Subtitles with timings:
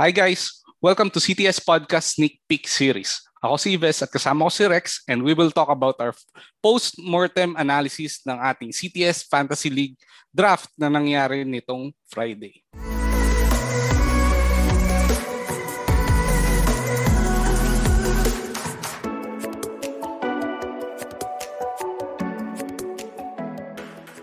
[0.00, 0.64] Hi guys!
[0.80, 3.20] Welcome to CTS Podcast Sneak Peek Series.
[3.44, 6.16] Ako si Ives at kasama ko si Rex and we will talk about our
[6.64, 10.00] post-mortem analysis ng ating CTS Fantasy League
[10.32, 12.64] draft na nangyari nitong Friday.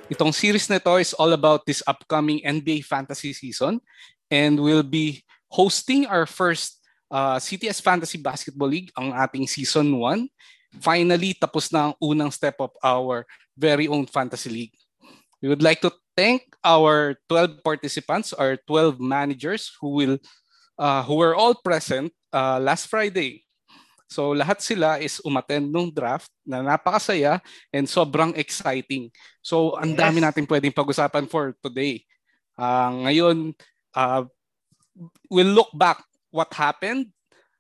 [0.09, 3.77] Itong series na ito is all about this upcoming NBA fantasy season
[4.33, 6.79] and we'll be hosting our first
[7.11, 10.27] uh, CTS Fantasy Basketball League, ang ating Season 1.
[10.83, 13.23] Finally, tapos na ang unang step of our
[13.55, 14.75] very own Fantasy League.
[15.41, 20.17] We would like to thank our 12 participants, our 12 managers who will
[20.77, 23.45] uh, who were all present uh, last Friday.
[24.07, 27.43] So lahat sila is umattend nung draft na napakasaya
[27.75, 29.11] and sobrang exciting.
[29.43, 32.07] So ang dami natin pwedeng pag-usapan for today.
[32.55, 33.51] Uh, ngayon,
[33.91, 34.23] uh,
[35.29, 36.01] we'll look back
[36.31, 37.09] what happened,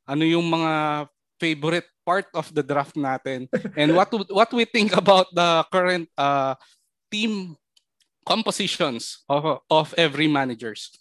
[0.07, 1.05] ano yung mga
[1.37, 6.55] favorite part of the draft natin, and what what we think about the current uh,
[7.11, 7.55] team
[8.27, 10.91] compositions of, of every managers.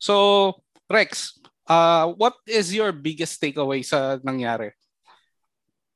[0.00, 0.56] So,
[0.88, 1.36] Rex,
[1.68, 4.72] uh, what is your biggest takeaway sa nangyari?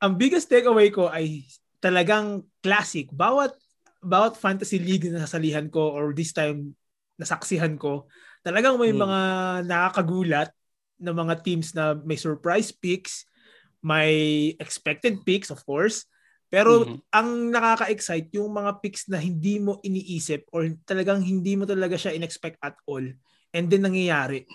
[0.05, 1.49] Ang biggest takeaway ko ay
[1.81, 3.09] talagang classic.
[3.09, 3.57] Bawat
[4.05, 6.77] bawat fantasy league na nasalihan ko or this time
[7.17, 8.05] nasaksihan ko,
[8.45, 9.01] talagang may hmm.
[9.01, 9.21] mga
[9.67, 10.51] nakakagulat
[11.01, 13.27] na mga teams na may surprise picks,
[13.83, 16.07] may expected picks of course,
[16.55, 17.11] pero mm-hmm.
[17.11, 22.15] ang nakaka-excite yung mga picks na hindi mo iniisip or talagang hindi mo talaga siya
[22.15, 23.03] inexpect at all
[23.51, 24.47] and then nangyayari.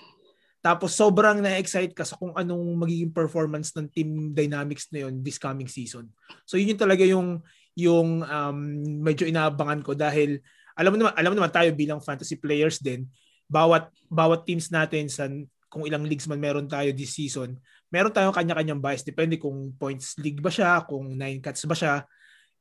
[0.63, 5.35] Tapos sobrang na-excite ka sa kung anong magiging performance ng team dynamics na yun this
[5.35, 6.07] coming season.
[6.47, 7.43] So yun yung talaga yung
[7.75, 8.59] yung um,
[9.03, 10.39] medyo inaabangan ko dahil
[10.79, 13.11] alam mo naman alam mo naman tayo bilang fantasy players din
[13.49, 15.25] bawat bawat teams natin sa
[15.69, 17.57] kung ilang leagues man meron tayo this season,
[17.93, 22.05] meron tayong kanya-kanyang bias depende kung points league ba siya, kung nine cuts ba siya.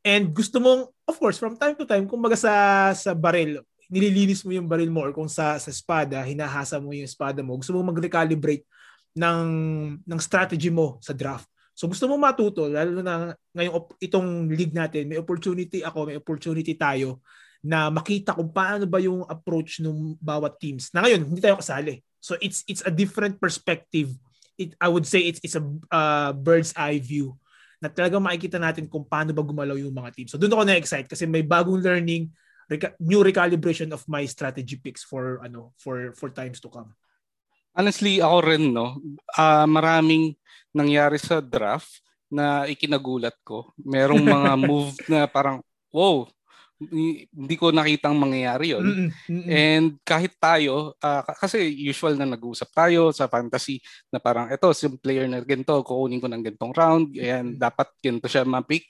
[0.04, 2.52] And gusto mong of course from time to time kung baga sa
[2.92, 7.08] sa barrel, nililinis mo yung barrel mo or kung sa sa espada, hinahasa mo yung
[7.08, 8.64] espada mo, gusto mo mag-recalibrate
[9.16, 9.48] ng
[10.04, 11.48] ng strategy mo sa draft.
[11.72, 16.76] So gusto mo matuto lalo na ngayong itong league natin, may opportunity ako, may opportunity
[16.76, 17.24] tayo
[17.62, 20.94] na makita kung paano ba yung approach ng bawat teams.
[20.94, 21.98] Na ngayon, hindi tayo kasali.
[22.22, 24.14] So it's it's a different perspective.
[24.58, 27.38] It, I would say it's it's a uh, bird's eye view
[27.78, 30.30] na talagang makikita natin kung paano ba gumalaw yung mga teams.
[30.34, 32.26] So doon ako na-excite kasi may bagong learning,
[32.66, 36.90] reca- new recalibration of my strategy picks for ano for for times to come.
[37.78, 38.98] Honestly, ako rin no,
[39.38, 40.34] uh, maraming
[40.74, 43.70] nangyari sa draft na ikinagulat ko.
[43.78, 45.62] Merong mga move na parang
[45.94, 46.26] wow,
[46.78, 49.42] hindi ko nakitang mangyayari yon mm-hmm.
[49.50, 53.82] and kahit tayo uh, kasi usual na nag-uusap tayo sa fantasy
[54.14, 58.30] na parang ito si player na ganito kukunin ko ng ganitong round and dapat ganito
[58.30, 58.86] siya ma-pick.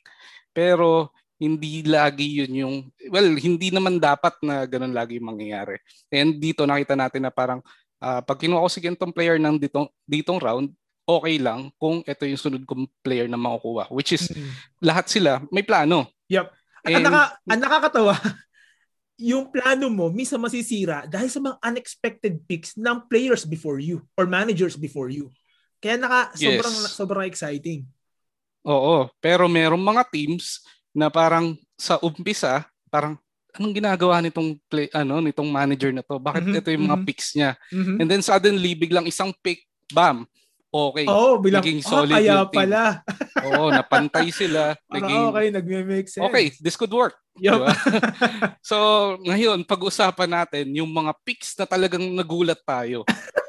[0.52, 2.76] Pero hindi lagi yun yung
[3.08, 5.80] well hindi naman dapat na ganun lagi mangyayari.
[6.12, 7.64] And dito nakita natin na parang
[8.04, 10.68] uh, pag kinuha ko si ganitong player ng ditong, ditong round
[11.08, 14.52] okay lang kung ito yung sunod kong player na makukuha which is mm-hmm.
[14.84, 16.04] lahat sila may plano.
[16.28, 18.14] Yep at And, ang, naka, ang nakakatawa,
[19.30, 24.30] yung plano mo minsan masisira dahil sa mga unexpected picks ng players before you or
[24.30, 25.30] managers before you.
[25.82, 26.42] Kaya naka yes.
[26.42, 27.82] sobrang sobrang exciting.
[28.66, 30.62] Oo, pero merong mga teams
[30.94, 33.18] na parang sa umpisa, parang
[33.54, 36.18] anong ginagawa nitong play ano nitong manager na to?
[36.18, 37.08] Bakit mm-hmm, ito yung mga mm-hmm.
[37.08, 37.50] picks niya?
[37.74, 37.96] Mm-hmm.
[37.98, 40.26] And then suddenly biglang isang pick, bam,
[40.68, 41.06] okay.
[41.08, 42.58] oh, bilang, naging ah, solid ah, kaya yung team.
[42.60, 42.82] pala.
[43.48, 44.76] Oo, napantay sila.
[44.90, 46.26] Naging, okay, nagme-make sense.
[46.28, 47.16] Okay, this could work.
[47.38, 47.54] Yep.
[47.54, 47.68] Diba?
[48.70, 48.76] so,
[49.22, 53.06] ngayon, pag-usapan natin yung mga picks na talagang nagulat tayo.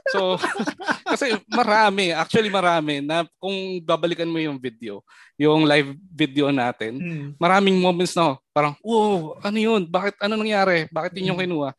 [0.09, 0.37] So,
[1.11, 5.05] kasi marami, actually marami na kung babalikan mo yung video,
[5.37, 7.27] yung live video natin, hmm.
[7.37, 9.85] maraming moments na parang, wow, ano yun?
[9.85, 10.89] Bakit, ano nangyari?
[10.89, 11.49] Bakit yun yung hmm.
[11.49, 11.69] kinuha?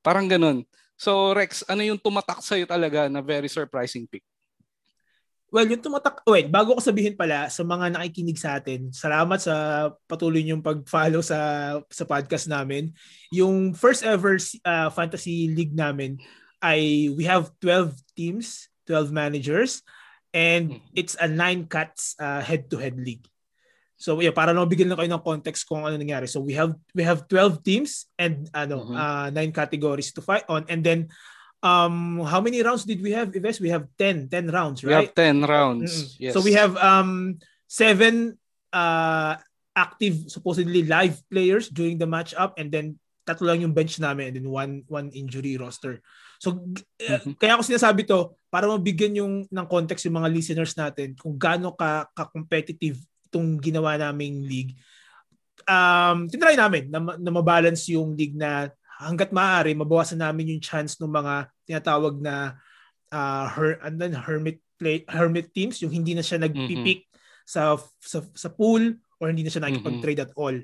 [0.00, 0.62] Parang ganun.
[1.00, 4.20] So, Rex, ano yung tumatak sa'yo talaga na very surprising pick?
[5.50, 9.54] Well, yung tumatak, wait, bago ko sabihin pala sa mga nakikinig sa atin, salamat sa
[10.06, 12.94] patuloy niyong pag-follow sa sa podcast namin.
[13.34, 16.22] Yung first ever uh, fantasy league namin
[16.62, 19.82] ay we have 12 teams, 12 managers
[20.30, 20.94] and mm-hmm.
[20.94, 23.26] it's a nine cuts uh, head-to-head league.
[23.98, 26.30] So yeah, para lang bigyan lang kayo ng context kung ano nangyari.
[26.30, 28.96] So we have we have 12 teams and ano mm-hmm.
[28.96, 31.10] uh, nine categories to fight on and then
[31.60, 33.60] um how many rounds did we have Ives?
[33.60, 36.22] we have 10 10 rounds right we have 10 rounds mm-hmm.
[36.24, 37.36] yes so we have um
[37.68, 38.38] seven
[38.72, 39.36] uh
[39.76, 42.98] active supposedly live players during the match up and then
[43.28, 46.00] tatlo lang yung bench namin and then one one injury roster
[46.40, 47.36] So mm-hmm.
[47.36, 51.76] kaya ako sinasabi to para mabigyan yung ng context yung mga listeners natin kung gaano
[51.76, 52.96] ka ka-competitive
[53.28, 54.72] itong ginawa naming league.
[55.68, 61.00] Um, tinry namin na, na mabalance yung league na hanggat maaari mabawasan namin yung chance
[61.00, 62.60] ng mga tinatawag na
[63.08, 67.48] uh, her, and then hermit play hermit teams yung hindi na siya nagpipick mm-hmm.
[67.48, 70.36] sa, sa sa pool or hindi na siya nakikipag-trade mm-hmm.
[70.36, 70.56] at all.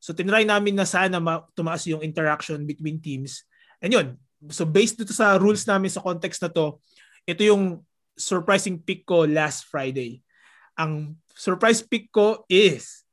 [0.00, 3.44] So tinry namin na sana ma- tumaas yung interaction between teams.
[3.84, 4.16] And yun,
[4.48, 6.80] so based dito sa rules namin sa context na to,
[7.28, 7.84] ito yung
[8.16, 10.24] surprising pick ko last Friday.
[10.80, 13.04] Ang surprise pick ko is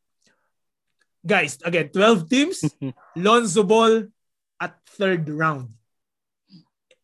[1.25, 2.63] guys, again, 12 teams,
[3.25, 4.07] Lonzo Ball
[4.59, 5.75] at third round.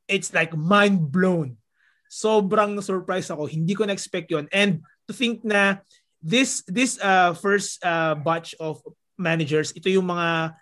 [0.08, 1.58] It's like mind blown.
[2.12, 3.48] Sobrang surprise ako.
[3.48, 5.80] Hindi ko na-expect yon And to think na
[6.20, 8.84] this this uh, first uh, batch of
[9.16, 10.56] managers, ito yung mga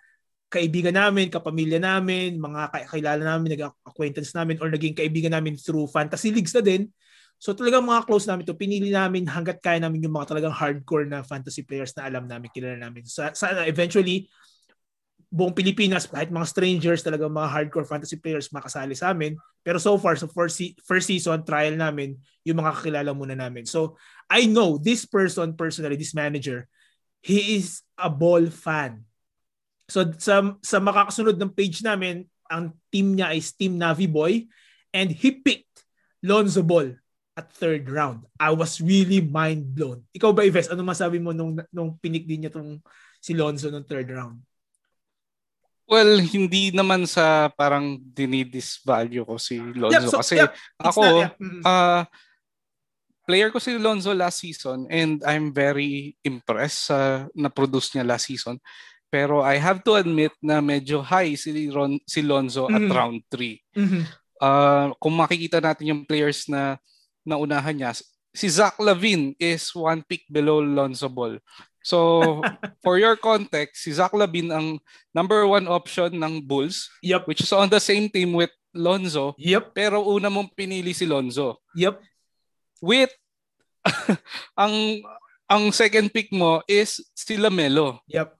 [0.50, 6.34] kaibigan namin, kapamilya namin, mga kakilala namin, nag-acquaintance namin, or naging kaibigan namin through fantasy
[6.34, 6.90] leagues na din.
[7.40, 11.08] So talagang mga close namin to pinili namin hanggat kaya namin yung mga talagang hardcore
[11.08, 13.06] na fantasy players na alam namin, kilala namin.
[13.08, 14.28] Sa, sa eventually,
[15.30, 19.38] buong Pilipinas, kahit mga strangers, talagang mga hardcore fantasy players makasali sa amin.
[19.62, 23.62] Pero so far, sa so first, first season, trial namin, yung mga kakilala muna namin.
[23.62, 23.94] So,
[24.26, 26.66] I know this person personally, this manager,
[27.22, 29.06] he is a ball fan.
[29.90, 34.46] So sa, sa makakasunod ng page namin, ang team niya is Team Navi Boy
[34.94, 35.86] and he picked
[36.22, 36.94] Lonzo Ball
[37.38, 38.26] at third round.
[38.38, 40.06] I was really mind blown.
[40.14, 42.82] Ikaw ba, Ives, ano masabi mo nung, nung pinik din niya tong
[43.18, 44.42] si Lonzo nung third round?
[45.90, 51.34] Well, hindi naman sa parang dinidisvalue ko si Lonzo yep, so, kasi yep, ako not,
[51.34, 51.66] yeah.
[51.66, 52.02] uh,
[53.26, 58.30] player ko si Lonzo last season and I'm very impressed sa uh, na-produce niya last
[58.30, 58.62] season.
[59.10, 62.78] Pero I have to admit na medyo high si, Ron, si Lonzo mm-hmm.
[62.78, 63.58] at round 3.
[63.74, 64.02] Mm-hmm.
[64.38, 66.78] Uh, kung makikita natin yung players na
[67.26, 67.90] naunahan niya,
[68.30, 71.42] si Zach Lavine is one pick below Lonzo Ball.
[71.80, 72.40] So,
[72.84, 74.68] for your context, si Zach Lavine ang
[75.16, 77.24] number one option ng Bulls, yep.
[77.24, 79.34] which is on the same team with Lonzo.
[79.40, 79.72] Yep.
[79.74, 81.58] Pero una mong pinili si Lonzo.
[81.74, 81.96] Yep.
[82.84, 83.12] With
[84.60, 85.04] ang
[85.48, 87.98] ang second pick mo is si Lamelo.
[88.12, 88.36] Yep.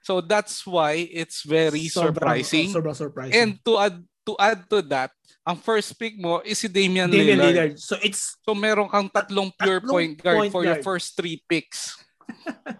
[0.00, 2.68] So that's why it's very sobrang, surprising.
[2.72, 3.34] Sobrang surprising.
[3.36, 5.12] And to add to add to that,
[5.44, 7.52] ang first pick mo is si Damian, Damian Lillard.
[7.52, 7.74] Lillard.
[7.76, 10.68] So it's so meron kang tatlong pure tatlong point guard point for guard.
[10.72, 11.92] your first three picks.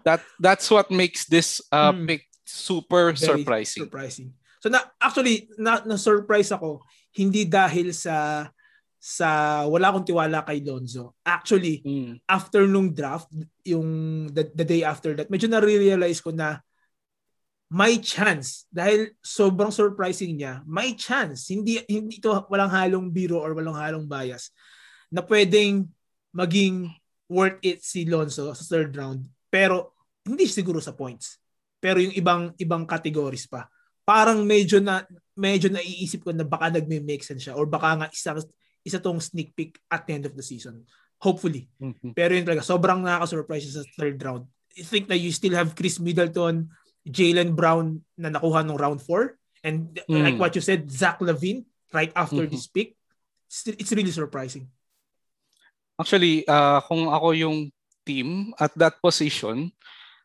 [0.07, 2.07] That that's what makes this uh, mm.
[2.07, 3.81] pick super very surprising.
[3.85, 4.29] Surprising.
[4.59, 6.83] So na actually na, na surprise ako
[7.15, 8.47] hindi dahil sa
[8.99, 11.15] sa wala akong tiwala kay Lonzo.
[11.23, 12.19] Actually, mm.
[12.27, 13.31] after nung draft,
[13.63, 16.59] yung the, the day after that, medyo na-realize ko na
[17.71, 20.59] may chance dahil sobrang surprising niya.
[20.67, 21.47] May chance.
[21.47, 24.51] Hindi hindi ito walang halong biro or walang halong bias
[25.07, 25.87] na pwedeng
[26.35, 26.91] maging
[27.29, 29.29] worth it si Lonzo sa third round.
[29.49, 31.41] Pero hindi siguro sa points.
[31.81, 33.65] Pero yung ibang ibang categories pa.
[34.05, 35.05] Parang medyo na
[35.37, 38.41] medyo naiisip ko na baka nagme-make sense siya or baka nga isang
[38.85, 40.85] isa tong sneak peek at the end of the season.
[41.19, 41.67] Hopefully.
[41.83, 42.15] Mm-hmm.
[42.15, 44.47] Pero yun talaga, sobrang nakaka-surprise sa third round.
[44.79, 46.71] I think na you still have Chris Middleton,
[47.03, 49.35] Jalen Brown na nakuha nung round 4.
[49.67, 50.23] And mm.
[50.23, 52.55] like what you said, Zach Lavine right after mm-hmm.
[52.55, 52.95] this pick.
[53.51, 54.71] It's, it's really surprising.
[55.99, 57.57] Actually, uh, kung ako yung
[58.09, 59.69] team at that position,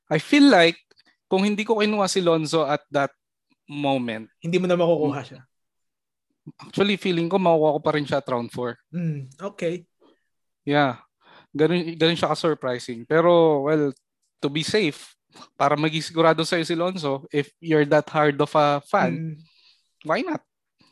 [0.08, 0.80] I feel like
[1.28, 3.12] kung hindi ko kinuha si Lonzo at that
[3.68, 5.40] moment, hindi mo na makukuha siya.
[6.64, 8.76] Actually, feeling ko makukuha ko pa rin siya at round 4.
[8.96, 9.20] Mm,
[9.52, 9.84] okay.
[10.64, 11.04] Yeah.
[11.52, 13.04] Ganun, ganun siya ka-surprising.
[13.04, 13.92] Pero, well,
[14.40, 15.12] to be safe,
[15.58, 19.34] para maging sigurado sa'yo si Lonzo, if you're that hard of a fan, mm.
[20.06, 20.42] why not?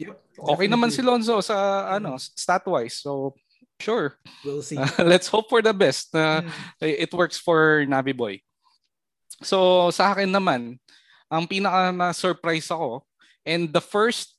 [0.03, 0.17] Yep,
[0.57, 3.05] okay naman si Lonzo sa ano stat-wise.
[3.05, 3.37] So,
[3.83, 4.15] Sure.
[4.47, 4.79] We'll see.
[4.79, 7.03] Uh, let's hope for the best na uh, mm.
[7.03, 8.39] it works for Navi Boy.
[9.43, 10.79] So sa akin naman,
[11.27, 13.03] ang pinaka na surprise ako
[13.43, 14.39] and the first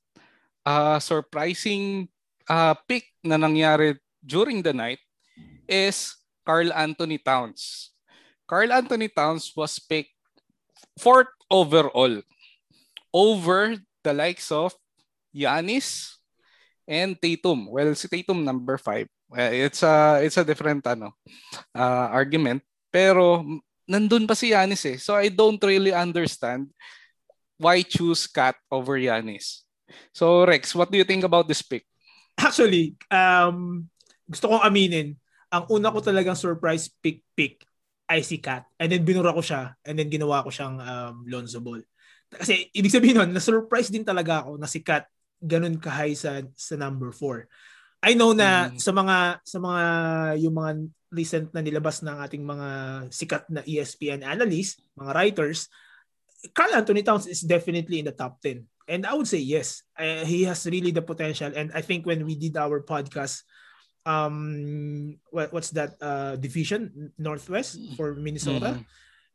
[0.63, 2.07] uh, surprising
[2.47, 5.03] uh, pick na nangyari during the night
[5.67, 6.15] is
[6.47, 7.91] Carl Anthony Towns.
[8.47, 10.15] Carl Anthony Towns was picked
[10.95, 12.23] fourth overall
[13.11, 13.75] over
[14.07, 14.71] the likes of
[15.35, 16.19] Giannis
[16.87, 17.71] and Tatum.
[17.71, 21.13] Well, si Tatum number 5 it's a it's a different ano
[21.75, 22.61] uh, argument.
[22.93, 23.43] Pero
[23.89, 24.97] nandun pa si Giannis eh.
[25.01, 26.69] So I don't really understand
[27.57, 29.65] why choose Cat over Giannis.
[30.13, 31.85] So Rex, what do you think about this pick?
[32.37, 33.85] Actually, um,
[34.25, 35.13] gusto kong aminin,
[35.53, 37.61] ang una ko talagang surprise pick pick
[38.09, 38.65] ay si Cat.
[38.81, 41.85] And then binura ko siya and then ginawa ko siyang um, Lonzo Ball.
[42.33, 45.05] Kasi ibig sabihin nun, na-surprise din talaga ako na si Cat
[45.43, 47.45] ganun ka-high sa, sa number 4.
[48.03, 48.83] I know na mm.
[48.83, 49.17] sa mga
[49.47, 49.83] sa mga
[50.43, 50.71] yung mga
[51.15, 52.67] recent na nilabas ng ating mga
[53.07, 55.71] sikat na ESPN analysts, mga writers,
[56.51, 58.67] Carl Anthony Towns is definitely in the top 10.
[58.91, 59.87] And I would say yes.
[59.95, 63.47] Uh, he has really the potential and I think when we did our podcast
[64.03, 68.75] um what, what's that uh division northwest for Minnesota.
[68.75, 68.83] Mm.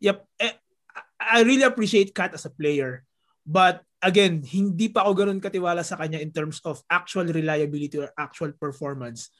[0.04, 0.18] Yep.
[0.44, 0.54] Eh,
[1.16, 3.07] I really appreciate Kat as a player.
[3.48, 8.12] But again, hindi pa ako ganun katiwala sa kanya in terms of actual reliability or
[8.20, 9.32] actual performance.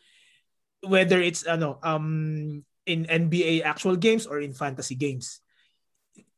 [0.81, 5.45] Whether it's ano um in NBA actual games or in fantasy games.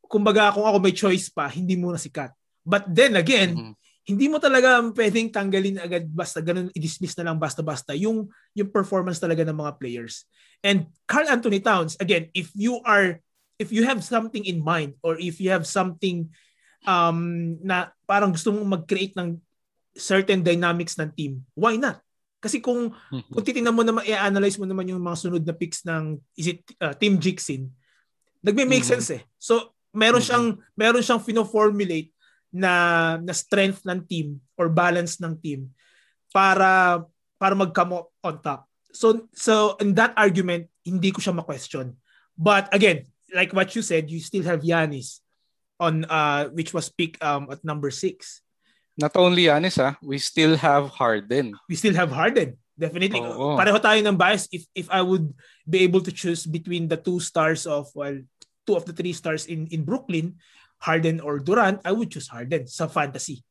[0.03, 2.35] Kumbaga kung ako may choice pa, hindi muna si Kat.
[2.67, 3.73] But then again, mm-hmm.
[4.03, 9.23] hindi mo talaga pwedeng tanggalin agad basta ganun i-dismiss na lang basta-basta yung yung performance
[9.23, 10.27] talaga ng mga players.
[10.59, 13.23] And Carl Anthony Towns, again, if you are
[13.55, 16.35] if you have something in mind or if you have something
[16.85, 17.19] um,
[17.61, 19.37] na parang gusto mong mag-create ng
[19.93, 21.99] certain dynamics ng team, why not?
[22.41, 23.29] Kasi kung mm-hmm.
[23.29, 26.65] kung titingnan mo naman i-analyze mo naman yung mga sunod na picks ng is it
[26.81, 27.69] uh, Team Jixin,
[28.41, 28.97] nagme-make mm-hmm.
[28.97, 29.21] sense eh.
[29.37, 30.25] So meron mm-hmm.
[30.25, 32.09] siyang meron siyang fino-formulate
[32.49, 32.73] na
[33.21, 35.69] na strength ng team or balance ng team
[36.33, 37.05] para
[37.37, 38.65] para mag-come on top.
[38.89, 41.93] So so in that argument, hindi ko siya ma-question.
[42.33, 45.21] But again, like what you said, you still have Yanis
[45.81, 48.45] on uh which was picked um at number six.
[48.93, 51.57] Not only Yanis ah, we still have Harden.
[51.65, 52.61] We still have Harden.
[52.77, 53.19] Definitely.
[53.19, 53.55] Oh, oh.
[53.57, 55.33] Pareho tayo ng bias if if I would
[55.65, 58.15] be able to choose between the two stars of well
[58.69, 60.37] two of the three stars in in Brooklyn,
[60.81, 63.41] Harden or Durant, I would choose Harden sa fantasy.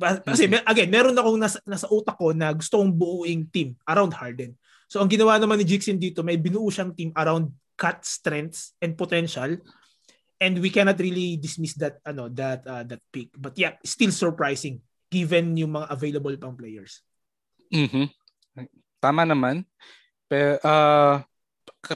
[0.00, 0.64] Kasi mm-hmm.
[0.64, 4.56] again, meron akong nasa, nasa utak ko na gusto kong buuing team around Harden.
[4.88, 8.96] So ang ginawa naman ni Jixin dito, may binuo siyang team around cut strengths and
[8.96, 9.60] potential
[10.40, 13.30] and we cannot really dismiss that ano that uh, that pick.
[13.36, 14.80] But yeah still surprising
[15.12, 17.04] given yung mga available pang players.
[17.70, 18.10] Mhm
[19.00, 19.64] tama naman.
[20.28, 21.16] Pero uh,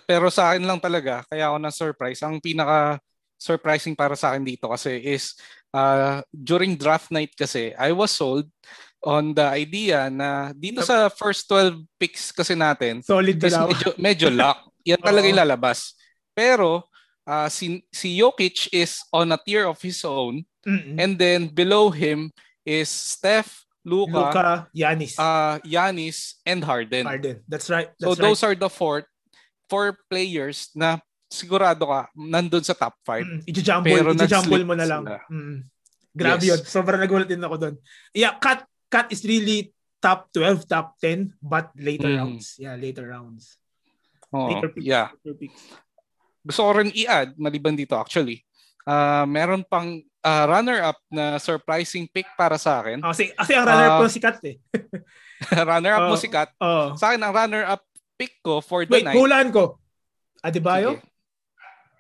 [0.09, 2.21] pero sa akin lang talaga kaya ako na surprise.
[2.25, 2.99] Ang pinaka
[3.37, 5.37] surprising para sa akin dito kasi is
[5.77, 8.49] uh, during draft night kasi I was sold
[9.05, 14.65] on the idea na dito sa first 12 picks kasi natin solid medyo, medyo lock
[14.81, 15.93] yan talaga ilalabas
[16.33, 16.89] pero
[17.27, 20.45] uh, si, si Jokic is on a tier of his own.
[20.67, 20.97] Mm-mm.
[20.97, 22.33] And then below him
[22.65, 25.19] is Steph, Luka, Luka Giannis.
[25.19, 27.05] Uh, Giannis, and Harden.
[27.05, 27.41] Harden.
[27.49, 27.93] That's right.
[28.01, 29.05] That's so those are the four
[29.69, 33.25] four players na sigurado ka nandun sa top 5.
[33.25, 35.05] Mm, i-jumble, Pero i-jumble mo na lang.
[35.29, 35.69] Mm.
[36.17, 36.49] Grabe yes.
[36.49, 36.61] yun.
[36.65, 37.75] Sobrang nagulat din ako doon.
[38.17, 42.17] Yeah, cut cut is really top 12, top 10, but later mm.
[42.23, 42.57] rounds.
[42.57, 43.61] Yeah, later rounds.
[44.33, 45.09] Oh, later picks, yeah.
[45.21, 45.61] Later picks
[46.45, 48.45] gusto ko rin i-add, maliban dito actually,
[48.85, 53.01] uh, meron pang uh, runner-up na surprising pick para sa akin.
[53.01, 54.57] Oh, kasi, kasi ang runner-up uh, ko si Kat eh.
[55.73, 56.53] runner-up uh, mo si Kat.
[56.61, 57.83] Uh, sa akin, ang runner-up
[58.21, 59.17] pick ko for the Wait, night.
[59.17, 59.81] Wait, hulaan ko.
[60.45, 61.01] Adebayo?
[61.01, 61.13] Sige.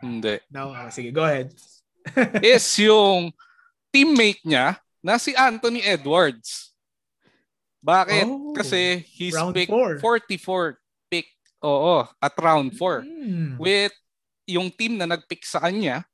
[0.05, 0.37] Hindi.
[0.53, 1.49] No, sige, go ahead.
[2.45, 3.33] is yung
[3.89, 6.77] teammate niya na si Anthony Edwards.
[7.85, 8.29] Bakit?
[8.29, 10.81] Oh, Kasi he's pick 44
[11.13, 11.29] pick
[11.61, 13.51] oo, at round 4 mm.
[13.61, 13.93] with
[14.45, 16.05] yung team na nagpick sa kanya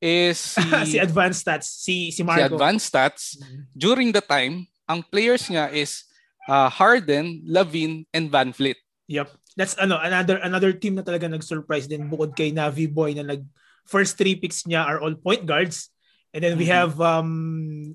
[0.00, 2.40] is si, si Advanced Stats, si, si Marco.
[2.40, 3.22] Si Advanced Stats.
[3.36, 3.60] Mm-hmm.
[3.76, 6.08] During the time, ang players niya is
[6.48, 8.80] uh, Harden, Lavin, and Van Fleet.
[9.06, 9.30] Yep.
[9.58, 13.42] That's ano another another team na talaga nag-surprise din bukod kay Navi Boy na nag
[13.82, 15.90] first three picks niya are all point guards.
[16.30, 16.78] And then we mm-hmm.
[16.78, 17.30] have um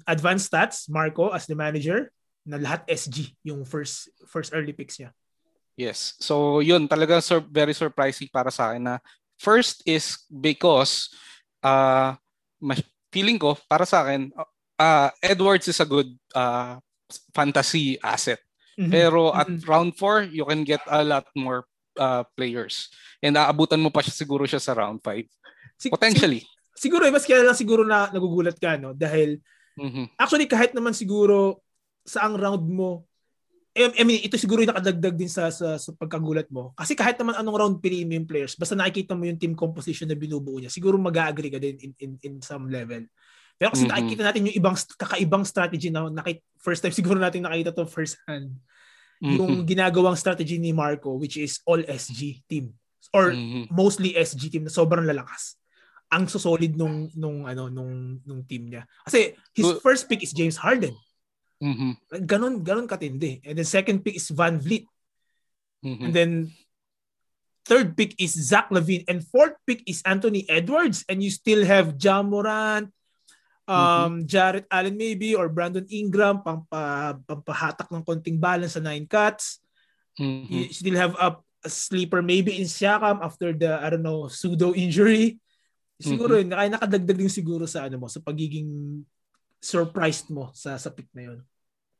[0.03, 2.11] advanced stats, Marco as the manager,
[2.43, 5.15] na lahat SG yung first first early picks niya.
[5.79, 6.19] Yes.
[6.19, 8.95] So yun talaga sur- very surprising para sa akin na
[9.37, 11.11] First is because
[11.63, 12.15] uh,
[13.11, 14.31] feeling ko, para sa akin,
[14.79, 16.79] uh, Edwards is a good uh,
[17.33, 18.39] fantasy asset.
[18.75, 18.91] Mm-hmm.
[18.91, 19.67] Pero at mm-hmm.
[19.67, 21.63] round 4, you can get a lot more
[21.95, 22.91] uh, players.
[23.23, 25.23] And aabutan mo pa siya siguro siya sa round 5.
[25.79, 26.43] Sig- Potentially.
[26.43, 28.91] Sig- siguro, eh, mas kaya lang siguro na nagugulat ka, no?
[28.91, 29.39] Dahil,
[29.79, 30.19] mm-hmm.
[30.19, 31.63] actually, kahit naman siguro
[32.03, 33.07] sa ang round mo,
[33.75, 36.71] I mean, ito siguro yung nakadagdag din sa, sa, sa pagkagulat mo.
[36.79, 40.15] Kasi kahit naman anong round piliin yung players, basta nakikita mo yung team composition na
[40.15, 43.03] binubuo niya, siguro mag-agree ka din in, in, in some level.
[43.59, 43.91] Pero kasi mm-hmm.
[43.91, 48.19] nakikita natin yung ibang kakaibang strategy na nakit, first time siguro natin nakita to first
[48.27, 48.55] hand.
[49.23, 49.35] Mm-hmm.
[49.39, 52.75] Yung ginagawang strategy ni Marco which is all SG team
[53.15, 53.71] or mm-hmm.
[53.71, 55.55] mostly SG team na sobrang lalakas.
[56.11, 58.83] Ang solid nung nung ano nung nung team niya.
[59.07, 60.95] Kasi his first pick is James Harden.
[61.61, 62.25] Mm-hmm.
[62.27, 63.39] Ganon, ganon katindi.
[63.45, 64.85] And then second pick is Van Vliet.
[65.83, 66.03] Mm-hmm.
[66.05, 66.31] And then
[67.63, 69.05] third pick is Zach Levine.
[69.07, 71.05] And fourth pick is Anthony Edwards.
[71.07, 72.91] And you still have John Morant,
[73.65, 73.81] Um,
[74.21, 74.29] mm-hmm.
[74.29, 79.57] Jarrett Allen maybe or Brandon Ingram pampa, pampahatak ng konting balance sa nine cuts.
[80.21, 80.53] Mm-hmm.
[80.53, 84.77] You still have a, a sleeper maybe in Siakam after the, I don't know, pseudo
[84.77, 85.41] injury.
[85.97, 86.53] Siguro mm-hmm.
[86.53, 89.01] yun, ay nakadagdag din siguro sa ano mo, sa pagiging
[89.65, 91.39] surprised mo sa sa pick na yun.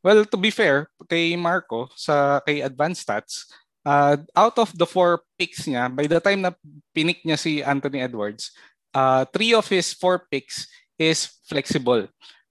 [0.06, 3.50] Well, to be fair, kay Marco, sa kay Advanced Stats,
[3.82, 6.54] uh, out of the four picks niya, by the time na
[6.94, 8.54] pinik niya si Anthony Edwards,
[8.94, 10.70] uh, three of his four picks
[11.02, 12.06] is flexible.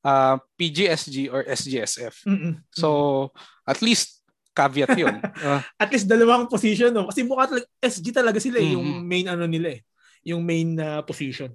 [0.04, 2.28] Uh, PGSG or SGSF.
[2.28, 2.60] Mm-mm.
[2.76, 3.32] So,
[3.64, 4.20] at least
[4.54, 5.18] caveat yun.
[5.44, 6.92] Uh, at least dalawang position.
[6.94, 7.08] No?
[7.08, 8.74] Kasi mukha talaga, SG talaga sila mm-hmm.
[8.76, 9.80] yung main ano nila eh.
[10.28, 11.52] Yung main uh, position.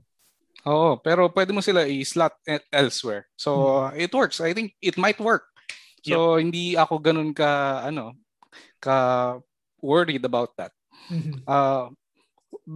[0.68, 2.36] Oo, pero pwede mo sila i-slot
[2.74, 3.32] elsewhere.
[3.40, 4.00] So, mm-hmm.
[4.04, 4.44] it works.
[4.44, 5.50] I think it might work.
[6.06, 6.48] So yep.
[6.48, 8.16] hindi ako ganun ka ano
[8.80, 9.38] ka
[9.84, 10.72] worried about that.
[11.12, 11.44] Mm-hmm.
[11.50, 11.90] Uh,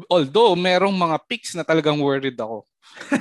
[0.09, 2.65] although merong mga picks na talagang worried ako.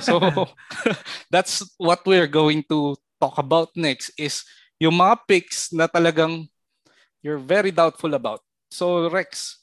[0.01, 0.19] So
[1.33, 4.43] that's what we're going to talk about next is
[4.81, 6.49] yung mga picks na talagang
[7.23, 8.41] you're very doubtful about.
[8.73, 9.61] So Rex,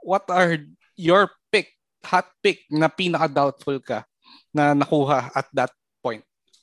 [0.00, 0.62] what are
[0.96, 1.74] your pick,
[2.06, 4.06] hot pick na pinaka-doubtful ka
[4.54, 5.72] na nakuha at that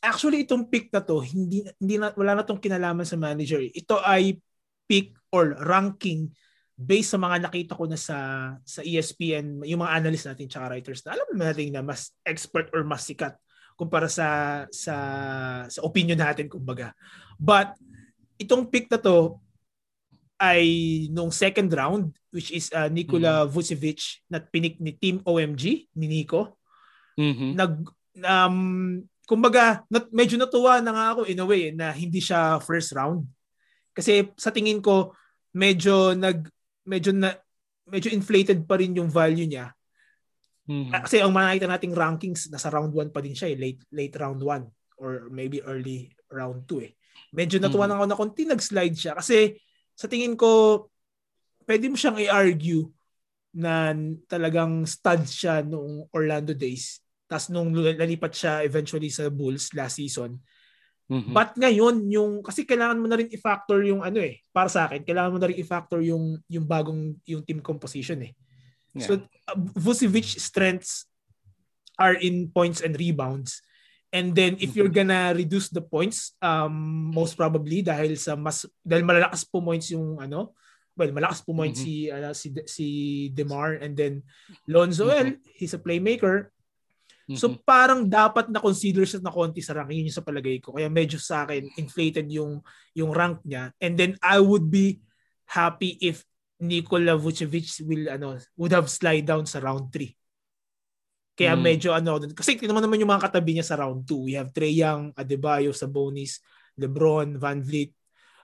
[0.01, 3.61] Actually, itong pick na to, hindi, hindi na, wala na tong kinalaman sa manager.
[3.61, 4.41] Ito ay
[4.89, 6.33] pick or ranking
[6.73, 8.17] based sa mga nakita ko na sa
[8.65, 12.81] sa ESPN, yung mga analyst natin tsaka writers na alam natin na mas expert or
[12.81, 13.37] mas sikat
[13.77, 14.95] kumpara sa sa
[15.69, 16.97] sa opinion natin kumbaga.
[17.37, 17.77] But
[18.41, 19.37] itong pick na to
[20.41, 20.65] ay
[21.13, 23.53] nung second round which is uh, Nikola mm-hmm.
[23.53, 26.57] Vucevic na pinik ni Team OMG ni Nico.
[27.17, 27.51] Mm-hmm.
[27.55, 27.73] Nag
[28.21, 28.57] um
[29.31, 33.23] kumbaga, nat, medyo natuwa na nga ako in a way na hindi siya first round.
[33.95, 35.15] Kasi sa tingin ko,
[35.55, 36.47] medyo nag
[36.83, 37.31] medyo na
[37.87, 39.71] medyo inflated pa rin yung value niya.
[40.67, 40.91] Mm-hmm.
[41.03, 44.39] Kasi ang makikita nating rankings nasa round 1 pa din siya eh, late late round
[44.39, 46.91] 1 or maybe early round 2 eh.
[47.35, 47.91] Medyo natuwa mm-hmm.
[47.91, 49.55] na ako na konti nag-slide siya kasi
[49.95, 50.85] sa tingin ko
[51.67, 52.87] pwede mo siyang i-argue
[53.51, 53.91] na
[54.31, 60.35] talagang stud siya noong Orlando days tapos nung nalipat siya eventually sa Bulls last season.
[61.07, 61.31] Mm-hmm.
[61.31, 65.07] But ngayon, yung kasi kailangan mo na rin i-factor yung ano eh, para sa akin,
[65.07, 68.35] kailangan mo na rin i-factor yung yung bagong yung team composition eh.
[68.91, 69.07] Yeah.
[69.07, 69.11] So
[69.47, 71.07] uh, Vucevic strengths
[71.95, 73.63] are in points and rebounds.
[74.11, 75.31] And then if you're mm-hmm.
[75.31, 80.19] gonna reduce the points, um, most probably dahil sa mas dahil malalakas po points yung
[80.19, 80.51] ano,
[80.95, 82.07] well, malakas po points mm-hmm.
[82.07, 82.87] si uh, si si
[83.31, 84.23] DeMar and then
[84.67, 85.11] Lonzo, mm-hmm.
[85.11, 86.51] well, he's a playmaker.
[87.31, 87.63] So mm-hmm.
[87.63, 89.93] parang dapat na consider siya na konti sa rank.
[89.93, 90.75] Yun yung sa palagay ko.
[90.75, 92.59] Kaya medyo sa akin, inflated yung,
[92.91, 93.71] yung rank niya.
[93.79, 94.99] And then I would be
[95.47, 96.27] happy if
[96.61, 100.13] Nikola Vucevic will ano would have slide down sa round 3.
[101.33, 101.61] Kaya mm.
[101.63, 104.27] medyo ano kasi naman naman yung mga katabi niya sa round 2.
[104.29, 106.37] We have Trey Young, Adebayo, Sabonis,
[106.77, 107.97] LeBron, Van Vliet,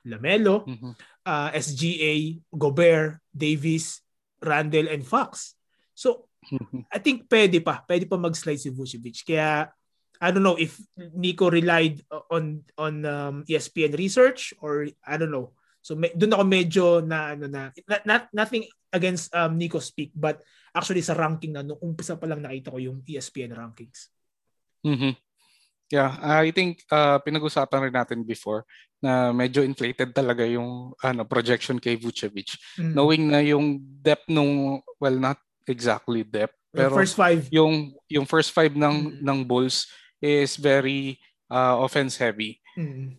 [0.07, 0.93] Lamelo, mm-hmm.
[1.27, 4.01] uh, SGA, Gobert, Davis,
[4.41, 5.53] Randall and Fox.
[5.93, 6.29] So
[6.93, 7.83] I think pwede pa.
[7.83, 9.27] Pwede pa mag-slide si Vucevic.
[9.27, 9.67] Kaya
[10.17, 10.79] I don't know if
[11.13, 15.53] Nico relied on on um, ESPN research or I don't know.
[15.83, 20.11] So me, doon ako medyo na ano na not, not nothing against um, Nico speak
[20.15, 20.41] but
[20.73, 24.09] actually sa ranking na nung umpisa pa lang nakita ko yung ESPN rankings.
[24.83, 25.15] Mhm.
[25.87, 28.67] Yeah, I think uh, pinag-usapan rin natin before
[28.99, 32.59] na medyo inflated talaga yung ano projection kay Vucevic.
[32.75, 32.91] Mm.
[32.91, 36.55] Knowing na yung depth nung well not exactly depth.
[36.75, 37.41] Pero yung first five.
[37.53, 37.73] Yung,
[38.11, 39.23] yung first five ng, mm.
[39.23, 39.87] ng Bulls
[40.19, 42.59] is very uh, offense heavy.
[42.75, 43.15] Mm.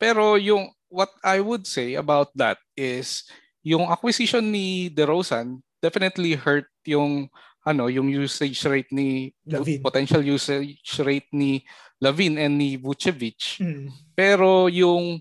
[0.00, 3.28] Pero yung what I would say about that is
[3.60, 7.28] yung acquisition ni DeRozan definitely hurt yung
[7.66, 9.80] ano yung usage rate ni Lavin.
[9.82, 11.60] potential usage rate ni
[11.98, 13.58] Lavin and ni Vucevic.
[13.58, 13.90] Mm.
[14.14, 15.18] Pero yung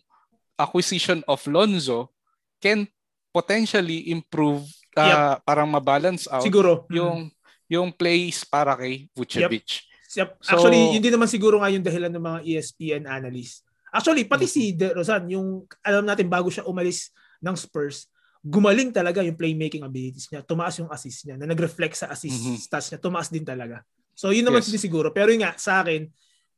[0.57, 2.13] acquisition of Lonzo
[2.61, 2.85] can
[3.33, 4.65] potentially improve
[4.97, 5.45] uh, yep.
[5.45, 7.69] parang ma-balance out siguro yung mm-hmm.
[7.69, 9.85] yung plays para kay Vucevic.
[10.17, 10.17] Yep.
[10.17, 10.29] yep.
[10.41, 13.61] So, Actually, hindi naman siguro nga yung dahilan ng mga ESPN analysts.
[13.93, 14.71] Actually, pati mm-hmm.
[14.71, 17.11] si De Rosan, yung alam natin bago siya umalis
[17.43, 18.09] ng Spurs,
[18.47, 20.41] gumaling talaga yung playmaking abilities niya.
[20.41, 21.35] Tumaas yung assist niya.
[21.35, 22.57] Na nag-reflect sa assist mm-hmm.
[22.63, 23.83] stats niya, tumaas din talaga.
[24.17, 24.79] So, yun naman yes.
[24.79, 25.11] siguro.
[25.11, 26.07] Pero yun nga, sa akin,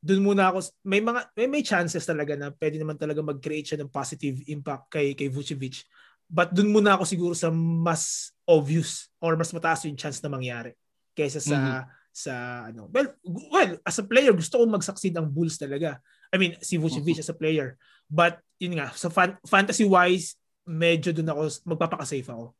[0.00, 3.84] doon muna ako may mga may, may chances talaga na pwede naman talaga mag-create siya
[3.84, 5.84] ng positive impact kay kay Vucevic
[6.30, 10.78] But dun muna ako siguro sa mas obvious or mas mataas yung chance na mangyari
[11.18, 11.82] kaysa sa mm-hmm.
[12.14, 12.32] sa
[12.70, 12.86] ano.
[12.86, 13.18] Well,
[13.50, 15.98] well, as a player gusto ko mag-succeed ang Bulls talaga.
[16.30, 17.26] I mean, si Vucevic mm-hmm.
[17.26, 17.74] as a player.
[18.06, 20.38] But yun nga, sa fan- fantasy wise,
[20.70, 22.54] medyo dun ako magpapaka-safe ako.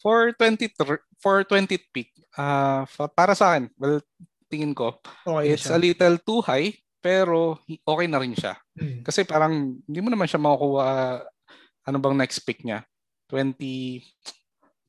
[0.00, 0.72] For 20
[1.20, 4.00] for 20th pick, uh, para sa akin, well,
[4.48, 5.76] tingin ko, okay, it's siya.
[5.76, 6.72] a little too high
[7.04, 8.56] pero okay na rin siya.
[8.80, 9.04] Mm.
[9.04, 11.20] Kasi parang hindi mo naman siya makukuha
[11.84, 12.80] ano bang next pick niya?
[13.28, 14.00] 20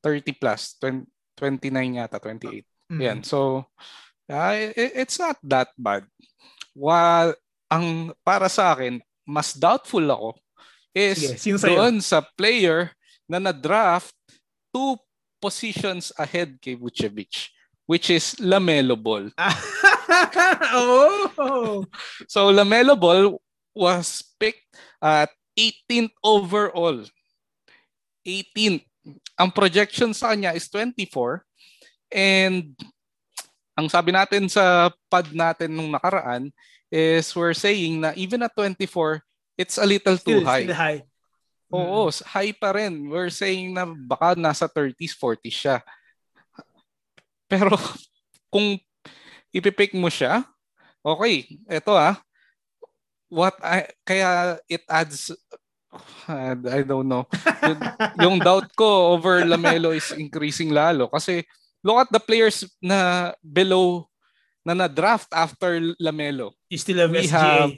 [0.00, 1.04] 30 plus, 20,
[1.36, 2.64] 29 yata, 28.
[2.88, 3.00] Mm.
[3.04, 3.18] Yan.
[3.20, 3.68] So
[4.32, 6.08] uh, it, it's not that bad.
[6.72, 7.36] While
[7.68, 10.40] ang para sa akin, mas doubtful ako
[10.96, 12.96] is Sige, doon sa player
[13.28, 14.16] na na-draft
[14.72, 14.96] two
[15.36, 17.52] positions ahead kay Vucevic
[17.86, 19.30] which is Lamelo Ball.
[20.74, 21.86] oh.
[22.26, 23.38] So Lamelo Ball
[23.72, 27.06] was picked at 18th overall.
[28.26, 28.84] 18th.
[29.38, 31.46] Ang projection sa kanya is 24
[32.10, 32.74] and
[33.78, 36.50] ang sabi natin sa pad natin nung nakaraan
[36.90, 39.22] is we're saying na even at 24
[39.56, 40.64] it's a little too Still, high.
[40.64, 41.00] still high.
[41.72, 43.10] Oo, high pa rin.
[43.10, 45.76] We're saying na baka nasa 30s, 40s siya.
[47.50, 47.74] Pero
[48.52, 48.78] kung
[49.50, 50.46] ipipick mo siya,
[51.02, 52.14] okay, eto ah,
[53.26, 55.34] what I, kaya it adds
[56.28, 57.26] uh, I don't know.
[57.66, 57.80] yung,
[58.22, 61.42] yung doubt ko over Lamelo is increasing lalo kasi
[61.82, 64.06] look at the players na below
[64.66, 66.50] na na-draft after Lamelo.
[66.66, 67.30] You still have We SGA.
[67.70, 67.74] have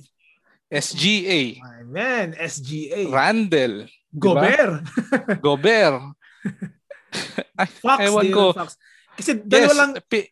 [0.69, 3.09] SGA, My man, SGA.
[3.09, 4.85] Randall, Gobert.
[5.41, 5.97] Gobert.
[7.59, 7.99] Ay, Fox.
[8.05, 8.45] ewan ko.
[8.53, 8.77] Fox.
[9.17, 10.31] Kasi dalawa Yes, lang, pi-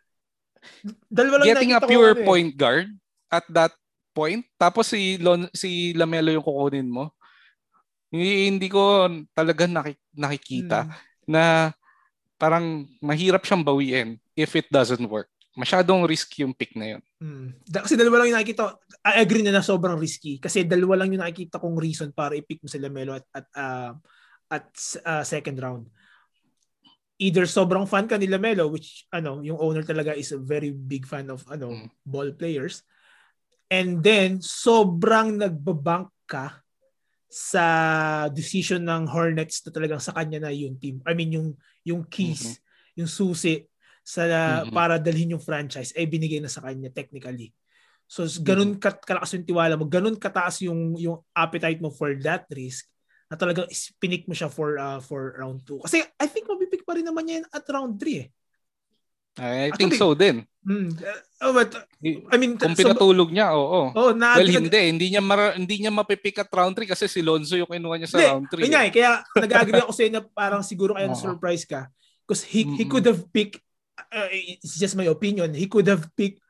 [1.08, 2.26] dalawa lang getting a ko pure ano eh.
[2.26, 2.86] point guard
[3.26, 3.72] at that
[4.12, 7.10] point tapos si Lon, si Lamelo yung kukunin mo
[8.08, 10.94] hindi, hindi ko talaga naki, nakikita Hmm.
[11.26, 11.74] na
[12.36, 17.64] parang mahirap siyang bawiin if it doesn't work masyadong risk yung pick na yun Mm.
[17.72, 18.76] Kasi dalawa lang yung nakikita.
[19.00, 20.36] I agree na na sobrang risky.
[20.36, 23.92] Kasi dalawa lang yung nakikita kong reason para i-pick mo si Lamelo at at uh,
[24.52, 24.68] at
[25.00, 25.88] uh, second round.
[27.16, 31.08] Either sobrang fan ka ni Lamelo which ano, yung owner talaga is a very big
[31.08, 31.88] fan of ano, Mm.
[32.04, 32.84] ball players.
[33.72, 36.60] And then sobrang nagbabank ka
[37.32, 37.64] sa
[38.28, 41.00] decision ng Hornets na talagang sa kanya na yung team.
[41.08, 41.48] I mean yung
[41.80, 42.60] yung keys,
[42.92, 43.64] yung susi
[44.06, 44.22] sa
[44.62, 44.70] Mhm.
[44.70, 47.50] para dalhin yung franchise ay binigay na sa kanya technically.
[48.06, 52.46] So ganun kat kalakas yung tiwala mo, ganun kataas yung yung appetite mo for that
[52.54, 52.86] risk
[53.26, 53.66] na talagang
[53.98, 55.82] pinik mo siya for uh, for round 2.
[55.82, 58.28] Kasi I think mapipick pa rin naman niya at round 3 eh.
[59.36, 60.98] I Actually, think so din Mm.
[61.38, 61.70] Uh, but,
[62.02, 65.78] I mean, kung so- pinatulog niya oo oh, na, well hindi hindi niya mara, hindi
[65.78, 68.66] niya mapipick at round 3 kasi si Lonzo yung kinuha niya sa Hindi, round 3
[68.66, 71.14] Yun nga eh, kaya nag-agree ako sa inyo parang siguro kaya Oo.
[71.14, 71.86] na-surprise ka.
[72.26, 73.62] Because he, he could have picked,
[73.98, 76.40] uh, it's just my opinion, he could have picked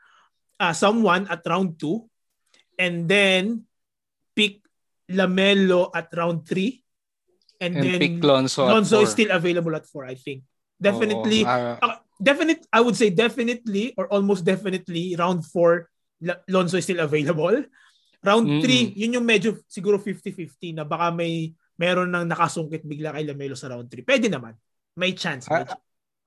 [0.61, 2.03] uh, someone at round 2
[2.79, 3.65] and then
[4.35, 4.61] pick
[5.11, 6.83] Lamelo at round 3
[7.61, 10.43] and, and then pick Lonzo, Lonzo is still available at 4 I think.
[10.77, 15.89] Definitely, Oo, ah, uh, definite, I would say definitely or almost definitely round 4
[16.21, 17.65] La- Lonzo is still available.
[18.21, 18.93] Round 3, Mm-mm.
[18.93, 23.73] yun yung medyo siguro 50-50 na baka may meron nang nakasungkit bigla kay Lamelo sa
[23.73, 24.03] round 3.
[24.05, 24.57] Pwede naman.
[24.97, 25.49] May chance.
[25.49, 25.86] May Ah, chance.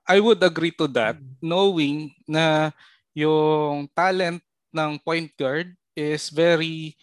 [0.10, 1.38] I would agree to that Mm.
[1.40, 2.74] knowing na
[3.14, 4.42] yung talent
[4.74, 6.98] ng point guard is very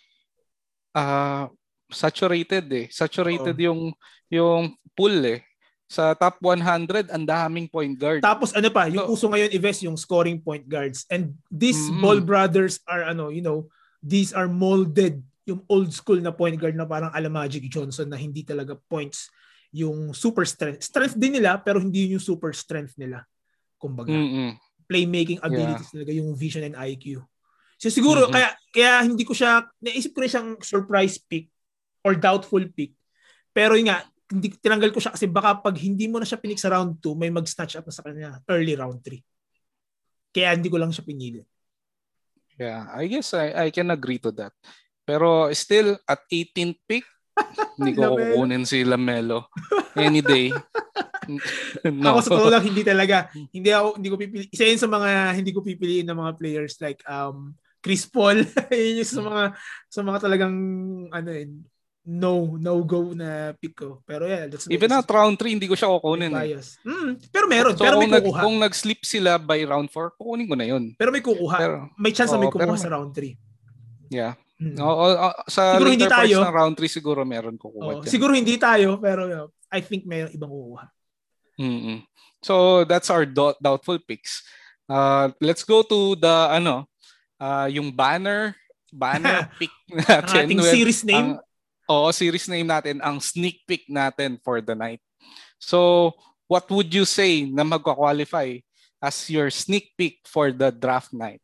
[0.91, 1.47] uh,
[1.89, 2.87] saturated eh.
[2.91, 3.95] Saturated yung
[4.27, 5.47] yung pool eh.
[5.87, 8.19] Sa top 100, ang daming point guard.
[8.19, 11.07] Tapos ano pa, yung So- uso ngayon Ives yung scoring point guards.
[11.07, 12.03] And these Mm.
[12.03, 13.71] ball brothers are ano, you know,
[14.03, 18.19] these are molded yung old school na point guard na parang ala Magic Johnson na
[18.19, 19.31] hindi talaga points
[19.77, 20.81] yung super strength.
[20.81, 23.25] Strength din nila pero hindi yun yung super strength nila.
[23.77, 24.13] Kumbaga.
[24.13, 24.57] Mm-mm.
[24.87, 27.19] playmaking abilities talaga yung vision and IQ.
[27.75, 28.33] So siguro Mhm.
[28.33, 31.51] kaya kaya hindi ko siya naisip ko na siyang surprise pick
[32.07, 32.95] or doubtful pick.
[33.51, 36.63] Pero yun nga hindi tinanggal ko siya kasi baka pag hindi mo na siya pinik
[36.63, 39.19] sa round 2 may mag-snatch up na sa kanya early round 3.
[40.31, 41.43] Kaya hindi ko lang siya pinili.
[42.55, 44.55] Yeah, I guess I, I can agree to that.
[45.03, 47.03] Pero still, at 18th pick,
[47.77, 48.17] hindi ko Lamelo.
[48.33, 49.39] kukunin si Lamelo.
[49.95, 50.53] Any day.
[52.07, 54.45] Ako sa totoo lang hindi talaga hindi ako hindi ko pipili.
[54.47, 58.47] Isa yun sa mga hindi ko pipiliin ng mga players like um Chris Paul.
[58.71, 59.43] yun yung sa mga
[59.87, 60.55] sa mga talagang
[61.11, 61.51] ano eh,
[62.07, 64.03] no no go na pick ko.
[64.07, 66.31] Pero yeah, that's Even at round 3, hindi ko siya kukunin.
[66.31, 66.55] Eh.
[66.55, 66.79] bias.
[66.87, 68.41] Mm, pero meron, So pero may kung, nag, kukuha.
[68.47, 70.95] kung nag-slip sila by round 4, kukunin ko na yun.
[70.95, 71.57] Pero may kukuha.
[71.59, 73.35] Pero, may chance na may kukuha pero- sa round 3.
[74.15, 74.39] yeah.
[74.57, 74.81] Mm.
[74.81, 75.05] Oo,
[75.47, 76.41] sa Siguro hindi tayo.
[76.41, 78.09] ng round 3, siguro meron kukuha dyan.
[78.09, 80.85] siguro hindi tayo, pero I think may ibang kukuha.
[81.59, 82.01] mm
[82.41, 84.41] So that's our do- doubtful picks.
[84.87, 86.87] Uh, let's go to the ano,
[87.37, 88.55] uh, yung banner
[88.89, 90.45] banner pick Ang natin.
[90.47, 91.41] ating Well, series name, ang-
[91.87, 94.99] Oo, series name natin, ang sneak peek natin for the night.
[95.57, 96.11] So,
[96.47, 98.59] what would you say na magka-qualify
[98.99, 101.39] as your sneak peek for the draft night?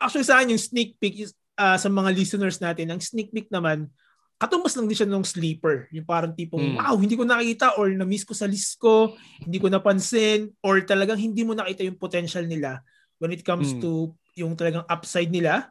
[0.00, 3.50] Actually sa akin yung sneak peek is uh, sa mga listeners natin, ang sneak peek
[3.50, 3.90] naman,
[4.38, 5.90] katumbas lang din siya ng sleeper.
[5.90, 6.78] Yung parang tipong, mm.
[6.78, 11.18] wow, hindi ko nakita or na-miss ko sa list ko, hindi ko napansin, or talagang
[11.18, 12.78] hindi mo nakita yung potential nila
[13.18, 13.82] when it comes mm.
[13.82, 15.66] to yung talagang upside nila,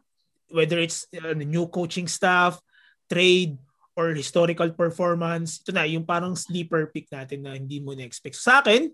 [0.51, 2.59] whether it's uh, new coaching staff,
[3.07, 3.55] trade,
[3.95, 5.63] or historical performance.
[5.63, 8.35] Ito na, yung parang sleeper pick natin na hindi mo na-expect.
[8.35, 8.91] So, sa akin,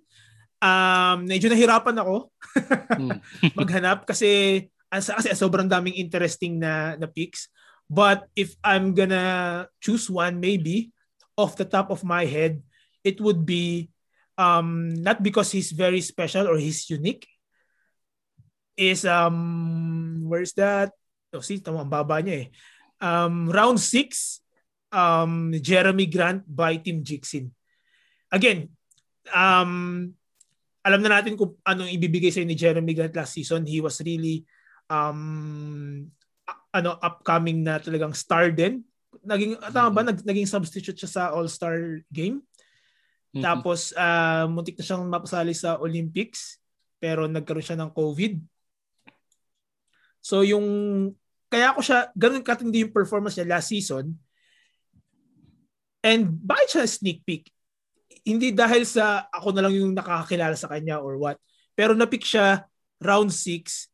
[0.61, 2.29] um, medyo nahirapan ako
[3.01, 3.17] mm.
[3.59, 4.63] maghanap kasi,
[5.01, 7.49] kasi sobrang daming interesting na, na picks.
[7.89, 10.93] But if I'm gonna choose one, maybe
[11.37, 12.61] off the top of my head,
[13.01, 13.89] it would be
[14.37, 17.27] um, not because he's very special or he's unique.
[18.73, 20.93] Is um where's that?
[21.33, 22.47] Oh, see, tama ang baba niya eh.
[23.03, 24.41] Um, round 6,
[24.93, 27.49] um, Jeremy Grant by Tim Jixin.
[28.29, 28.69] Again,
[29.33, 30.13] um,
[30.85, 33.65] alam na natin kung anong ibibigay sa ni Jeremy Grant last season.
[33.65, 34.45] He was really
[34.89, 36.09] um,
[36.73, 38.81] ano upcoming na talagang star din.
[39.23, 40.25] Naging tama ba mm-hmm.
[40.25, 42.41] naging substitute siya sa All-Star game.
[43.33, 43.43] Mm-hmm.
[43.45, 46.57] Tapos uh, muntik na siyang mapasali sa Olympics
[46.97, 48.41] pero nagkaroon siya ng COVID.
[50.23, 50.65] So yung
[51.53, 54.17] kaya ko siya ganun katindi yung performance niya last season.
[56.03, 57.47] And bakit siya sneak peek?
[58.25, 61.39] Hindi dahil sa ako na lang yung nakakakilala sa kanya or what.
[61.77, 62.65] Pero na-pick siya
[62.99, 63.92] round 6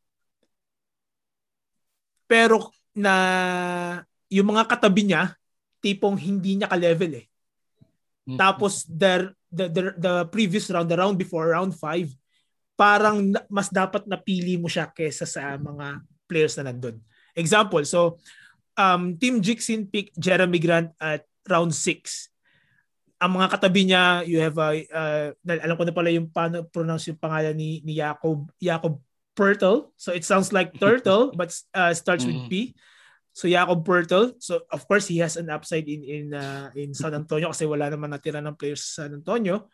[2.29, 5.33] pero na yung mga katabi niya,
[5.81, 7.25] tipong hindi niya ka-level eh.
[8.29, 8.37] Mm-hmm.
[8.37, 12.13] Tapos the, the, the, the previous round, the round before, round 5,
[12.77, 17.01] parang mas dapat napili mo siya kesa sa mga players na nandun.
[17.33, 18.21] Example, so
[18.77, 22.29] um, Team Jixin pick Jeremy Grant at round 6.
[23.19, 27.11] Ang mga katabi niya, you have a, uh, alam ko na pala yung paano pronounce
[27.11, 29.01] yung pangalan ni, ni Jacob, Jacob
[29.39, 29.95] Pertle.
[29.95, 32.75] So it sounds like turtle, but uh, starts with mm-hmm.
[32.75, 32.75] P.
[33.32, 34.36] So Jacob Pertle.
[34.43, 37.88] So of course he has an upside in in uh, in San Antonio kasi wala
[37.88, 39.71] naman natira ng players sa San Antonio.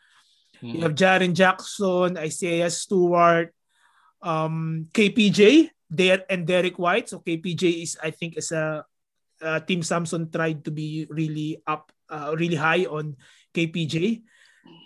[0.62, 0.70] Mm-hmm.
[0.78, 3.50] You have Jaren Jackson, Isaiah Stewart,
[4.22, 7.10] um, KPJ, Der and Derek White.
[7.10, 8.86] So KPJ is I think is a
[9.42, 13.18] uh, Team Samson tried to be really up, uh, really high on
[13.50, 14.22] KPJ.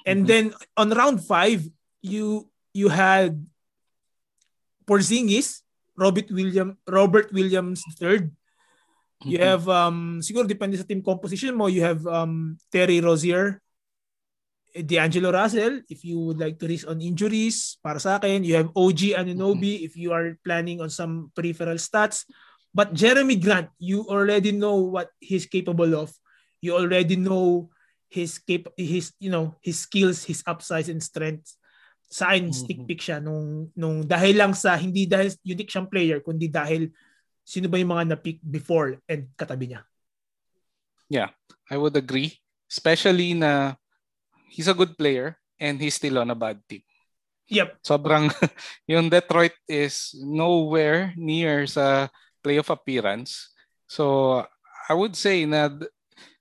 [0.07, 0.27] And mm-hmm.
[0.27, 0.43] then
[0.79, 1.67] on round five,
[1.99, 3.43] you you had
[4.89, 5.61] Porzingis,
[5.93, 8.25] Robert William Robert Williams III.
[9.21, 9.45] You mm-hmm.
[9.45, 13.61] have um siguro depende sa team composition mo, you have um Terry Rozier,
[14.73, 18.73] D'Angelo Russell if you would like to risk on injuries para sa akin, you have
[18.73, 19.85] OG Anunoby mm-hmm.
[19.85, 22.25] if you are planning on some peripheral stats.
[22.73, 26.13] But Jeremy Grant, you already know what he's capable of.
[26.61, 27.69] You already know
[28.09, 31.58] his cap his you know his skills, his upsides and strengths
[32.09, 32.57] sa akin mm-hmm.
[32.57, 36.89] stick pick siya nung nung dahil lang sa hindi dahil unique siyang player kundi dahil
[37.45, 39.81] sino ba yung mga na-pick before and katabi niya.
[41.09, 41.29] Yeah,
[41.69, 42.37] I would agree.
[42.69, 43.73] Especially na
[44.53, 46.85] he's a good player and he's still on a bad team.
[47.49, 47.81] Yep.
[47.81, 48.29] Sobrang
[48.91, 52.13] yung Detroit is nowhere near sa
[52.45, 53.49] playoff appearance.
[53.89, 54.45] So
[54.85, 55.73] I would say na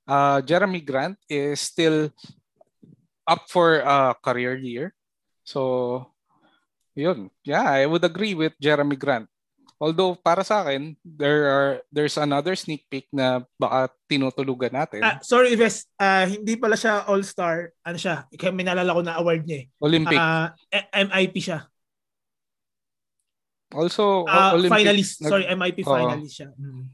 [0.04, 2.12] uh, Jeremy Grant is still
[3.24, 4.92] up for a career year
[5.48, 6.04] So,
[6.92, 7.32] yun.
[7.40, 9.24] Yeah, I would agree with Jeremy Grant.
[9.80, 15.06] Although para sa akin, there are there's another sneak peek na baka tinutulugan natin.
[15.06, 17.72] Uh, sorry, Ives, uh, hindi pala siya all-star.
[17.86, 18.26] Ano siya?
[18.34, 19.66] Kaya may nalala ko na award niya eh.
[19.78, 20.18] Olympic.
[20.18, 20.50] Uh,
[20.92, 21.64] MIP siya.
[23.70, 24.82] Also, uh, Olympic.
[24.82, 25.22] Finalist.
[25.22, 26.50] Nag- sorry, MIP uh, finalist siya.
[26.58, 26.84] Hmm.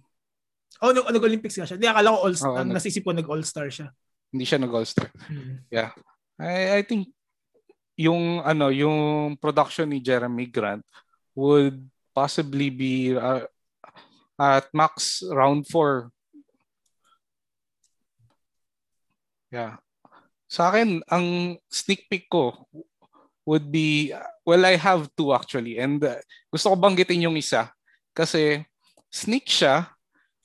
[0.85, 1.81] Oh, nag- nag-Olympics nga siya.
[1.81, 3.89] Hindi, akala ko all oh, ang nag- nasisip ko nag-all-star siya.
[4.29, 5.09] Hindi siya nag-all-star.
[5.33, 5.65] Hmm.
[5.73, 5.97] Yeah.
[6.37, 7.09] I, I think
[7.95, 10.83] yung ano yung production ni Jeremy Grant
[11.35, 11.79] would
[12.15, 13.47] possibly be uh,
[14.39, 16.11] at max round 4
[19.55, 19.79] yeah.
[20.51, 22.67] Sa akin ang sneak peek ko
[23.47, 24.11] would be
[24.43, 25.79] well I have two actually.
[25.79, 26.19] And uh,
[26.51, 27.71] gusto ko banggitin yung isa
[28.15, 28.63] kasi
[29.11, 29.91] sneak siya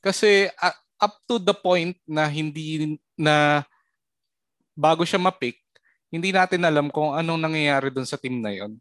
[0.01, 3.65] kasi uh, up to the point na hindi na
[4.75, 5.58] bago siya ma-pick
[6.09, 8.77] hindi natin alam kung anong nangyayari doon sa team na yon.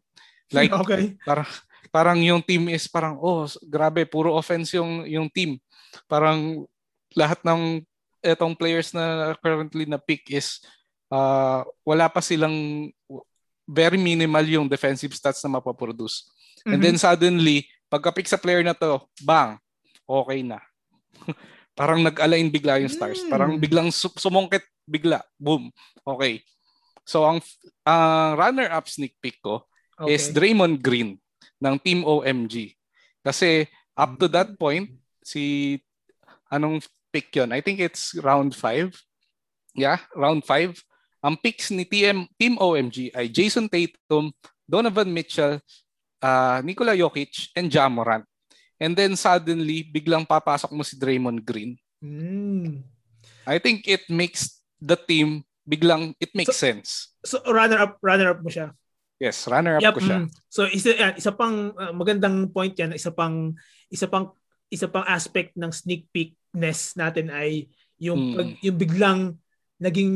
[0.49, 1.15] Like okay.
[1.25, 1.49] parang
[1.89, 5.57] parang yung team is parang oh grabe puro offense yung yung team.
[6.05, 6.65] Parang
[7.13, 7.81] lahat ng
[8.21, 10.61] etong players na currently na pick is
[11.09, 12.89] uh, wala pa silang
[13.69, 16.25] very minimal yung defensive stats na mapaproduce.
[16.65, 16.71] Mm-hmm.
[16.73, 17.05] And then mm-hmm.
[17.05, 19.61] suddenly, pagka-pick sa player na to, bang,
[20.09, 20.57] okay na.
[21.79, 23.23] Parang nag-align bigla yung stars.
[23.23, 23.29] Mm.
[23.31, 25.23] Parang biglang sumungkit bigla.
[25.39, 25.71] Boom.
[26.03, 26.43] Okay.
[27.09, 27.41] So ang
[27.89, 29.65] uh, runner-up sneak peek ko
[29.97, 30.13] okay.
[30.13, 31.17] is Draymond Green
[31.57, 32.77] ng Team OMG.
[33.25, 33.65] Kasi
[33.97, 34.93] up to that point,
[35.25, 35.73] si
[36.53, 37.49] anong pick yon?
[37.49, 38.93] I think it's round 5.
[39.73, 40.77] Yeah, round 5.
[41.25, 44.29] Ang picks ni TM, Team OMG ay Jason Tatum,
[44.69, 45.57] Donovan Mitchell,
[46.21, 48.21] uh, Nikola Jokic, and Jamoran.
[48.77, 51.73] And then suddenly, biglang papasok mo si Draymond Green.
[51.99, 52.85] Mm.
[53.49, 57.13] I think it makes the team biglang it makes so, sense.
[57.21, 58.73] So runner up runner up mo siya.
[59.21, 60.25] Yes, runner up yep, ko siya.
[60.25, 60.27] Mm.
[60.49, 63.53] So isa yan, isa pang uh, magandang point yan, isa pang
[63.93, 64.33] isa pang
[64.73, 67.69] isa pang aspect ng sneak peekness natin ay
[68.01, 68.35] yung mm.
[68.35, 69.21] pag, yung biglang
[69.77, 70.13] naging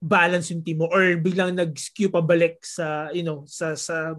[0.00, 4.16] balance yung team mo or biglang nag-skew pabalik sa you know sa sa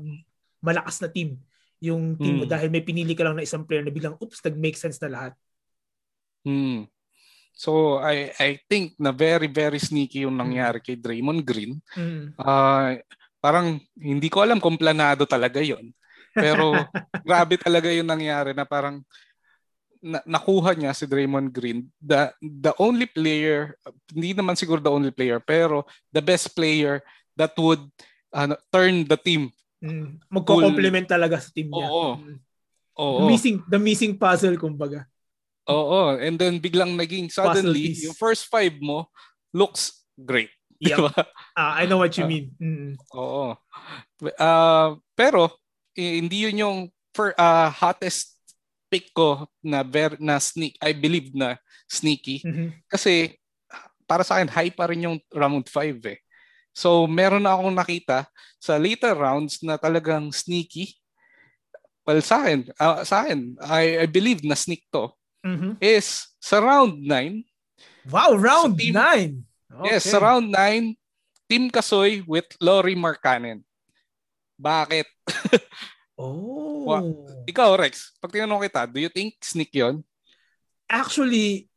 [0.62, 1.42] malakas na team
[1.82, 2.40] yung team mm.
[2.42, 5.10] mo dahil may pinili ka lang na isang player na biglang oops nag-make sense na
[5.10, 5.34] lahat.
[6.42, 6.90] Hmm.
[7.52, 11.78] So I I think na very very sneaky yung nangyari kay Draymond Green.
[11.94, 12.34] Mm.
[12.40, 12.98] Uh,
[13.44, 15.94] parang hindi ko alam kung planado talaga 'yon.
[16.32, 16.74] Pero
[17.28, 19.04] grabe talaga yung nangyari na parang
[20.02, 23.78] na, nakuha niya si Draymond Green the the only player
[24.10, 27.06] hindi naman siguro the only player pero the best player
[27.38, 27.86] that would
[28.34, 30.18] uh, turn the team mm.
[30.26, 31.86] magko-complement talaga sa team niya.
[31.90, 32.18] Oo.
[32.18, 32.38] Mm.
[33.02, 33.18] Oo.
[33.24, 35.10] The missing the missing puzzle kumbaga.
[35.70, 39.06] Oo, and then biglang naging suddenly yung first five mo
[39.54, 40.50] looks great.
[40.82, 40.98] Yep.
[40.98, 41.14] Diba?
[41.54, 42.58] Uh, I know what you mean.
[42.58, 42.98] Mm.
[43.14, 43.54] Oo.
[44.18, 45.54] Uh, pero
[45.94, 46.78] hindi yun yung
[47.14, 48.34] for uh, hottest
[48.90, 51.56] pick ko na ver na sneak I believe na
[51.88, 52.68] sneaky mm-hmm.
[52.88, 53.36] kasi
[54.08, 56.20] para sa akin high pa rin yung round 5 eh.
[56.76, 58.28] So meron na akong nakita
[58.60, 60.98] sa later rounds na talagang sneaky.
[62.04, 65.14] Well sa akin, uh, sa akin I, I believe na sneak to
[65.46, 65.78] mm-hmm.
[65.82, 67.44] is sa round 9.
[68.10, 68.94] Wow, round 9.
[68.94, 69.88] Okay.
[69.88, 70.98] Yes, sa round 9,
[71.50, 73.62] Team Kasoy with Lori Markkanen.
[74.58, 75.08] Bakit?
[76.22, 76.86] oh.
[76.86, 77.06] Wow.
[77.46, 80.02] Ikaw, Rex, pag tinanong kita, do you think sneak yon?
[80.90, 81.70] Actually,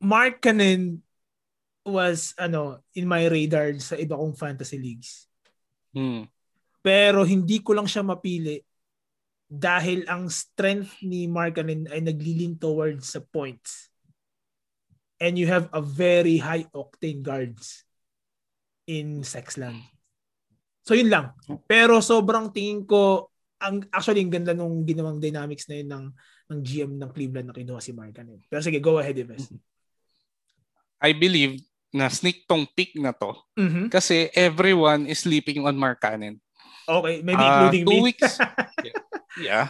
[0.00, 1.02] Markkanen
[1.84, 5.26] was ano in my radar sa iba kong fantasy leagues.
[5.90, 6.28] Hmm.
[6.80, 8.62] Pero hindi ko lang siya mapili
[9.50, 13.90] dahil ang strength ni Markkanen ay naglilin towards sa points.
[15.18, 17.82] And you have a very high octane guards
[18.86, 19.82] in Sexland.
[20.86, 21.34] So yun lang.
[21.66, 23.28] Pero sobrang tingin ko
[23.60, 26.06] ang actually ang ganda nung ginawang dynamics na yun ng
[26.50, 28.40] ng GM ng Cleveland na kinuha si Markkanen.
[28.46, 29.50] Pero sige, go ahead, Ives.
[31.02, 31.58] I believe
[31.90, 33.90] na sneak tong pick na to mm-hmm.
[33.90, 36.38] kasi everyone is sleeping on Markkanen.
[36.86, 38.06] Okay, maybe uh, including two me.
[38.14, 38.38] weeks.
[38.86, 38.94] yeah.
[39.38, 39.68] Yeah.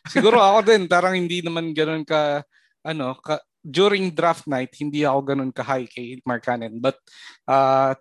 [0.12, 2.40] Siguro ako din, parang hindi naman ganoon ka,
[2.86, 6.78] ano, ka, during draft night, hindi ako ganoon ka high kay Mark Cannon.
[6.78, 6.96] But
[7.50, 7.98] uh,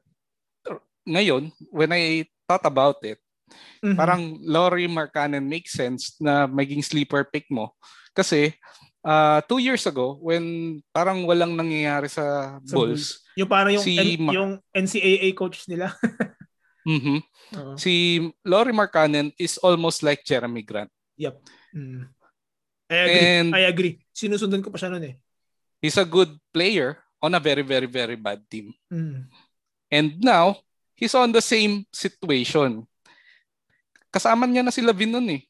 [1.10, 3.18] ngayon, when I thought about it,
[3.82, 3.98] mm-hmm.
[3.98, 7.74] parang Laurie Markkanen makes sense na maging sleeper pick mo.
[8.14, 8.54] Kasi
[9.06, 13.94] uh, two years ago, when parang walang nangyayari sa, sa Bulls, yung parang yung, si
[13.98, 15.94] N- yung NCAA coach nila.
[16.86, 17.18] Mm-hmm.
[17.58, 17.76] Uh-huh.
[17.76, 20.94] Si Laurie Markkanen is almost like Jeremy Grant.
[21.18, 21.36] Yep.
[21.74, 22.06] Mm.
[22.86, 23.26] I agree.
[23.26, 23.94] And I agree.
[24.14, 25.16] Sinusundan ko pa siya noon eh.
[25.82, 28.70] He's a good player on a very, very, very bad team.
[28.94, 29.26] Mm.
[29.90, 30.62] And now,
[30.94, 32.86] he's on the same situation.
[34.14, 35.44] Kasama niya na si Lavin noon eh.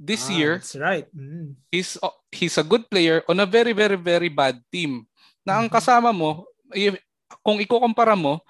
[0.00, 1.04] This ah, year, that's right.
[1.12, 1.60] Mm.
[1.68, 2.00] he's
[2.32, 5.04] he's a good player on a very, very, very bad team.
[5.44, 5.76] Na ang mm-hmm.
[5.76, 6.48] kasama mo,
[7.44, 8.40] kung ikukumpara mo,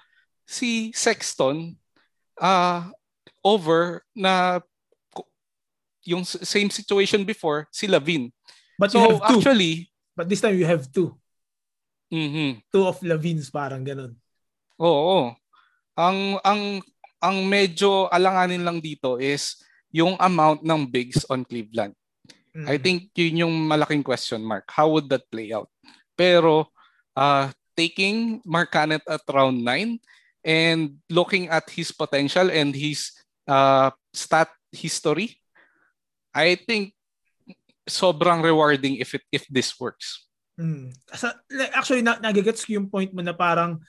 [0.47, 1.75] si Sexton
[2.41, 2.89] uh,
[3.45, 4.59] over na
[6.01, 8.33] yung same situation before si Lavin.
[8.81, 9.37] But so you have two.
[9.37, 9.73] actually,
[10.17, 11.13] but this time you have two.
[12.09, 12.65] Mhm.
[12.73, 14.17] Two of Lavins parang ganun.
[14.81, 15.37] Oo.
[15.93, 16.81] Ang ang
[17.21, 19.61] ang medyo alanganin lang dito is
[19.93, 21.93] yung amount ng bigs on Cleveland.
[22.51, 22.67] Mm-hmm.
[22.67, 24.67] I think yun yung malaking question mark.
[24.73, 25.69] How would that play out?
[26.17, 26.67] Pero
[27.15, 30.01] uh, taking Mark Canet at round 9
[30.45, 33.13] and looking at his potential and his
[33.47, 35.37] uh, stat history,
[36.33, 36.93] I think
[37.89, 40.27] sobrang rewarding if it if this works.
[40.59, 40.93] Mm.
[41.73, 43.81] Actually, na, nagigets ko yung point mo na parang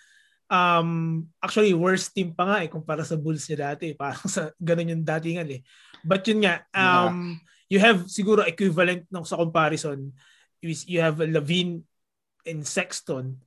[0.53, 3.94] um, actually worst team pa nga eh kumpara sa Bulls niya dati.
[3.94, 5.61] Parang sa ganun yung datingan eh.
[6.03, 7.38] But yun nga, um,
[7.70, 7.78] yeah.
[7.78, 10.11] you have siguro equivalent ng sa comparison.
[10.62, 11.86] You have Lavine
[12.46, 13.38] and Sexton.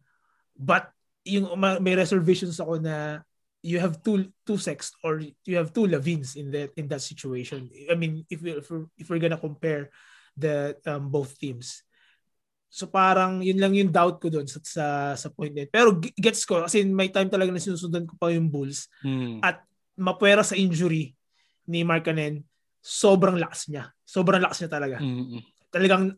[0.56, 0.95] But
[1.26, 3.26] yung may reservations ako na
[3.66, 7.68] you have two two sex or you have two Lavins in that in that situation.
[7.90, 9.90] I mean, if we if we're, if we're gonna compare
[10.38, 11.82] the um, both teams.
[12.70, 15.74] So parang yun lang yung doubt ko doon sa, sa sa point net.
[15.74, 19.40] Pero gets ko kasi may time talaga na sinusundan ko pa yung Bulls hmm.
[19.42, 19.64] at
[19.96, 21.16] mapwera sa injury
[21.66, 22.46] ni Markkanen,
[22.84, 23.90] sobrang lakas niya.
[24.06, 24.98] Sobrang lakas niya talaga.
[25.02, 25.42] Mm-hmm.
[25.74, 26.14] Talagang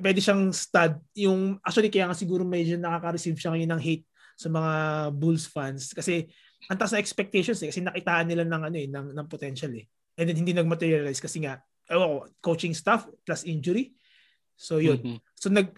[0.00, 0.96] pwede siyang stud.
[1.20, 4.06] Yung, actually, kaya nga siguro medyo nakaka-receive siya ngayon ng hate
[4.36, 4.72] sa mga
[5.16, 5.96] Bulls fans.
[5.96, 6.28] Kasi,
[6.68, 7.72] ang taas na expectations eh.
[7.72, 9.88] Kasi nakitaan nila ng, ano eh, ng, ng potential eh.
[10.20, 11.58] And then, hindi nag-materialize kasi nga,
[11.96, 13.96] oh, coaching staff plus injury.
[14.54, 15.00] So, yun.
[15.00, 15.18] Mm-hmm.
[15.34, 15.72] So, nag,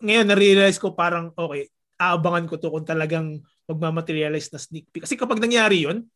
[0.00, 5.08] ngayon, na-realize ko parang, okay, aabangan ko to kung talagang magmamaterialize na sneak peek.
[5.08, 6.06] Kasi kapag nangyari yun,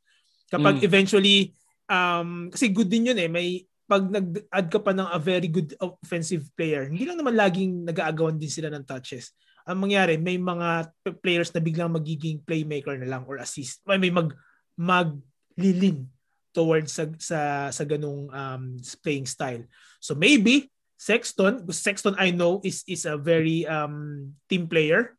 [0.53, 0.87] kapag mm.
[0.87, 1.57] eventually,
[1.91, 5.75] um, kasi good din yun eh, may pag nag-add ka pa ng a very good
[5.83, 9.35] offensive player, hindi lang naman laging nag-aagawan din sila ng touches.
[9.71, 10.91] Ang mangyari, may mga
[11.23, 13.79] players na biglang magiging playmaker na lang or assist.
[13.87, 14.35] May, may mag
[14.75, 16.11] maglilin
[16.51, 17.41] towards sa sa
[17.71, 18.75] sa ganung um,
[19.07, 19.63] playing style.
[20.03, 25.15] So maybe Sexton, Sexton I know is is a very um, team player.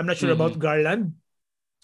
[0.00, 0.40] I'm not sure mm-hmm.
[0.40, 1.12] about Garland.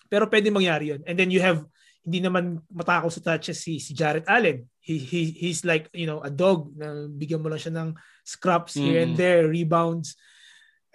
[0.08, 1.04] Pero pwede mangyari yun.
[1.04, 1.60] And then you have
[2.06, 4.64] hindi naman matakaw sa touches si si Jarrett Allen.
[4.78, 7.90] He, he he's like, you know, a dog na bigyan mo lang siya ng
[8.22, 8.86] scraps mm-hmm.
[8.86, 9.18] here and mm.
[9.18, 10.14] there, rebounds.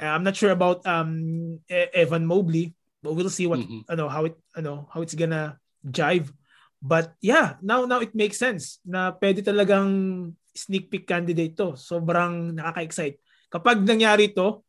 [0.02, 2.74] Uh, I'm not sure about um e- Evan Mobley,
[3.06, 3.86] but we'll see what mm-hmm.
[3.86, 6.34] ano how it ano how it's gonna jive.
[6.82, 11.78] But yeah, now now it makes sense na pwede talagang sneak peek candidate to.
[11.78, 13.22] Sobrang nakaka-excite.
[13.54, 14.66] Kapag nangyari to,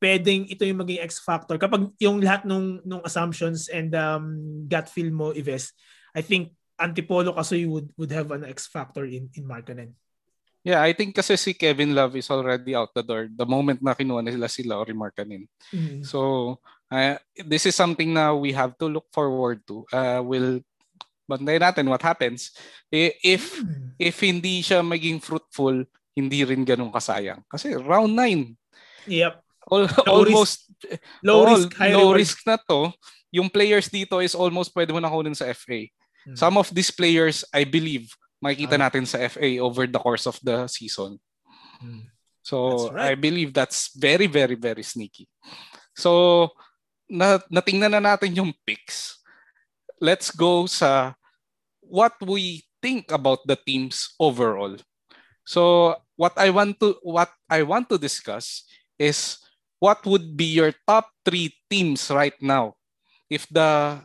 [0.00, 1.60] pwedeng ito yung maging X factor.
[1.60, 4.24] Kapag yung lahat nung nung assumptions and um,
[4.64, 5.76] gut feel mo, Ives,
[6.16, 9.96] I think Antipolo kasi would would have an X factor in in Markkanen.
[10.66, 13.94] Yeah, I think kasi si Kevin Love is already out the door the moment na
[13.94, 15.46] kinuha nila si Lauri Markkanen.
[15.70, 16.02] Mm-hmm.
[16.02, 16.58] So,
[16.90, 19.86] uh, this is something na we have to look forward to.
[19.94, 20.58] Uh, we'll
[21.30, 22.50] bantayan natin what happens.
[22.90, 23.94] If mm.
[23.94, 25.86] if hindi siya maging fruitful,
[26.18, 27.46] hindi rin ganun kasayang.
[27.46, 28.50] Kasi round 9.
[29.06, 29.34] Yep.
[29.70, 32.90] All, low almost risk, low all, risk, high low risk na to.
[33.34, 35.90] Yung players dito is almost pwede mo na kunin sa FA.
[36.26, 36.34] Hmm.
[36.38, 38.10] Some of these players, I believe,
[38.42, 38.82] makikita ah.
[38.88, 41.18] natin sa FA over the course of the season.
[41.80, 42.10] Hmm.
[42.46, 43.12] So, right.
[43.12, 45.26] I believe that's very, very, very sneaky.
[45.98, 46.54] So,
[47.10, 49.18] na, natingnan na natin yung picks.
[49.98, 51.18] Let's go sa
[51.82, 54.78] what we think about the teams overall.
[55.42, 58.62] So, what I want to what I want to discuss
[58.98, 59.38] is
[59.78, 62.74] what would be your top three teams right now
[63.28, 64.00] if the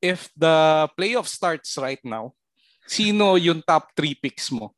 [0.00, 2.34] if the playoff starts right now
[2.86, 4.74] sino yung top three picks mo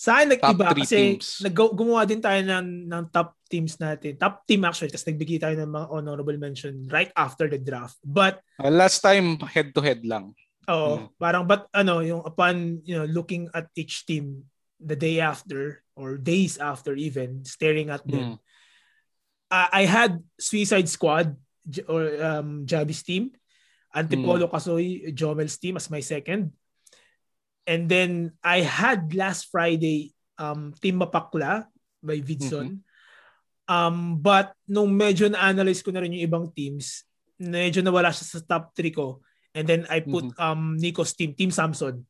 [0.00, 4.16] sa akin nag-iba kasi nag gumawa din tayo ng, ng top teams natin.
[4.16, 8.00] Top team actually, tapos nagbigay tayo ng mga honorable mention right after the draft.
[8.00, 10.32] But uh, last time head to head lang.
[10.72, 11.20] Oo, hmm.
[11.20, 14.48] parang but ano, yung upon you know looking at each team
[14.80, 18.40] the day after or days after even staring at them.
[18.40, 18.48] Hmm
[19.50, 21.34] uh, I had Suicide Squad
[21.90, 23.34] or um, Javi's team,
[23.94, 24.50] Antipolo mm.
[24.50, 26.54] Kasoy, Jomel's team as my second.
[27.66, 31.66] And then I had last Friday um, Team Mapakla
[32.02, 32.80] by Vidson.
[32.80, 32.88] Mm-hmm.
[33.70, 37.06] Um, but nung medyo na-analyze ko na rin yung ibang teams,
[37.38, 39.22] medyo nawala siya sa top 3 ko.
[39.54, 40.42] And then I put mm-hmm.
[40.42, 42.02] um, Nico's team, Team Samson,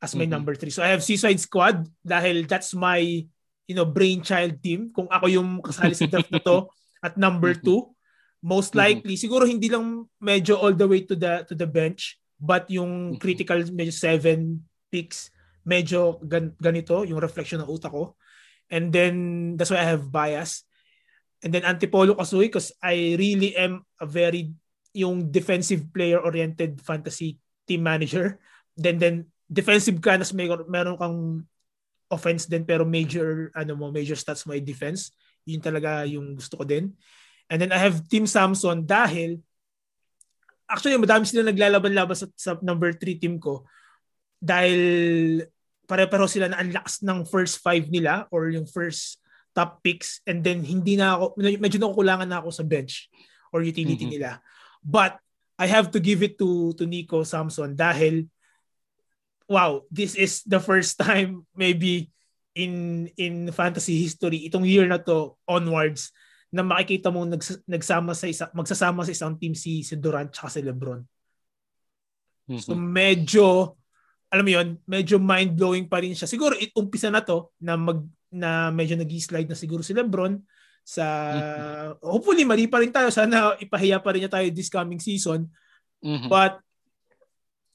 [0.00, 0.32] as my mm-hmm.
[0.32, 0.72] number 3.
[0.72, 3.28] So I have Suicide Squad dahil that's my
[3.66, 6.70] you know, brainchild team, kung ako yung kasali sa draft na to
[7.06, 7.66] at number mm-hmm.
[7.66, 7.82] two,
[8.40, 9.02] most mm-hmm.
[9.02, 9.26] likely, mm-hmm.
[9.26, 13.20] siguro hindi lang medyo all the way to the to the bench, but yung mm-hmm.
[13.20, 15.30] critical medyo seven picks,
[15.66, 18.14] medyo gan- ganito, yung reflection ng utak ko.
[18.70, 19.14] And then,
[19.54, 20.66] that's why I have bias.
[21.44, 24.50] And then Antipolo Kasuy because I really am a very
[24.96, 27.36] yung defensive player-oriented fantasy
[27.68, 28.40] team manager.
[28.72, 31.44] Then, then defensive ka, nas may, meron kang
[32.10, 35.10] offense din pero major ano mo major stats mo ay defense
[35.42, 36.94] yun talaga yung gusto ko din
[37.50, 39.42] and then I have Team Samson dahil
[40.66, 43.66] actually madami sila naglalaban-laban sa, sa number 3 team ko
[44.42, 44.80] dahil
[45.86, 49.22] pare-pareho sila na unlocks ng first five nila or yung first
[49.56, 53.08] top picks and then hindi na ako medyo nakukulangan na ako sa bench
[53.54, 54.20] or utility mm-hmm.
[54.20, 54.30] nila
[54.84, 55.16] but
[55.56, 58.28] I have to give it to to Nico Samson dahil
[59.48, 62.12] wow, this is the first time maybe
[62.56, 66.12] in in fantasy history itong year na to onwards
[66.52, 70.52] na makikita mo nags, nagsama sa isa magsasama sa isang team si si Durant at
[70.52, 71.00] si LeBron.
[72.46, 72.62] Mm-hmm.
[72.62, 73.76] So medyo
[74.36, 76.28] alam mo 'yon, medyo mind-blowing pa rin siya.
[76.28, 80.36] Siguro umpisa na to na mag na medyo nag-slide na siguro si LeBron
[80.86, 82.04] sa mm-hmm.
[82.04, 85.48] hopefully mali pa rin tayo sana ipahiya pa rin niya tayo this coming season.
[86.04, 86.28] Mm-hmm.
[86.28, 86.60] But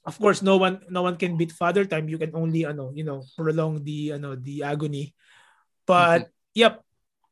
[0.05, 3.05] of course no one no one can beat father time you can only ano you
[3.05, 5.13] know prolong the ano the agony
[5.85, 6.57] but mm-hmm.
[6.57, 6.81] yep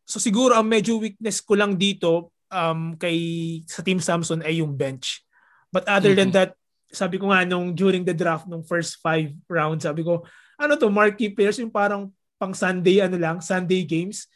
[0.05, 3.17] so siguro ang medyo weakness ko lang dito um kay
[3.65, 5.25] sa team Samson ay yung bench
[5.73, 6.29] but other mm-hmm.
[6.29, 6.58] than that
[6.89, 10.25] sabi ko nga nung during the draft nung first five rounds sabi ko
[10.57, 12.09] ano to marquee players yung parang
[12.41, 14.29] pang Sunday ano lang Sunday games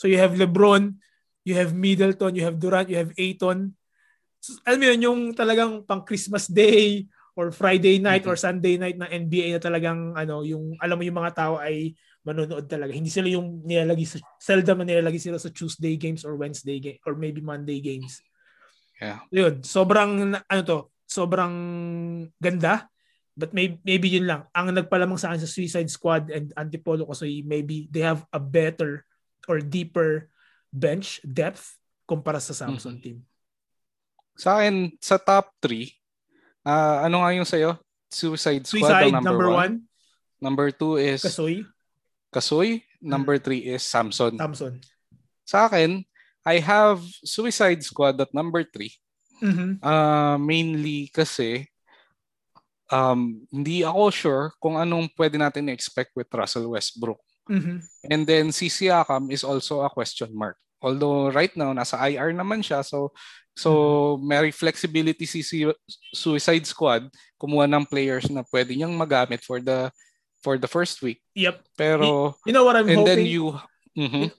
[0.00, 0.96] So you have LeBron,
[1.44, 3.76] you have Middleton, you have Durant, you have Aiton.
[4.40, 7.04] So, alam mo yun, yung talagang pang Christmas Day
[7.36, 8.32] or Friday night mm-hmm.
[8.32, 11.92] or Sunday night ng NBA na talagang ano, yung alam mo yung mga tao ay
[12.24, 12.96] manonood talaga.
[12.96, 16.96] Hindi sila yung nilalagay sa seldom na nilalagay sila sa Tuesday games or Wednesday game
[17.04, 18.24] or maybe Monday games.
[18.96, 19.20] Yeah.
[19.28, 21.54] Yun, sobrang ano to, sobrang
[22.38, 22.86] ganda.
[23.34, 24.46] But maybe, maybe yun lang.
[24.54, 29.02] Ang nagpalamang sa akin sa Suicide Squad and Antipolo kasi maybe they have a better
[29.50, 30.30] or deeper
[30.70, 31.74] bench depth
[32.06, 33.18] kumpara sa Samsung mm-hmm.
[33.18, 33.18] team.
[34.38, 37.74] Sa akin, sa top 3, uh, ah, ano nga yung sa'yo?
[38.10, 40.42] Suicide Squad Suicide, ang number 1.
[40.42, 41.62] Number 2 is Kasoy.
[42.30, 42.70] Kasoy.
[43.00, 43.74] Number 3 mm-hmm.
[43.78, 44.34] is Samson.
[44.36, 44.74] Samson.
[45.46, 46.04] Sa akin,
[46.44, 48.90] I have Suicide Squad at number 3.
[49.40, 49.70] Mm-hmm.
[49.80, 51.66] Uh, mainly kasi
[52.92, 57.20] um, hindi ako sure kung anong pwede natin expect with Russell Westbrook.
[57.50, 57.78] Mm-hmm.
[58.10, 60.58] And then si Siakam is also a question mark.
[60.80, 63.12] Although right now nasa IR naman siya so
[63.52, 63.70] so
[64.16, 64.24] mm-hmm.
[64.24, 65.42] may flexibility si
[66.14, 69.92] Suicide Squad kumuha ng players na pwede niyang magamit for the
[70.40, 71.20] for the first week.
[71.36, 71.56] Yep.
[71.76, 72.04] Pero
[72.44, 73.08] you, you know what I'm and hoping?
[73.08, 73.44] then you
[73.92, 74.32] mm-hmm.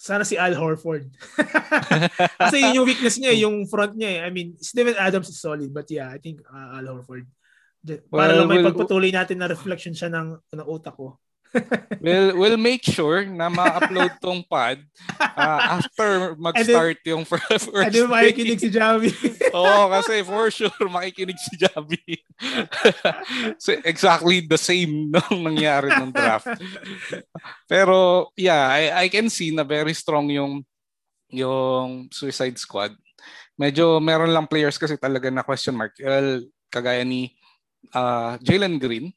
[0.00, 1.12] Sana si Al Horford.
[2.40, 4.16] Kasi yun yung weakness niya, yung front niya.
[4.16, 4.18] Eh.
[4.24, 7.28] I mean, Steven Adams is solid, but yeah, I think uh, Al Horford.
[8.08, 11.20] Para well, lang may we'll, pagpatuloy natin na reflection siya ng, ng utak ko.
[12.04, 14.78] we'll, we'll make sure na ma-upload tong pod
[15.18, 19.10] uh, after mag-start then, yung first And then makikinig si Javi.
[19.58, 22.22] Oo, kasi for sure makikinig si Javi.
[23.58, 26.48] so, exactly the same nung nangyari ng draft.
[27.66, 30.62] Pero yeah, I, I can see na very strong yung
[31.30, 32.94] yung Suicide Squad.
[33.58, 35.94] Medyo meron lang players kasi talaga na question mark.
[35.98, 37.34] Well, kagaya ni
[37.94, 39.12] uh, Jalen Green.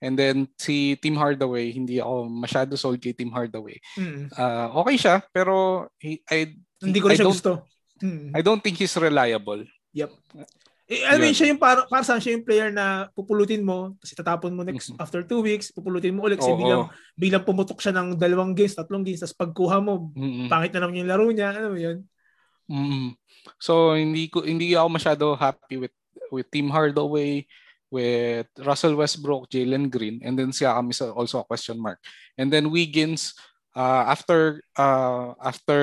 [0.00, 3.80] And then si Tim Hardaway, hindi ako masyado sold kay Tim Hardaway.
[3.96, 4.28] Mm.
[4.28, 6.52] Uh, okay siya, pero he, I,
[6.84, 7.64] hindi ko rin siya gusto.
[8.04, 8.36] Mm.
[8.36, 9.64] I don't think he's reliable.
[9.96, 10.12] Yep.
[10.86, 14.12] Eh, I mean, siya yung para, para saan siya yung player na pupulutin mo, tapos
[14.14, 15.02] itatapon mo next mm-hmm.
[15.02, 16.88] after two weeks, pupulutin mo ulit kasi oh, bilang, oh.
[17.18, 20.46] bilang pumutok siya ng dalawang games, tatlong games, tapos pagkuha mo, mm-hmm.
[20.46, 22.06] pangit na naman yung laro niya, ano mo yun?
[22.70, 23.06] Mm-hmm.
[23.58, 25.94] So, hindi ko hindi ako masyado happy with
[26.30, 27.46] with Team Hardaway,
[27.90, 31.98] with Russell Westbrook, Jalen Green, and then Siakam is also a question mark.
[32.38, 33.34] And then Wiggins,
[33.74, 35.80] uh, after uh, after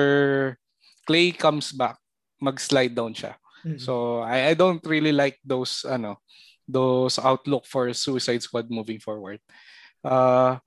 [1.06, 1.96] Clay comes back,
[2.40, 3.36] mag-slide down siya.
[3.64, 3.80] Mm-hmm.
[3.80, 6.20] So I, I don't really like those ano
[6.68, 9.40] those outlook for Suicide Squad moving forward.
[10.04, 10.60] Uh,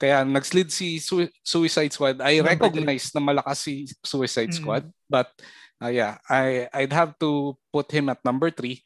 [0.00, 2.18] kaya nag-slid si Su- Suicide Squad.
[2.18, 5.10] I recognize na malakas si Suicide Squad, mm-hmm.
[5.10, 5.30] but
[5.78, 8.82] uh, yeah, I I'd have to put him at number three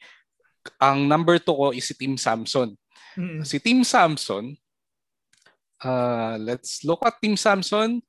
[0.81, 2.73] ang number 2 ko is si Team Samson.
[3.15, 3.41] Mm-hmm.
[3.47, 4.57] Si Team Samson,
[5.83, 8.01] uh, let's look at Team Samson.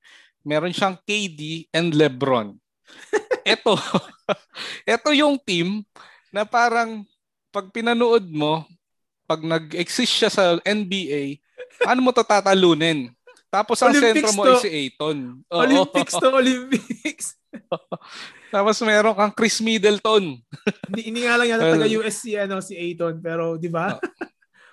[0.46, 2.54] Meron siyang KD and LeBron.
[3.46, 3.74] ito,
[4.86, 5.82] ito yung team
[6.30, 7.02] na parang
[7.50, 8.66] pag pinanood mo,
[9.26, 11.42] pag nag-exist siya sa NBA,
[11.86, 13.10] ano mo to tatalunin?
[13.50, 14.50] Tapos ang Olympics sentro mo to.
[14.52, 15.18] ay si Aiton.
[15.48, 15.60] Oo.
[15.62, 17.26] Olympics to, Olympics.
[18.50, 20.38] Tapos meron kang Chris Middleton.
[20.90, 23.98] hindi, hindi nga lang yata taga USC ano, si Aiton, pero di ba?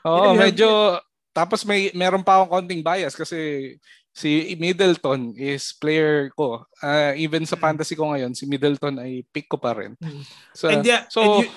[0.07, 0.99] Oo, oh, medyo
[1.34, 3.74] tapos may meron pa akong konting bias kasi
[4.13, 6.61] si Middleton is player ko.
[6.78, 7.65] Uh, even sa hmm.
[7.65, 9.97] fantasy ko ngayon, si Middleton ay pick ko pa rin.
[9.97, 10.21] Hmm.
[10.53, 11.47] So, and yeah, so and you,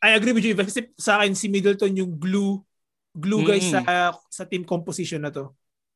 [0.00, 0.56] I agree with you.
[0.56, 2.64] Kasi sa akin si Middleton yung glue
[3.16, 3.84] glue guys mm-hmm.
[3.84, 5.52] sa sa team composition na to.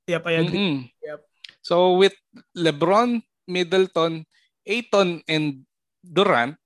[0.09, 0.61] Yep, I agree.
[0.61, 0.79] Mm-hmm.
[1.09, 1.21] Yep.
[1.65, 2.17] So with
[2.57, 4.25] LeBron, Middleton,
[4.65, 5.65] Aiton and
[6.01, 6.57] Durant,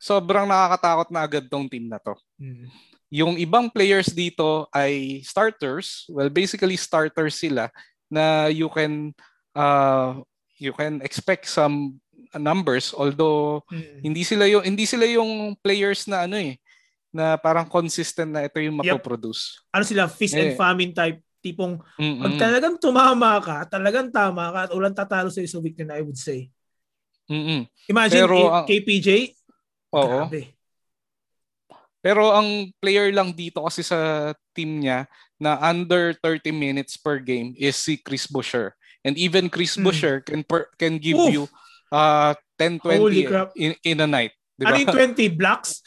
[0.00, 2.14] sobrang nakakatakot na agad tong team na to.
[2.40, 2.66] Mm.
[3.08, 6.04] Yung ibang players dito ay starters.
[6.12, 7.72] Well, basically starters sila
[8.08, 9.12] na you can
[9.52, 10.20] uh,
[10.56, 12.00] you can expect some
[12.36, 14.04] numbers although mm.
[14.04, 16.60] hindi sila yung hindi sila yung players na ano eh
[17.08, 19.56] na parang consistent na ito yung mapoproduce.
[19.56, 19.72] Yep.
[19.72, 20.40] Ano sila feast eh.
[20.44, 22.20] and famine type tipong Mm-mm.
[22.20, 26.04] pag talagang tumama ka, talagang tama ka at ulan tatalo sa isang week na I
[26.04, 26.52] would say.
[27.28, 27.68] Mm-mm.
[27.88, 29.08] Imagine Pero, ang, KPJ.
[29.92, 30.28] Oo.
[30.28, 30.58] Grabe.
[32.00, 35.04] Pero ang player lang dito kasi sa team niya
[35.36, 38.74] na under 30 minutes per game is si Chris Boucher.
[39.04, 39.84] And even Chris mm.
[39.84, 41.30] Boucher can per, can give Oof.
[41.30, 41.44] you
[41.88, 43.24] uh 10 20
[43.56, 44.34] in, in a night.
[44.58, 44.74] Diba?
[44.74, 45.70] Ano yung 20 blocks?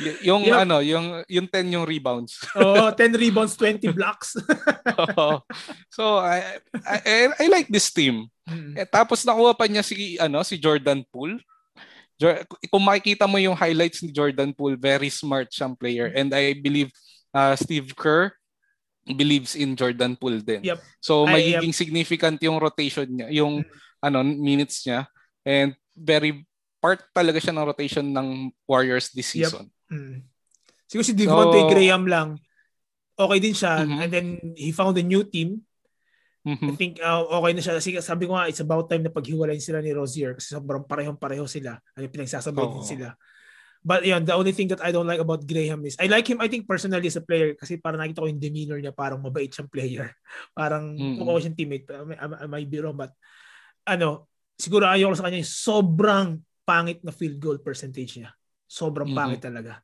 [0.00, 0.64] y- yung yep.
[0.64, 2.40] ano, yung yung 10 yung rebounds.
[2.56, 4.40] oh, 10 rebounds, 20 blocks.
[5.20, 5.44] oh.
[5.92, 8.32] So I, I I like this team.
[8.46, 8.78] Hmm.
[8.78, 11.42] Eh, tapos nakuha pa niya si ano si Jordan Poole.
[12.70, 16.08] Kung makikita mo yung highlights ni Jordan Poole, very smart siyang player.
[16.14, 16.88] And I believe
[17.34, 18.32] uh, Steve Kerr
[19.04, 20.62] believes in Jordan Poole din.
[20.64, 20.78] Yep.
[21.02, 23.66] So magiging significant yung rotation niya, yung
[24.00, 25.10] ano minutes niya
[25.44, 26.46] and very
[26.78, 29.42] part talaga siya ng rotation ng Warriors this Yep.
[29.42, 29.66] season.
[29.90, 30.22] Mm.
[30.86, 32.28] Siguro si Devontae So- Graham lang,
[33.18, 33.82] okay din siya.
[33.82, 33.98] Mhm.
[33.98, 35.65] And then he found a new team.
[36.46, 36.78] I Mhm.
[36.78, 37.74] think uh, okay na siya.
[37.74, 41.42] Kasi sabi ko nga, it's about time na paghiwalayin sila ni Rozier kasi sobrang parehong-pareho
[41.50, 41.74] sila.
[41.98, 43.18] Ano, pinagsasabay din sila.
[43.86, 46.42] But yun, the only thing that I don't like about Graham is, I like him,
[46.42, 49.50] I think personally as a player kasi parang nakita ko yung demeanor niya, parang mabait
[49.50, 50.10] siyang player.
[50.58, 53.14] Parang kung ako siyang teammate, I, I, I might be wrong, but
[53.86, 54.26] ano,
[54.58, 56.28] siguro ayaw ko sa kanya yung sobrang
[56.66, 58.34] pangit na field goal percentage niya.
[58.66, 59.18] Sobrang Mhm.
[59.18, 59.82] pangit talaga.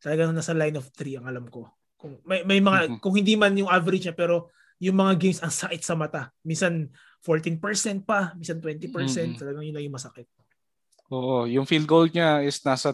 [0.00, 1.68] Talagang nasa line of three ang alam ko.
[2.00, 3.00] Kung may, may mga Mhm.
[3.04, 4.48] kung hindi man yung average niya pero
[4.78, 6.32] yung mga games ang sakit sa mata.
[6.42, 7.60] Minsan 14%
[8.04, 8.90] pa, minsan 20%,
[9.32, 9.38] Mhm.
[9.38, 10.28] talagang yun lang yung masakit.
[11.08, 12.92] Oo, yung field goal niya is nasa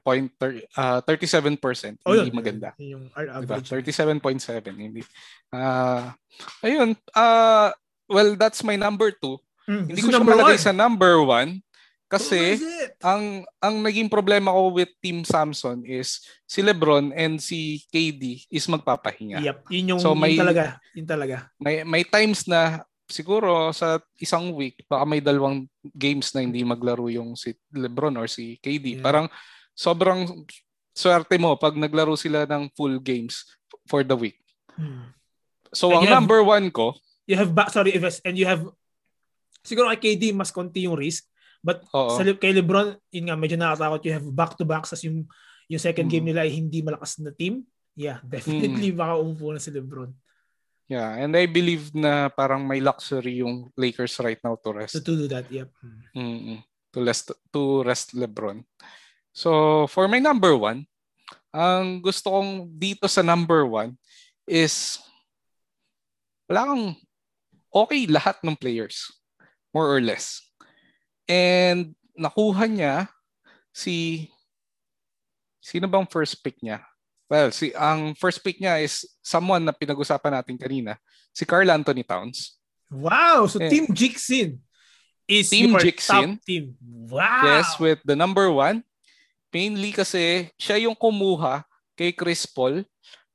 [0.00, 2.00] point thir- ah, 37%.
[2.02, 2.68] Oh, hindi yun, maganda.
[2.80, 3.60] Yun yung Diba?
[3.60, 3.68] average.
[3.68, 5.02] 37.7 hindi.
[5.48, 6.16] Ah,
[6.62, 7.72] ayun, ah
[8.08, 9.36] well that's my number two.
[9.68, 10.64] Mm, Hindi ko siya malagay one.
[10.64, 11.60] sa number one
[12.08, 12.56] kasi
[12.98, 18.64] ang ang naging problema ko with Team Samson is si LeBron and si KD is
[18.64, 19.44] magpapahinga.
[19.44, 20.80] Yep, yun yung, So, yun may- talaga.
[20.96, 21.36] Yun talaga.
[21.60, 27.08] May may times na siguro sa isang week baka may dalawang games na hindi maglaro
[27.08, 28.98] yung si LeBron or si KD.
[28.98, 29.04] Yeah.
[29.04, 29.26] Parang
[29.72, 30.44] sobrang
[30.92, 33.44] swerte mo pag naglaro sila ng full games
[33.84, 34.40] for the week.
[34.74, 35.12] Hmm.
[35.70, 36.96] So And ang have- number one ko,
[37.28, 37.92] You have back, sorry,
[38.24, 38.64] and you have,
[39.60, 41.28] siguro kay KD mas konti yung risk,
[41.62, 42.14] but oo.
[42.14, 44.00] sa, kay LeBron, yun nga, medyo nakakatakot.
[44.06, 45.26] You have back-to-back, sas yung,
[45.68, 46.12] yung second Mm.
[46.12, 47.66] game nila ay hindi malakas na team.
[47.98, 50.14] Yeah, definitely baka umupo na si LeBron.
[50.88, 54.96] Yeah, and I believe na parang may luxury yung Lakers right now to rest.
[54.96, 55.68] So to do that, yep.
[56.16, 56.64] Mm-mm.
[56.96, 58.64] To rest to rest LeBron.
[59.36, 60.88] So for my number one,
[61.52, 64.00] ang gusto kong dito sa number one
[64.48, 64.96] is
[66.48, 66.96] wala kang
[67.68, 69.12] okay lahat ng players
[69.76, 70.40] more or less.
[71.28, 73.06] And nakuha niya
[73.70, 74.26] si
[75.60, 76.80] sino bang first pick niya?
[77.28, 80.96] Well, si ang first pick niya is someone na pinag-usapan natin kanina,
[81.28, 82.56] si Carl Anthony Towns.
[82.88, 83.44] Wow!
[83.44, 83.68] So Yeah.
[83.68, 84.56] Team Jixin
[85.28, 86.40] is Team your Jixin.
[86.40, 86.72] top team.
[86.80, 87.44] Wow!
[87.44, 88.80] Yes, with the number one.
[89.52, 91.64] Mainly kasi siya yung kumuha
[91.96, 92.80] kay Chris Paul.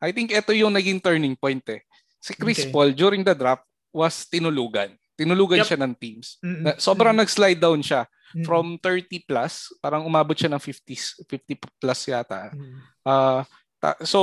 [0.02, 1.86] I think ito yung naging turning point eh.
[2.18, 2.74] Si Chris Okay.
[2.74, 4.94] Paul during the draft was tinulugan.
[5.14, 5.68] Tinulugan Yep.
[5.68, 6.42] siya ng teams.
[6.42, 6.64] Mm-mm.
[6.66, 8.04] Na- Sobrang nag-slide down siya
[8.34, 8.44] Mm-mm.
[8.44, 12.50] from 30 plus, parang umabot siya ng 50s, 50 plus yata.
[12.50, 12.78] Mm.
[13.02, 13.42] Ah,
[13.78, 14.20] ta- so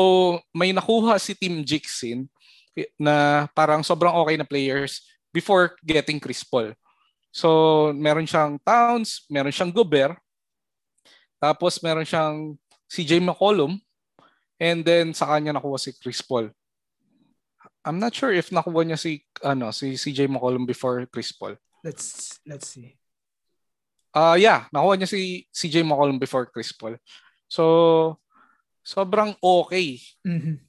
[0.50, 2.26] may nakuha si Team Jixin
[2.72, 4.98] eh, na parang sobrang okay na players
[5.30, 6.74] before getting Chris Paul.
[7.30, 7.48] So
[7.94, 10.18] meron siyang Towns, meron siyang Gobert,
[11.38, 13.78] tapos meron siyang CJ McCollum,
[14.58, 16.50] and then sa kanya nakuha si Chris Paul.
[17.80, 21.56] I'm not sure if nakuha niya si ano si CJ McCollum before Chris Paul.
[21.80, 22.92] Let's let's see.
[24.12, 27.00] Ah, yeah, nakuha niya si CJ McCollum before Chris Paul.
[27.48, 28.20] So
[28.84, 30.60] sobrang okay Mhm.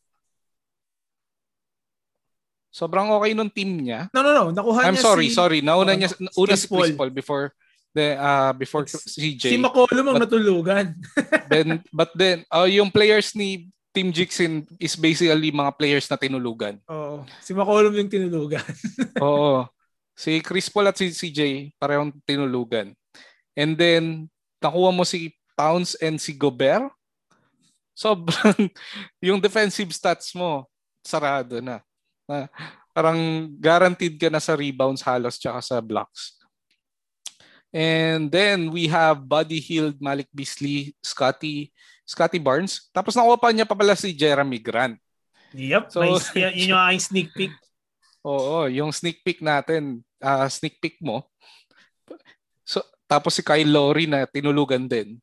[2.72, 4.08] Sobrang okay nung team niya.
[4.16, 4.44] No, no, no.
[4.56, 5.60] Nakuha I'm niya sorry, si, sorry.
[5.60, 7.12] Nauna Oh, niya si una Chris si Chris Paul.
[7.12, 7.52] Before
[7.92, 9.60] the uh before Si CJ.
[9.60, 10.86] McCollum ang But- natulugan.
[11.52, 16.80] then but then uh, yung players ni Team Jixin is basically mga players na tinulugan.
[16.88, 17.28] Oo.
[17.44, 18.64] Si McCollum yung tinulugan.
[19.24, 19.68] Oo.
[20.16, 22.96] Si Chris Paul at si CJ parehong tinulugan.
[23.52, 24.32] And then
[24.64, 26.88] nakuha mo si Towns and si Gobert.
[27.92, 28.72] Sobrang
[29.28, 30.72] yung defensive stats mo
[31.04, 31.84] sarado na.
[32.24, 32.48] Na
[32.96, 36.40] parang guaranteed ka na sa rebounds halos tsaka sa blocks.
[37.72, 41.72] And then we have Buddy Hield, Malik Beasley, Scotty,
[42.12, 42.92] Scotty Barnes.
[42.92, 45.00] Tapos nakuha pa niya pa pala si Jeremy Grant.
[45.56, 45.88] yep.
[45.88, 46.28] So- nice.
[46.36, 47.54] Yun yung aking sneak peek.
[48.28, 51.24] Oo, yung sneak peek natin, ah sneak peek mo.
[52.68, 55.18] So tapos si Kyle Lowry na tinulugan din.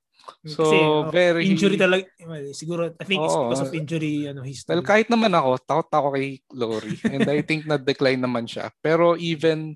[0.45, 2.05] So Kasi, oh, very injury talaga.
[2.29, 3.49] well, Siguro, I think it's Oo.
[3.49, 4.77] because of injury ano, history.
[4.77, 7.01] Well, kahit naman ako, takot ako kay Lowry.
[7.09, 8.69] And I think na-decline naman siya.
[8.85, 9.73] Pero even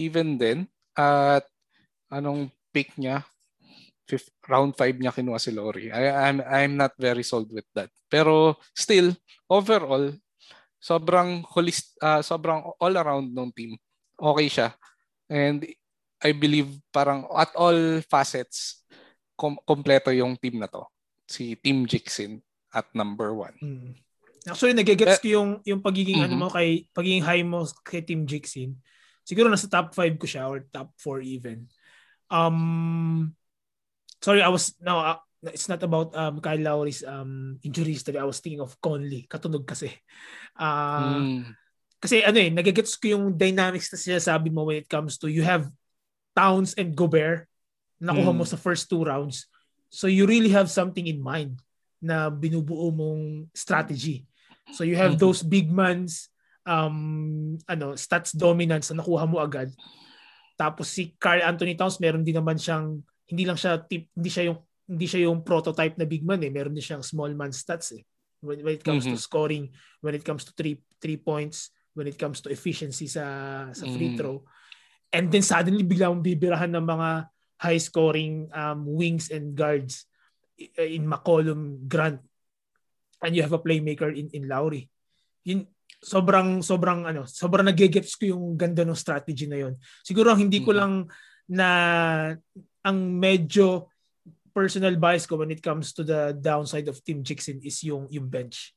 [0.00, 0.64] even then,
[0.96, 1.44] at
[2.08, 3.28] anong pick niya,
[4.10, 5.94] fifth, round 5 niya kinuha si Lowry.
[5.94, 7.94] I, I'm, I'm not very sold with that.
[8.10, 9.14] Pero still,
[9.46, 10.10] overall,
[10.82, 13.78] sobrang holist, ah, sobrang all around ng team.
[14.18, 14.74] Okay siya.
[15.30, 15.62] And
[16.18, 18.82] I believe parang at all facets,
[19.38, 20.82] kom- kompleto yung team na to.
[21.30, 22.42] Si Team Jixin
[22.74, 23.54] at number one.
[23.62, 23.94] Mm.
[24.50, 26.42] Actually, nagigets Eh, ko yung, yung pagiging ano mhm.
[26.42, 28.74] mo kay, pagiging high mo kay Team Jixin.
[29.20, 31.68] Siguro nasa top 5 ko siya or top 4 even.
[32.32, 33.30] Um,
[34.20, 35.18] sorry, I was, no, uh,
[35.48, 38.20] it's not about um, Kyle Lowry's um, injury history.
[38.20, 39.26] I was thinking of Conley.
[39.28, 39.88] Katunog kasi.
[40.56, 41.42] Uh, mm.
[42.00, 45.44] Kasi ano eh, nagigets ko yung dynamics na sinasabi mo when it comes to you
[45.44, 45.68] have
[46.32, 47.44] Towns and Gobert
[48.00, 48.38] nakuha mm.
[48.40, 49.44] mo sa first two rounds.
[49.92, 51.60] So you really have something in mind
[52.00, 54.24] na binubuo mong strategy.
[54.72, 55.24] So you have mm-hmm.
[55.24, 56.32] those big mans
[56.64, 59.68] um ano stats dominance na nakuha mo agad.
[60.56, 64.50] Tapos si Carl Anthony Towns meron din naman siyang hindi lang siya tip, hindi siya
[64.50, 64.58] yung
[64.90, 66.50] hindi siya yung prototype na big man eh.
[66.50, 68.02] Meron din siyang small man stats eh.
[68.42, 69.14] When, when it comes mm-hmm.
[69.14, 69.70] to scoring,
[70.02, 73.24] when it comes to three three points, when it comes to efficiency sa
[73.70, 74.18] sa free mm-hmm.
[74.18, 74.42] throw.
[75.14, 77.10] And then suddenly bigla mong bibirahan ng mga
[77.60, 80.06] high scoring um, wings and guards
[80.58, 82.20] in McCollum, Grant,
[83.22, 84.90] and you have a playmaker in in Lowry.
[85.46, 85.66] Yun,
[86.00, 89.74] sobrang sobrang ano, sobrang nagegets ko yung ganda ng strategy na yon.
[90.02, 90.80] Siguro hindi ko mm-hmm.
[90.80, 90.92] lang
[91.50, 91.68] na
[92.84, 93.88] ang medyo
[94.50, 98.26] personal bias ko when it comes to the downside of Team Jixin is yung yung
[98.26, 98.74] bench.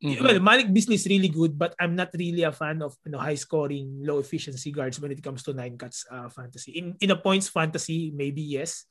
[0.00, 0.24] Mm-hmm.
[0.24, 3.20] Well, Malik Beasley is really good, but I'm not really a fan of you know,
[3.20, 6.80] high scoring, low efficiency guards when it comes to nine cuts uh, fantasy.
[6.80, 8.88] In in a points fantasy, maybe yes.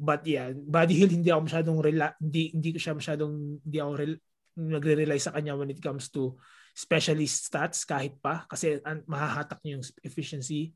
[0.00, 3.92] But yeah, Buddy Hill hindi ako masyadong rela- hindi hindi ko siya masyadong hindi ako
[4.00, 4.22] rel-
[4.56, 6.40] nagre-rely sa kanya when it comes to
[6.72, 10.72] specialist stats kahit pa kasi an- mahahatak niya yung efficiency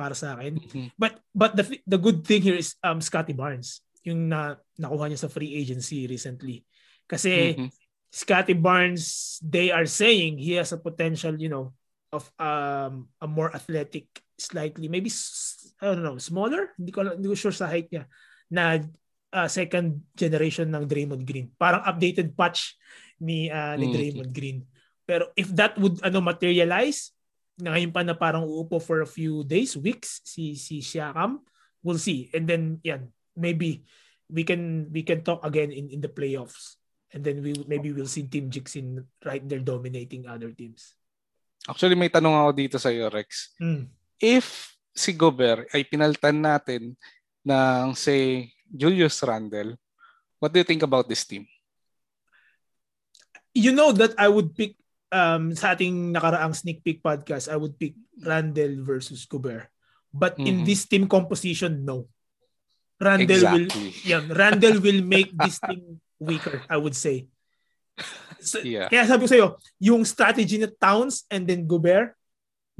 [0.00, 0.56] para sa akin.
[0.56, 0.96] Mm-hmm.
[0.96, 5.28] But but the the good thing here is um Scotty Barnes, yung na nakuha niya
[5.28, 6.64] sa free agency recently.
[7.04, 7.68] Kasi mm-hmm.
[8.08, 11.76] Scotty Barnes, they are saying he has a potential, you know,
[12.08, 14.08] of um a more athletic,
[14.40, 15.12] slightly maybe
[15.84, 18.08] I don't know, smaller, hindi ko hindi ko sure sa height niya
[18.48, 18.80] na
[19.36, 21.52] uh, second generation ng Draymond Green.
[21.54, 22.74] Parang updated patch
[23.20, 23.94] ni uh, ni mm-hmm.
[23.94, 24.58] Draymond Green.
[25.04, 27.14] Pero if that would ano materialize,
[27.60, 31.44] ngayon pa na parang uupo for a few days, weeks si si Siakam.
[31.84, 32.28] We'll see.
[32.32, 33.84] And then yan, maybe
[34.28, 36.80] we can we can talk again in in the playoffs.
[37.10, 40.94] And then we maybe we'll see Team Jixin right there dominating other teams.
[41.66, 43.52] Actually may tanong ako dito sa iyo Rex.
[43.60, 43.90] Mm.
[44.16, 46.96] If si Gobert ay pinaltan natin
[47.44, 49.76] ng say Julius Randle,
[50.38, 51.44] what do you think about this team?
[53.50, 54.79] You know that I would pick
[55.10, 59.68] um, sa ating nakaraang sneak peek podcast, I would pick Randall versus Gobert.
[60.10, 60.48] But mm-hmm.
[60.48, 62.10] in this team composition, no.
[63.00, 63.66] Randall exactly.
[63.66, 67.30] will yeah, Randall will make this team weaker, I would say.
[68.40, 68.88] So, yeah.
[68.88, 69.48] Kaya sabi ko sa iyo,
[69.80, 72.16] yung strategy na Towns and then Gobert,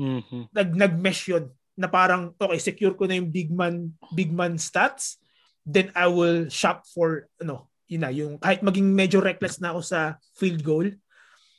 [0.01, 0.53] mm-hmm.
[0.53, 5.17] nag nag-mesh yun na parang okay, secure ko na yung big man big man stats,
[5.65, 9.81] then I will shop for ano, yun na, yung kahit maging medyo reckless na ako
[9.85, 10.89] sa field goal,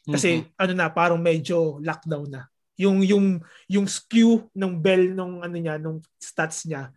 [0.05, 0.57] kasi mm-hmm.
[0.57, 2.43] ano na parang medyo lockdown na.
[2.81, 3.37] Yung yung
[3.69, 6.89] yung skew ng bell nung ano niya nung stats niya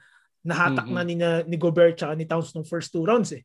[0.45, 1.01] nahatak mm-hmm.
[1.01, 3.43] na ni, na, ni Gobert tsaka ni Towns nung first two rounds eh.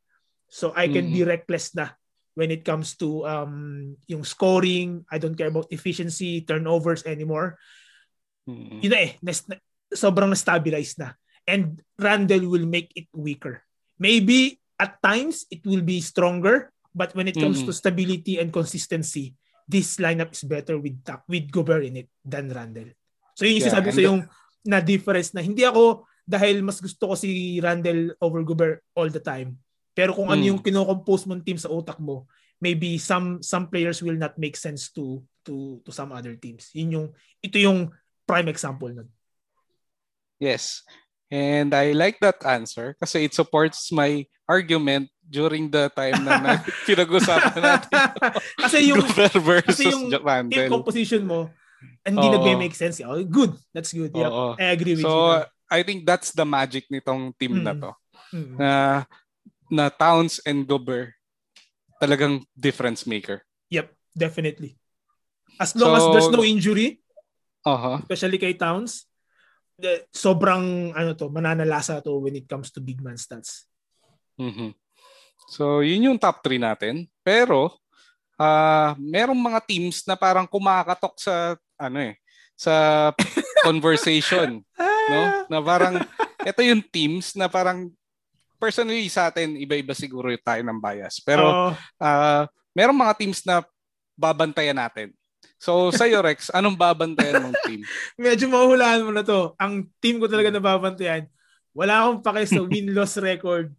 [0.51, 1.16] So I can mm-hmm.
[1.16, 1.95] be reckless na
[2.36, 7.55] when it comes to um yung scoring, I don't care about efficiency, turnovers anymore.
[8.47, 8.80] Mm-hmm.
[8.84, 9.32] Yun na eh, na,
[9.95, 11.16] sobrang na-stabilize na.
[11.47, 13.64] And Randall will make it weaker.
[13.97, 17.74] Maybe at times it will be stronger, but when it comes mm-hmm.
[17.74, 19.36] to stability and consistency,
[19.70, 20.98] this lineup is better with
[21.30, 22.90] with Gobert in it than Randall.
[23.38, 24.22] So yun yung yeah, sasabi ko yung
[24.66, 29.22] na difference na hindi ako dahil mas gusto ko si Randall over Gobert all the
[29.22, 29.62] time.
[29.94, 30.34] Pero kung mm.
[30.34, 30.50] ano hmm.
[30.54, 32.26] yung kino-compose mong team sa utak mo,
[32.58, 36.74] maybe some some players will not make sense to to to some other teams.
[36.74, 37.08] Yun yung
[37.40, 37.94] ito yung
[38.26, 39.10] prime example nun.
[40.42, 40.82] Yes.
[41.30, 46.58] And I like that answer kasi it supports my argument during the time na
[46.90, 47.92] pinag-usapan natin.
[48.66, 50.10] kasi yung versus kasi yung
[50.50, 51.54] team composition mo
[52.04, 52.34] hindi oh.
[52.36, 53.00] nagme-make sense.
[53.04, 53.56] Oh, good.
[53.72, 54.12] That's good.
[54.12, 54.32] Yeah.
[54.32, 55.16] Oh, I agree with so, you.
[55.16, 57.64] So, I think that's the magic nitong team mm.
[57.64, 57.92] na to.
[58.34, 58.54] Mm.
[58.58, 58.72] Na
[59.70, 61.14] na Towns and Gobert
[62.02, 63.46] talagang difference maker.
[63.70, 64.76] Yep, definitely.
[65.62, 67.04] As long so, as there's no injury,
[67.68, 68.02] uh-huh.
[68.02, 69.06] especially kay Towns,
[70.10, 73.68] sobrang ano to, mananalasa to when it comes to big man stats.
[74.40, 74.72] Mm-hmm.
[75.50, 77.10] So, yun yung top 3 natin.
[77.26, 77.74] Pero,
[78.38, 82.16] uh, merong mga teams na parang kumakatok sa, ano eh,
[82.54, 83.10] sa
[83.68, 84.62] conversation.
[85.10, 85.22] no?
[85.50, 85.97] Na parang,
[86.45, 87.89] ito yung teams na parang,
[88.62, 91.18] personally sa atin, iba-iba siguro yung tayo ng bias.
[91.26, 92.43] Pero, uh,
[92.78, 93.66] merong mga teams na
[94.14, 95.10] babantayan natin.
[95.60, 97.84] So, sa iyo, Rex, anong babantayan mong team?
[98.20, 99.56] Medyo mahulaan mo na to.
[99.60, 101.28] Ang team ko talaga na babantayan,
[101.76, 103.72] wala akong pake sa win-loss record.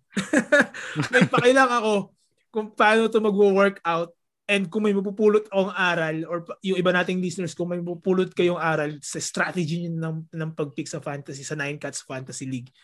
[1.15, 2.15] May pake lang ako
[2.51, 4.11] kung paano to magwo-workout
[4.51, 8.59] and kung may mapupulot akong aral or yung iba nating listeners kung may mapupulot kayong
[8.59, 12.75] aral sa strategy niyo ng, ng pag-pick sa fantasy, sa 9 Cats Fantasy League,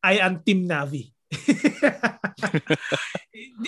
[0.00, 1.12] I am Team Navi.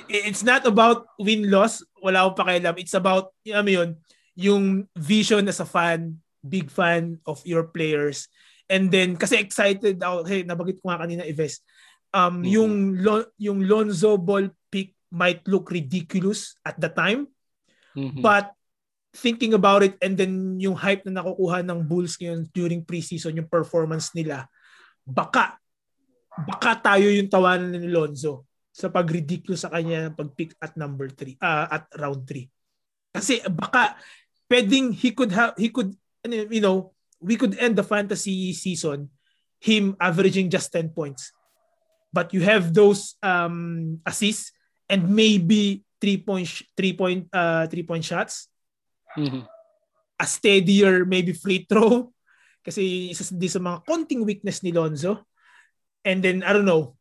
[0.09, 1.85] It's not about win-loss.
[2.01, 2.81] Wala akong pakialam.
[2.81, 3.91] It's about, alam mo yun,
[4.39, 4.65] yung
[4.97, 8.33] vision as a fan, big fan of your players.
[8.73, 11.61] And then, kasi excited ako, hey, nabagit ko nga kanina, Ives,
[12.15, 12.45] um, mm-hmm.
[12.49, 12.73] yung,
[13.37, 17.29] yung Lonzo ball pick might look ridiculous at the time.
[17.97, 18.21] Mm-hmm.
[18.21, 18.53] But
[19.17, 23.51] thinking about it and then yung hype na nakukuha ng Bulls ngayon during preseason, yung
[23.51, 24.47] performance nila,
[25.03, 25.57] baka
[26.39, 31.43] baka tayo yung tawanan ni Lonzo sa pag-ridiculous sa kanya pag-pick at number 3 uh,
[31.43, 32.47] ah, at round 3.
[33.11, 33.99] Kasi baka
[34.47, 35.99] pwedeng he could have he could
[36.29, 39.11] you know, we could end the fantasy season
[39.59, 41.35] him averaging just 10 points.
[42.09, 44.53] But you have those um assists
[44.89, 48.49] and maybe 3 point 3 point uh 3 point shots.
[49.17, 49.45] Mm-hmm.
[50.19, 52.11] A steadier maybe free throw
[52.67, 55.25] kasi isa din sa mga konting weakness ni Lonzo.
[56.07, 56.97] And then I don't know,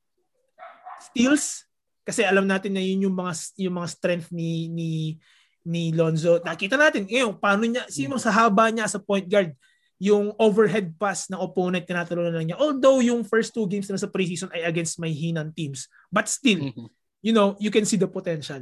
[1.00, 1.68] steals
[2.08, 5.20] kasi alam natin na yun yung mga yung mga strength ni ni
[5.68, 6.40] ni Lonzo.
[6.44, 9.52] Nakita natin ngayon paano niya sino sa haba niya sa point guard
[9.98, 12.58] yung overhead pass ng opponent tinatulunan lang niya.
[12.62, 15.90] Although yung first two games na sa preseason ay against my hinang teams.
[16.14, 16.88] But still, mm-hmm.
[17.26, 18.62] you know, you can see the potential.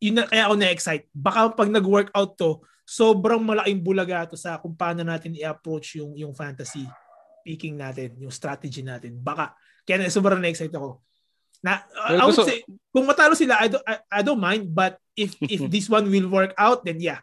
[0.00, 1.04] Yun na, kaya ako na-excite.
[1.12, 6.32] Baka pag nag-workout to, sobrang malaking bulaga to sa kung paano natin i-approach yung, yung
[6.32, 6.88] fantasy
[7.44, 9.20] picking natin, yung strategy natin.
[9.20, 9.52] Baka
[9.84, 11.04] kaya sobrang na-excite ako.
[11.62, 14.72] Na, well, I would so, say, kung matalo sila, I don't, I, I don't mind.
[14.72, 17.22] But if if this one will work out, then yeah.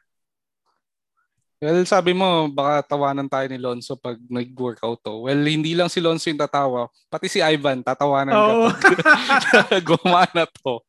[1.59, 5.27] Well, sabi mo, baka tawanan tayo ni Lonzo pag nag-workout to.
[5.27, 6.87] Well, hindi lang si Lonzo yung tatawa.
[7.11, 8.71] Pati si Ivan, tatawanan oh.
[8.71, 10.79] ka gumana to.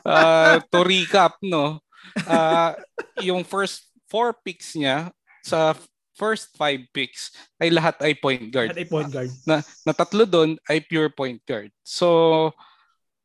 [0.00, 1.76] Uh, to recap, no?
[2.24, 2.72] Uh,
[3.20, 5.12] yung first four picks niya
[5.44, 5.76] sa
[6.16, 8.72] first five picks ay lahat ay point guard.
[8.72, 9.30] Lahat ay point guard.
[9.44, 11.68] Na, na tatlo doon ay pure point guard.
[11.84, 12.50] So,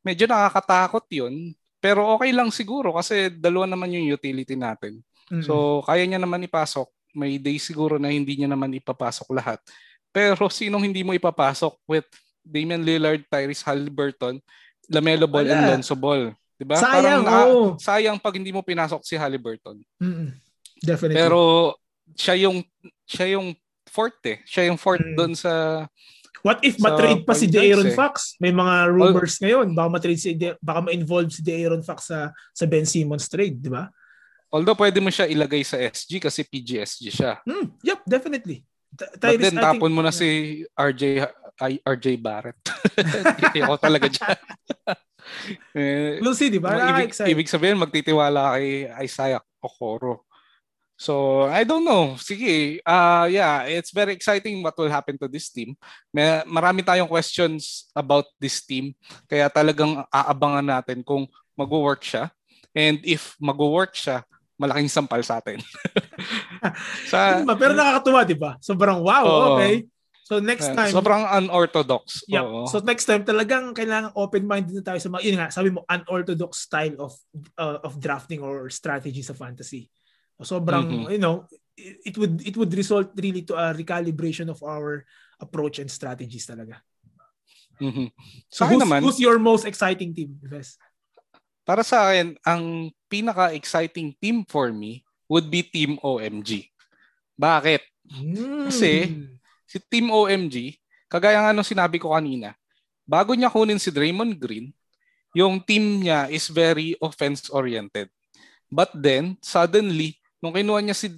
[0.04, 1.56] medyo nakakatakot yun.
[1.80, 5.00] Pero okay lang siguro kasi dalawa naman yung utility natin.
[5.30, 5.46] Mm-hmm.
[5.46, 6.90] So, kaya niya naman ipasok.
[7.14, 9.60] May day siguro na hindi niya naman ipapasok lahat.
[10.10, 12.06] Pero sinong hindi mo ipapasok with
[12.42, 14.42] Damian Lillard, Tyrese Halliburton,
[14.90, 15.54] Lamelo Ball, Wala.
[15.54, 16.34] and Lonzo Ball?
[16.58, 16.78] Diba?
[16.78, 17.68] Sayang, Parang, oh.
[17.82, 19.82] sayang pag hindi mo pinasok si Halliburton.
[20.02, 20.30] Mm-hmm.
[20.84, 21.18] Definitely.
[21.18, 21.40] Pero
[22.14, 22.62] siya yung
[23.08, 23.56] siya yung
[23.88, 24.44] fourth eh.
[24.44, 25.16] Siya yung fourth mm.
[25.16, 25.86] doon sa
[26.44, 27.96] What if matrade pa si De'Aaron eh.
[27.96, 28.36] Fox?
[28.36, 32.36] May mga rumors well, ngayon baka matrade si De- baka ma-involve si De'Aaron Fox sa
[32.52, 33.88] sa Ben Simmons trade, di ba?
[34.54, 37.42] Although pwede mo siya ilagay sa SG kasi PGSG siya.
[37.42, 38.62] Mm, yep, definitely.
[38.94, 41.26] T- But then tapon think, mo na si RJ
[41.82, 42.62] RJ Barrett.
[43.66, 44.38] Ako talaga diyan.
[45.74, 46.78] eh, we'll see, di ba?
[46.94, 50.26] Ibig, ibig sabihin, magtitiwala kay Isaiah Okoro.
[50.94, 52.16] So, I don't know.
[52.22, 55.74] Sige, uh, yeah, it's very exciting what will happen to this team.
[56.14, 58.94] May, marami tayong questions about this team.
[59.26, 61.26] Kaya talagang aabangan natin kung
[61.58, 62.30] mag-work siya.
[62.78, 64.22] And if mag-work siya,
[64.58, 65.60] malaking sampal sa atin.
[67.12, 68.52] sa, Pero nakakatuwa, di ba?
[68.62, 69.88] Sobrang wow, oh, okay.
[70.24, 72.24] So next time sobrang unorthodox.
[72.32, 72.44] Yep.
[72.48, 72.64] Oo.
[72.66, 76.64] So next time talagang kailangan open-minded na tayo sa mga yun nga, sabi mo unorthodox
[76.64, 77.12] style of
[77.60, 79.92] uh, of drafting or strategy sa fantasy.
[80.40, 81.12] Sobrang, mm-hmm.
[81.12, 81.48] you know,
[81.78, 85.04] it, would it would result really to a recalibration of our
[85.40, 86.80] approach and strategies talaga.
[87.80, 88.08] Mm-hmm.
[88.48, 90.78] So who's, naman, who's your most exciting team, Ves?
[91.64, 96.68] Para sa akin, ang pinaka-exciting team for me would be Team OMG.
[97.40, 97.82] Bakit?
[98.04, 98.68] Mm.
[98.68, 98.92] Kasi
[99.64, 100.76] si Team OMG,
[101.08, 102.54] kagaya nga nung sinabi ko kanina,
[103.08, 104.76] bago niya kunin si Draymond Green,
[105.34, 108.12] yung team niya is very offense-oriented.
[108.70, 111.10] But then, suddenly, nung kinuha niya si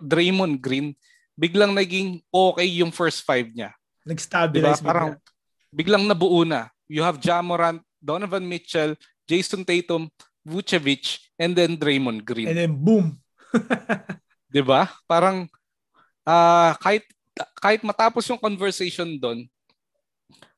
[0.00, 0.96] Draymond Green,
[1.36, 3.74] biglang naging okay yung first five niya.
[4.08, 4.88] Nag-stabilize diba?
[4.88, 5.08] Parang
[5.68, 6.72] biglang nabuo na.
[6.88, 8.96] You have Jamorant, Donovan Mitchell,
[9.28, 10.08] Jason Tatum,
[10.42, 12.48] Vucevic, and then Draymond Green.
[12.48, 13.20] And then boom.
[14.52, 14.88] 'Di ba?
[15.04, 15.44] Parang
[16.24, 17.04] uh, kahit
[17.60, 19.46] kahit matapos yung conversation doon,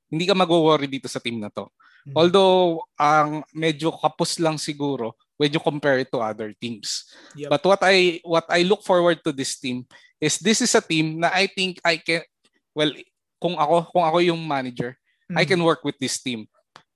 [0.09, 1.69] hindi ka mag-worry dito sa team na to.
[1.69, 2.17] Mm-hmm.
[2.17, 7.09] Although ang medyo kapos lang siguro when you compare it to other teams.
[7.37, 7.49] Yep.
[7.53, 9.85] But what I what I look forward to this team
[10.17, 12.25] is this is a team na I think I can
[12.73, 12.93] well
[13.41, 14.97] kung ako kung ako yung manager,
[15.29, 15.37] mm-hmm.
[15.41, 16.49] I can work with this team.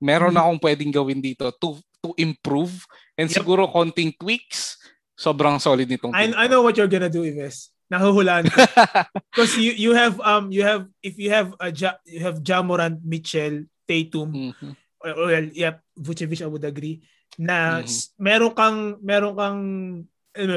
[0.04, 0.44] Meron mm-hmm.
[0.44, 2.84] akong pwedeng gawin dito to to improve
[3.16, 3.40] and yep.
[3.40, 4.76] siguro konting tweaks
[5.16, 6.12] sobrang solid nitong.
[6.12, 7.72] I, I know what you're gonna do, Ives.
[7.88, 8.44] Nahuhulaan.
[9.32, 13.00] Because you you have um you have if you have a ja, you have Jamoran,
[13.00, 14.72] Mitchell, Tatum, mm-hmm.
[15.00, 17.00] well, yep, Vucevic I would agree
[17.34, 18.22] na mm-hmm.
[18.22, 19.58] meron kang meron kang
[20.38, 20.54] ano,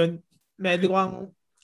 [0.57, 1.13] meron kang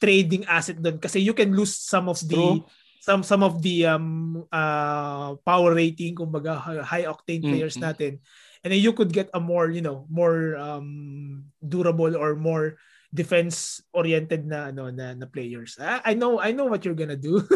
[0.01, 2.65] trading asset doon kasi you can lose some of the True.
[3.04, 6.56] Some some of the um uh power rating kumbaga
[6.88, 7.91] high octane players mm-hmm.
[7.91, 8.24] natin.
[8.64, 12.80] And then you could get a more you know more um durable or more
[13.12, 15.76] defense oriented na ano na, na players.
[15.76, 17.43] I, I know I know what you're gonna do.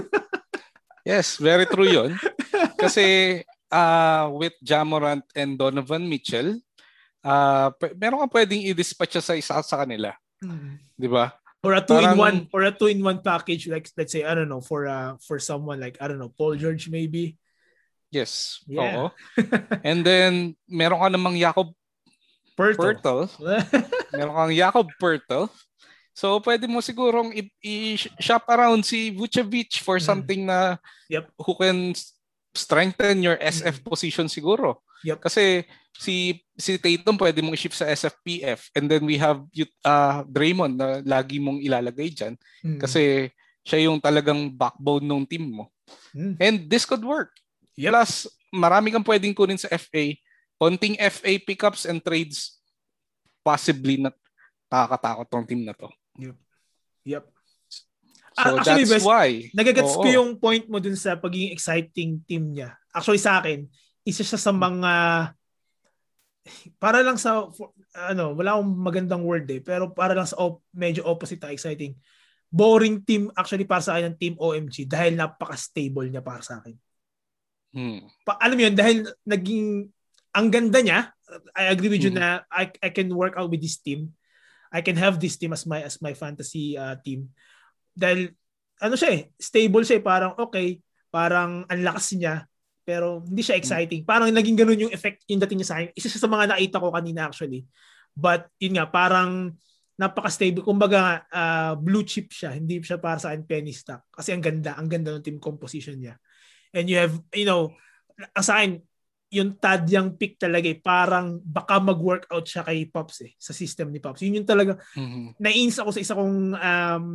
[1.08, 2.20] Yes very true yon
[2.76, 3.39] kasi
[3.72, 6.60] uh with Jamorant and Donovan Mitchell
[7.24, 10.12] uh meron ka pwedeng i-dispatch sa isa sa kanila.
[10.43, 10.74] Mm-hmm.
[11.00, 11.32] di ba
[11.64, 14.24] or a two Parang, in one or a two in one package like let's say
[14.24, 17.38] I don't know for uh for someone like I don't know Paul George maybe
[18.14, 18.93] yes yeah.
[18.93, 19.05] oo
[19.89, 21.74] and then meron ka namang Jakob
[22.58, 23.30] Pertle,
[24.18, 25.49] meron kang Jakob Pertle
[26.18, 27.30] so pwede mo sigurong
[27.62, 30.05] i-shop around si Vucevic for mm.
[30.10, 31.30] something na yep.
[31.38, 31.93] who can
[32.58, 33.86] strengthen your SF mm.
[33.86, 35.20] position siguro yep.
[35.22, 35.66] kasi
[35.98, 39.41] si si Tatum pwede mong i-shift sa SFPF and then we have
[39.82, 42.34] uh, Draymond na lagi mong ilalagay diyan
[42.66, 42.80] mm.
[42.82, 43.34] kasi
[43.68, 45.68] siya yung talagang backbone ng team mo.
[46.16, 46.34] Mm.
[46.39, 47.36] And this could work.
[47.76, 47.91] Yep.
[47.91, 48.12] Plus,
[48.56, 50.16] marami kang pwedeng kunin sa FA.
[50.56, 52.64] Konting FA pickups and trades
[53.43, 54.16] possibly na
[54.72, 55.91] nakakatakot tong team na to.
[56.16, 56.38] Yep.
[57.12, 57.24] Yep.
[58.38, 59.28] So Actually, that's best, why.
[59.52, 62.78] Nagagets ko yung point mo dun sa pagiging exciting team niya.
[62.95, 63.68] Actually sa akin,
[64.08, 64.93] isa siya sa mga
[66.80, 70.64] para lang sa for, ano, wala akong magandang word eh, pero para lang sa op,
[70.72, 71.91] medyo opposite na exciting.
[72.47, 76.76] Boring team actually para sa akin ng team OMG dahil napaka-stable niya para sa akin.
[77.76, 78.08] Hmm.
[78.24, 79.91] Pa, alam mo yun, dahil naging
[80.32, 81.12] ang ganda niya,
[81.51, 82.24] I agree with you hmm.
[82.24, 84.16] na I, I can work out with this team.
[84.72, 87.32] I can have this team as my as my fantasy uh, team.
[87.91, 88.32] Dahil
[88.80, 90.80] ano siya eh, stable siya eh, parang okay,
[91.12, 92.47] parang ang lakas niya,
[92.88, 94.07] pero hindi siya exciting.
[94.07, 95.91] Parang naging ganun yung effect yung dating niya sa akin.
[95.91, 97.67] Isa siya sa mga nakita ko kanina actually.
[98.15, 99.59] But yun nga, parang
[99.99, 100.63] napaka-stable.
[100.63, 102.55] Kumbaga, uh, blue chip siya.
[102.55, 104.07] Hindi siya para sa akin penny stock.
[104.07, 104.79] Kasi ang ganda.
[104.79, 106.15] Ang ganda ng team composition niya.
[106.71, 107.75] And you have, you know,
[108.39, 108.79] sa akin,
[109.35, 113.99] yung tadyang pick talaga eh, parang baka mag-workout siya kay Pops eh, sa system ni
[113.99, 114.23] Pops.
[114.23, 115.35] Yun yung talaga, mm-hmm.
[115.43, 117.07] naiins ako sa isa kong um,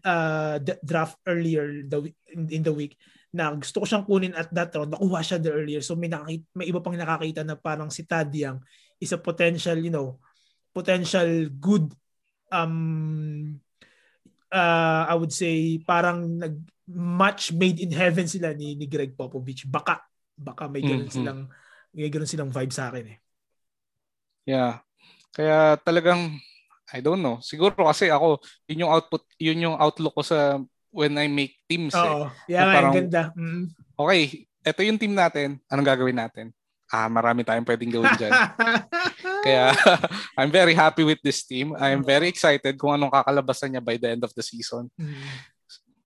[0.00, 2.96] uh, draft earlier the, in, in the week
[3.28, 5.84] na gusto ko siyang kunin at that round, nakuha siya the earlier.
[5.84, 8.60] So may, nakakita, may iba pang nakakita na parang si Tadyang
[8.98, 10.16] is a potential, you know,
[10.72, 11.92] potential good
[12.48, 13.60] um
[14.48, 16.56] uh, I would say parang nag
[16.88, 19.68] match made in heaven sila ni, ni Greg Popovich.
[19.68, 20.00] Baka
[20.38, 21.18] baka may ganoon mm-hmm.
[21.20, 21.40] silang
[21.92, 23.18] may ganoon silang vibe sa akin eh.
[24.48, 24.80] Yeah.
[25.36, 26.40] Kaya talagang
[26.88, 27.36] I don't know.
[27.44, 30.56] Siguro kasi ako, yun yung output, yun yung outlook ko sa
[30.98, 32.26] when I make teams Oo.
[32.26, 32.58] eh.
[32.58, 33.22] Yeah, parang, ganda.
[33.38, 33.70] Mm.
[33.94, 34.22] Okay,
[34.66, 35.62] ito yung team natin.
[35.70, 36.50] Anong gagawin natin?
[36.90, 38.34] Ah, marami tayong pwedeng gawin dyan.
[39.46, 39.70] Kaya
[40.40, 41.78] I'm very happy with this team.
[41.78, 44.90] I'm very excited kung anong kakalabasan niya by the end of the season.
[44.98, 45.22] Mm.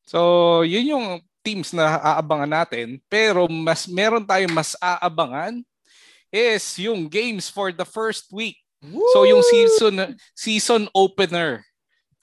[0.04, 1.06] So, yun yung
[1.40, 3.00] teams na aabangan natin.
[3.08, 5.64] Pero mas meron tayong mas aabangan
[6.30, 8.56] is yung games for the first week.
[8.82, 9.06] Woo!
[9.14, 9.94] So yung season
[10.34, 11.62] season opener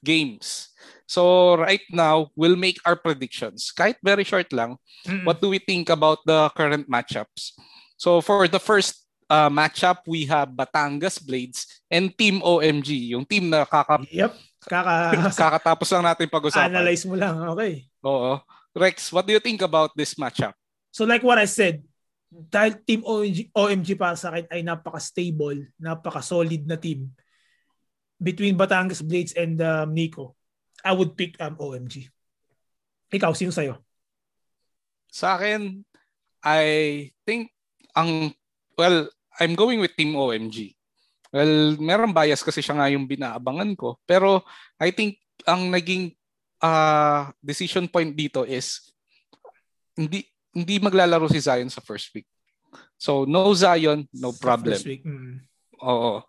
[0.04, 0.72] games.
[1.10, 3.74] So right now, we'll make our predictions.
[3.74, 4.78] Kahit very short lang,
[5.10, 5.26] mm-hmm.
[5.26, 7.58] what do we think about the current matchups?
[7.98, 13.50] So for the first uh, matchup, we have Batangas Blades and Team OMG, yung team
[13.50, 14.38] na kaka Yep.
[14.70, 16.78] Kaka kakatapos lang natin pag-usapan.
[16.78, 17.90] Analyze mo lang, okay.
[18.06, 18.38] Oo.
[18.78, 20.54] Rex, what do you think about this matchup?
[20.94, 21.82] So like what I said,
[22.30, 27.10] dahil Team OMG, OMG para sa akin ay napaka-stable, napaka-solid na team
[28.22, 30.38] between Batangas Blades and um, Nico.
[30.84, 32.08] I would pick um, OMG.
[33.10, 33.80] Ikaw, sino sa'yo?
[35.10, 35.82] Sa akin,
[36.46, 36.64] I
[37.26, 37.50] think
[37.98, 38.32] ang,
[38.78, 39.10] well,
[39.40, 40.76] I'm going with Team OMG.
[41.30, 43.98] Well, meron bias kasi siya nga yung binaabangan ko.
[44.06, 44.46] Pero
[44.82, 46.14] I think ang naging
[46.62, 48.92] uh, decision point dito is
[49.96, 52.26] hindi hindi maglalaro si Zion sa first week.
[52.98, 54.76] So no Zion, no problem.
[54.76, 55.06] First week.
[55.06, 55.46] Mm.
[55.86, 56.26] Oo.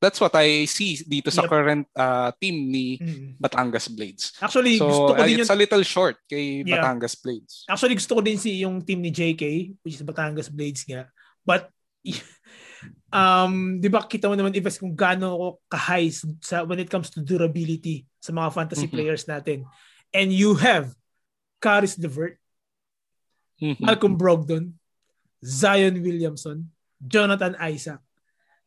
[0.00, 1.52] That's what I see dito sa yep.
[1.52, 3.36] current uh, team ni mm.
[3.36, 4.32] Batangas Blades.
[4.40, 5.52] Actually, so, gusto ko din it's yung...
[5.52, 6.80] a little short kay yeah.
[6.80, 7.68] Batangas Blades.
[7.68, 11.12] Actually, gusto ko din si yung team ni JK, which is Batangas Blades nga.
[11.44, 11.68] But,
[13.12, 16.08] um, di ba kita mo naman, Ives, kung gaano ako ka-high
[16.40, 18.96] sa, when it comes to durability sa mga fantasy mm-hmm.
[18.96, 19.68] players natin.
[20.16, 20.96] And you have
[21.60, 22.40] Caris LeVert,
[23.60, 23.84] mm-hmm.
[23.84, 24.72] Malcolm Brogdon,
[25.44, 28.00] Zion Williamson, Jonathan Isaac,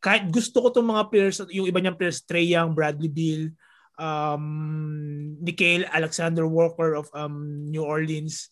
[0.03, 3.55] kahit gusto ko tong mga players, yung iba niyang players, Trey Young, Bradley Beal,
[3.95, 8.51] um, Nikhil Alexander Walker of um, New Orleans,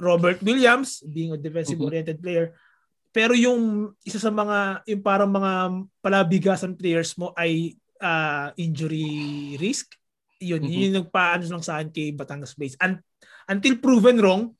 [0.00, 2.24] Robert Williams, being a defensive-oriented mm-hmm.
[2.24, 2.46] player.
[3.12, 5.52] Pero yung isa sa mga, yung parang mga
[6.00, 9.92] palabigasan players mo ay uh, injury risk.
[10.40, 10.72] Yun, mm-hmm.
[10.72, 12.80] yun yung nagpaano lang sa akin kay Batangas Blades.
[12.80, 13.04] Un-
[13.52, 14.56] until proven wrong,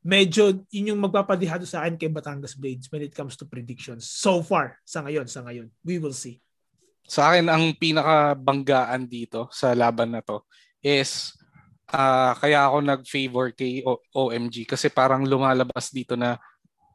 [0.00, 4.08] medyo yun yung magpapadihado sa akin kay Batangas Blades when it comes to predictions.
[4.08, 5.68] So far, sa ngayon, sa ngayon.
[5.84, 6.40] We will see.
[7.04, 10.40] Sa akin, ang pinakabanggaan dito sa laban na to
[10.80, 11.36] is
[11.92, 16.40] uh, kaya ako nag-favor kay o- OMG kasi parang lumalabas dito na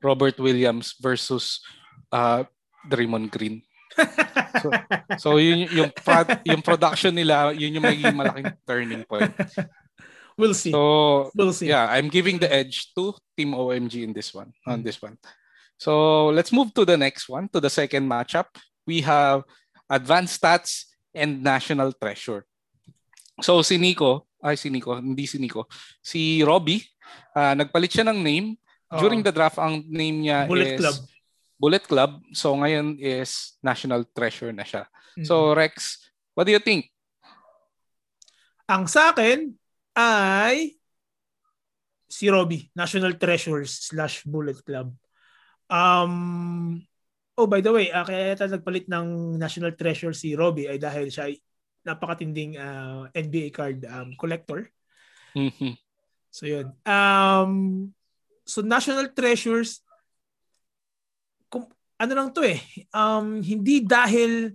[0.02, 1.62] Robert Williams versus
[2.10, 2.42] uh,
[2.90, 3.62] Draymond Green
[4.64, 4.70] so,
[5.18, 9.32] so yun yung pro- yung production nila, yun yung magiging malaking turning point.
[10.38, 10.72] We'll see.
[10.72, 11.72] So, we'll see.
[11.72, 15.18] Yeah, I'm giving the edge to Team OMG in this one, on this one.
[15.80, 18.52] So, let's move to the next one, to the second matchup.
[18.86, 19.44] We have
[19.90, 22.46] Advanced Stats and National Treasure.
[23.42, 25.66] So, si Nico, ay si Nico, hindi si Nico,
[26.04, 26.86] si Robbie,
[27.34, 28.48] uh, nagpalit siya ng name.
[28.96, 30.96] During the draft, ang name niya Bullet is Club.
[31.60, 32.12] Bullet Club.
[32.32, 34.88] So ngayon is National Treasure na siya.
[35.18, 35.26] Mm-hmm.
[35.28, 36.88] So Rex, what do you think?
[38.72, 39.52] Ang sa akin
[39.96, 40.76] ay
[42.06, 44.94] si Robbie, National Treasures slash Bullet Club.
[45.68, 46.80] Um,
[47.36, 51.10] oh, by the way, uh, kaya yata nagpalit ng National Treasure si Robbie ay dahil
[51.10, 51.42] siya ay
[51.86, 54.70] napakatinding uh, ah, NBA card um, collector.
[55.36, 55.74] Mm-hmm.
[56.32, 56.74] So yun.
[56.86, 57.52] Um,
[58.48, 59.86] so National Treasures,
[61.96, 62.60] ano lang to eh,
[62.92, 64.52] um, hindi dahil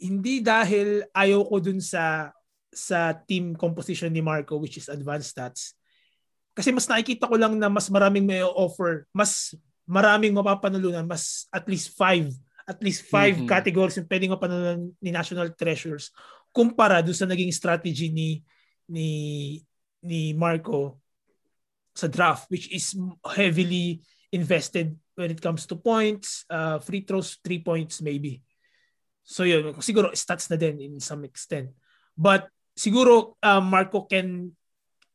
[0.00, 2.32] hindi dahil ayaw ko dun sa
[2.70, 5.74] sa team composition ni Marco which is advanced stats.
[6.54, 9.54] Kasi mas nakikita ko lang na mas maraming may offer, mas
[9.86, 12.30] maraming mapapanalunan, mas at least five,
[12.66, 13.50] at least five mm-hmm.
[13.50, 16.14] categories yung pwedeng mapanalunan ni National Treasures
[16.50, 18.42] kumpara dun sa naging strategy ni
[18.90, 19.08] ni
[20.02, 20.98] ni Marco
[21.94, 27.60] sa draft which is heavily invested when it comes to points, uh, free throws, three
[27.60, 28.40] points maybe.
[29.26, 31.74] So yun, siguro stats na din in some extent.
[32.16, 34.50] But siguro uh, Marco can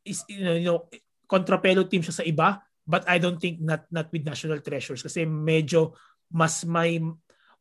[0.05, 0.79] is you know, you know
[1.25, 5.25] kontrapelo team siya sa iba but I don't think not not with National Treasures kasi
[5.25, 5.97] medyo
[6.29, 7.01] mas may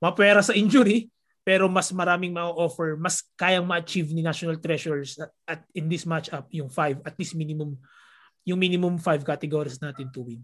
[0.02, 1.08] mapera sa injury
[1.44, 6.48] pero mas maraming ma-offer, mas kayang ma-achieve ni National Treasures at, at in this matchup
[6.48, 7.76] yung five, at least minimum
[8.48, 10.40] yung minimum five categories natin to win.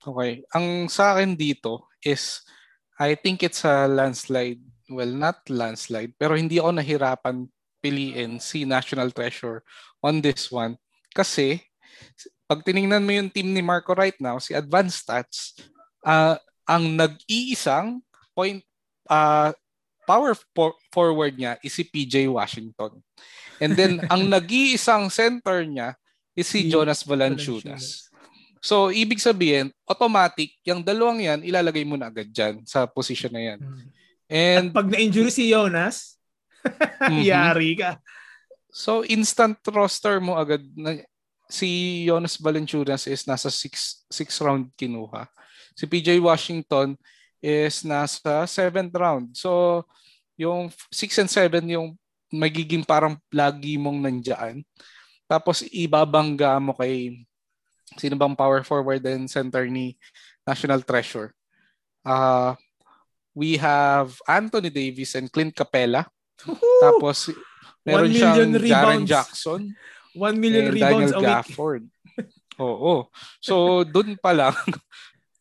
[0.00, 0.44] Okay.
[0.52, 2.44] Ang sa akin dito is
[3.00, 4.60] I think it's a landslide.
[4.92, 7.48] Well, not landslide, pero hindi ako nahirapan
[7.80, 9.64] piliin si National Treasure
[10.04, 10.76] on this one.
[11.10, 11.60] Kasi,
[12.46, 15.58] pag tiningnan mo yung team ni Marco right now, si Advanced Stats,
[16.04, 16.36] uh,
[16.68, 17.98] ang nag-iisang
[18.36, 18.62] point
[19.10, 19.50] uh,
[20.06, 23.02] power for- forward niya is si PJ Washington.
[23.58, 25.98] And then, ang nag-iisang center niya
[26.36, 28.10] is si Jonas Valanciunas.
[28.60, 33.42] So, ibig sabihin, automatic, yung dalawang yan, ilalagay mo na agad dyan sa position na
[33.54, 33.60] yan.
[33.60, 33.88] Hmm.
[34.30, 36.19] And At pag na-injury si Jonas,
[36.64, 37.22] mm-hmm.
[37.30, 38.00] yari ka.
[38.70, 40.62] So, instant roster mo agad.
[40.76, 41.00] Na,
[41.50, 45.26] si Jonas Valanciunas is nasa 6 6 round kinuha.
[45.74, 46.94] Si PJ Washington
[47.42, 49.34] is nasa 7th round.
[49.34, 49.82] So,
[50.38, 51.98] yung 6 and 7 yung
[52.30, 54.62] magiging parang lagi mong nandiyan.
[55.26, 57.26] Tapos ibabangga mo kay
[57.98, 59.98] Sino bang power forward and center ni
[60.46, 61.34] National Treasure?
[62.06, 62.54] Uh,
[63.34, 66.06] we have Anthony Davis and Clint Capella.
[66.46, 66.80] Woo-hoo!
[66.80, 67.32] Tapos
[67.84, 68.70] meron siyang rebounds.
[68.70, 69.62] Jaren Jackson.
[70.14, 71.84] 1 million rebounds Daniel a Gafford.
[72.60, 73.08] Oo.
[73.40, 74.56] So, dun pa lang,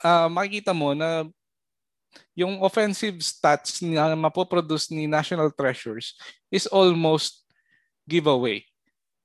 [0.06, 1.28] uh, makikita mo na
[2.38, 6.16] yung offensive stats na mapoproduce ni National Treasures
[6.48, 7.44] is almost
[8.08, 8.64] giveaway.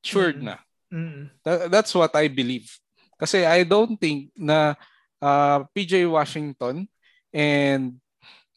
[0.02, 0.50] Sure mm-hmm.
[0.50, 0.56] na.
[0.90, 1.24] Mm-hmm.
[1.46, 2.66] That, that's what I believe.
[3.14, 4.74] Kasi I don't think na
[5.22, 6.90] uh, PJ Washington
[7.30, 7.96] and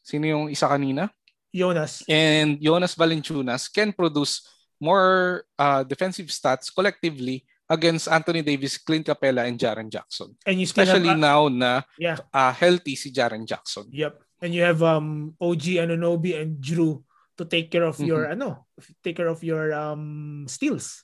[0.02, 1.14] sino yung isa kanina?
[1.58, 2.06] Jonas.
[2.06, 4.46] And Jonas Valanciunas can produce
[4.78, 10.38] more uh, defensive stats collectively against Anthony Davis, Clint Capella, and Jaren Jackson.
[10.46, 12.18] And you Especially have, uh, now na yeah.
[12.32, 13.90] uh, healthy si Jaren Jackson.
[13.92, 14.22] Yep.
[14.42, 17.02] And you have um OG Anunobi and Drew
[17.38, 18.42] to take care of your mm-hmm.
[18.42, 18.70] ano,
[19.04, 21.04] take care of your um steals.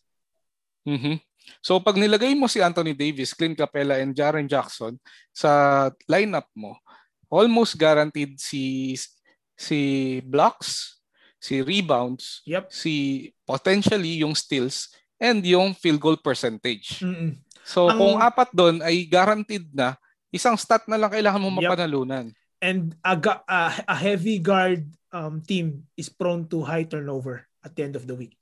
[0.85, 1.17] Mhm.
[1.59, 4.95] So pag nilagay mo si Anthony Davis, Clint Capella, and Jaren Jackson
[5.33, 6.77] sa lineup mo,
[7.27, 8.93] almost guaranteed si
[9.55, 10.99] si blocks,
[11.37, 12.71] si rebounds, yep.
[12.71, 16.99] si potentially yung steals, and yung field goal percentage.
[16.99, 17.39] Mm-mm.
[17.63, 19.95] So Ang, kung apat doon ay guaranteed na,
[20.33, 21.71] isang stat na lang kailangan mo yep.
[21.71, 22.33] mapanalunan.
[22.63, 23.15] And a,
[23.47, 23.61] a,
[23.91, 28.15] a heavy guard um, team is prone to high turnover at the end of the
[28.15, 28.35] week.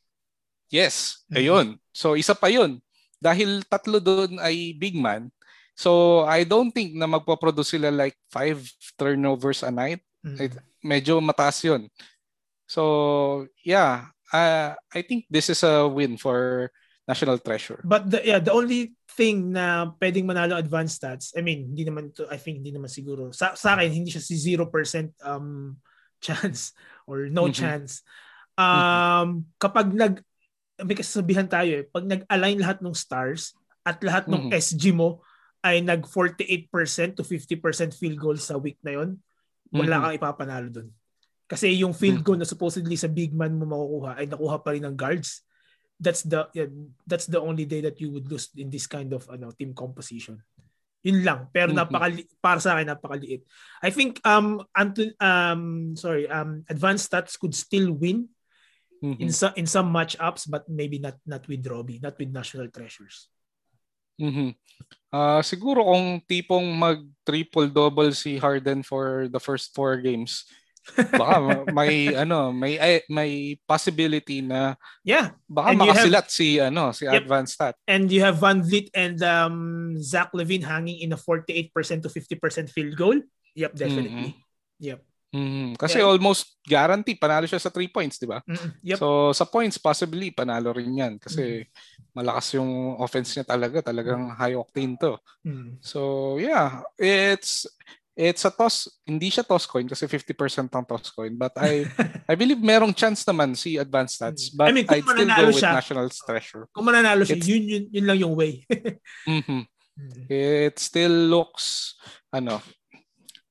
[0.71, 1.77] Yes, ayun.
[1.91, 2.79] So isa pa yun
[3.19, 5.29] dahil tatlo doon ay big man,
[5.75, 8.63] so I don't think na magpo-produce sila like five
[8.95, 9.99] turnovers a night.
[10.23, 10.63] Mm-hmm.
[10.81, 11.87] Medyo mataas yun.
[12.65, 16.71] So, yeah, uh, I think this is a win for
[17.07, 17.83] National Treasure.
[17.83, 22.15] But the yeah, the only thing na pwedeng manalo advanced stats, I mean, hindi naman
[22.15, 23.35] to, I think hindi naman siguro.
[23.35, 24.63] Sa, sa akin, hindi siya si 0%
[25.27, 25.75] um,
[26.25, 26.71] chance
[27.03, 27.57] or no mm-hmm.
[27.57, 28.05] chance.
[28.55, 29.31] Um, mm-hmm.
[29.59, 30.15] Kapag nag,
[30.81, 33.53] may kasasabihan tayo eh, pag nag-align lahat ng stars
[33.85, 34.57] at lahat ng mm-hmm.
[34.57, 35.21] SG mo
[35.61, 39.19] ay nag 48% to 50% field goal sa week na yon,
[39.71, 40.03] wala mm-hmm.
[40.03, 40.89] kang ipapanalo doon.
[41.47, 44.87] Kasi yung field goal na supposedly sa big man mo makukuha ay nakuha pa rin
[44.87, 45.43] ng guards
[46.01, 46.65] that's the yeah,
[47.05, 50.41] that's the only day that you would lose in this kind of ano team composition.
[51.05, 51.39] Yun lang.
[51.53, 51.77] Pero mm-hmm.
[51.77, 53.45] napakali para sa akin napakaliit.
[53.85, 58.25] I think um Anton um sorry, um advanced stats could still win
[59.05, 59.21] mm-hmm.
[59.21, 63.29] in some in some matchups but maybe not not with Robbie, not with National Treasures.
[64.21, 64.53] Mhm.
[65.11, 70.47] Uh, siguro kung tipong mag triple double si Harden for the first four games,
[70.95, 71.35] baka
[71.77, 72.79] may ano, may
[73.11, 77.27] may possibility na yeah, baka and makasilat have, si ano, si yep.
[77.27, 77.75] advanced stat.
[77.91, 79.57] And you have Van Vliet and um
[79.99, 81.75] Zach Levine hanging in a 48%
[82.05, 83.19] to 50% field goal.
[83.59, 84.31] Yep, definitely.
[84.31, 84.79] Mm-hmm.
[84.79, 84.99] Yep.
[85.31, 86.11] Mm, kasi yeah.
[86.11, 88.43] almost guarantee panalo siya sa 3 points, di ba?
[88.43, 88.71] Mm-hmm.
[88.83, 88.97] Yep.
[88.99, 92.11] So sa points possibly panalo rin 'yan kasi mm-hmm.
[92.11, 95.15] malakas yung offense niya talaga, talagang high octane 'to.
[95.47, 95.79] Mm-hmm.
[95.79, 97.63] So yeah, it's
[98.11, 101.31] it's a toss, hindi siya toss coin kasi 50% ang toss coin.
[101.39, 101.87] But I
[102.31, 104.51] I believe merong chance naman si advanced stats.
[104.51, 106.67] But I mean, I'd still go with siya, National Treasure.
[106.75, 108.67] Kung mananalo siya, yun, yun, yun lang yung way.
[109.31, 109.63] mm-hmm.
[110.27, 111.95] It still looks,
[112.33, 112.59] ano,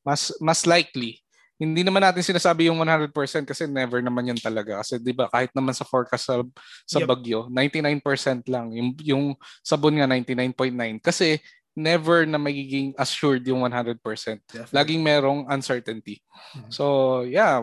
[0.04, 1.20] mas mas likely.
[1.60, 3.12] Hindi naman natin sinasabi yung 100%
[3.44, 4.80] kasi never naman yan talaga.
[4.80, 6.40] Kasi 'di ba kahit naman sa forecast sa,
[6.88, 7.08] sa yep.
[7.12, 8.72] bagyo, 99% lang.
[8.72, 9.24] Yung yung
[9.60, 11.36] sabon nga 99.9 kasi
[11.76, 14.00] never na magiging assured yung 100%.
[14.00, 14.72] Definitely.
[14.72, 16.16] Laging merong uncertainty.
[16.56, 16.72] Mm-hmm.
[16.72, 17.62] So, yeah,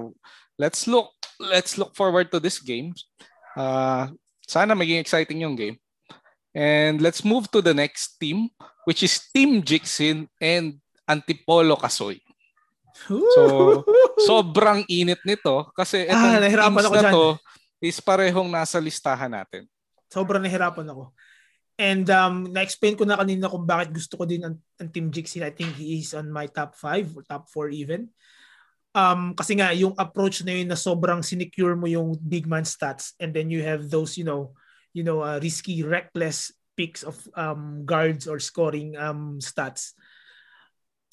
[0.55, 1.11] let's look
[1.41, 2.93] let's look forward to this game.
[3.57, 4.13] Uh,
[4.45, 5.77] sana maging exciting yung game.
[6.57, 8.49] And let's move to the next team,
[8.85, 12.17] which is Team Jixin and Antipolo Kasoy.
[13.05, 13.85] So,
[14.25, 17.13] sobrang init nito kasi itong ah, teams na dyan.
[17.13, 17.27] to
[17.77, 19.69] is parehong nasa listahan natin.
[20.09, 21.13] Sobrang nahirapan ako.
[21.77, 25.45] And um, na-explain ko na kanina kung bakit gusto ko din ang, ang Team Jixin.
[25.45, 28.09] I think he is on my top 5 or top 4 even.
[28.97, 33.13] Um, kasi nga, yung approach na yun na sobrang sinecure mo yung big man stats
[33.21, 34.57] and then you have those, you know,
[34.89, 39.93] you know, uh, risky, reckless picks of um, guards or scoring um, stats.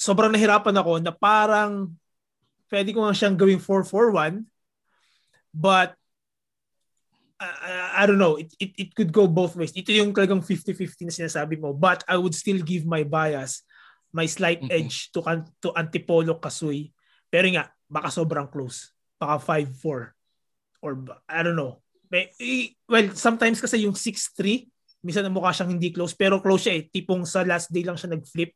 [0.05, 1.89] Sobrang nahirapan ako na parang
[2.69, 4.45] pwede ko nga siyang gawing 4-4-1
[5.49, 5.97] but
[7.41, 9.75] I, I don't know, it, it, it could go both ways.
[9.75, 11.75] Ito yung talagang 50-50 na sinasabi mo.
[11.75, 13.67] But I would still give my bias,
[14.15, 14.75] my slight mm-hmm.
[14.75, 15.21] edge to,
[15.61, 16.95] to Antipolo Kasoy.
[17.29, 18.95] Pero nga, baka sobrang close.
[19.19, 20.15] Baka 5-4.
[20.85, 20.91] Or
[21.27, 21.83] I don't know.
[22.87, 24.71] Well, sometimes kasi yung 6-3,
[25.03, 26.83] minsan mukha siyang hindi close, pero close siya eh.
[26.87, 28.55] Tipong sa last day lang siya nag-flip.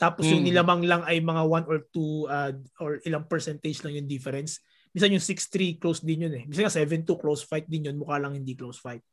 [0.00, 0.32] Tapos mm.
[0.32, 4.64] yung nilamang lang ay mga 1 or 2 uh, or ilang percentage lang yung difference.
[4.96, 6.48] Minsan yung 6-3 close din yun eh.
[6.48, 8.00] Minsan nga 7-2 close fight din yun.
[8.00, 9.04] Mukha lang hindi close fight.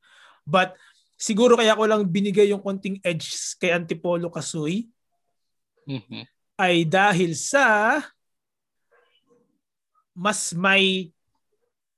[0.47, 0.79] But
[1.19, 4.87] siguro kaya ko lang binigay yung konting edge kay Antipolo Kasoy
[5.83, 6.23] mm-hmm.
[6.55, 7.99] ay dahil sa
[10.15, 11.11] mas may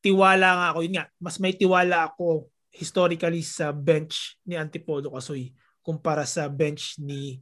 [0.02, 0.80] tiwala nga ako.
[0.82, 5.54] Yun nga, mas may tiwala ako historically sa bench ni Antipolo Kasoy
[5.86, 7.40] kumpara sa bench ni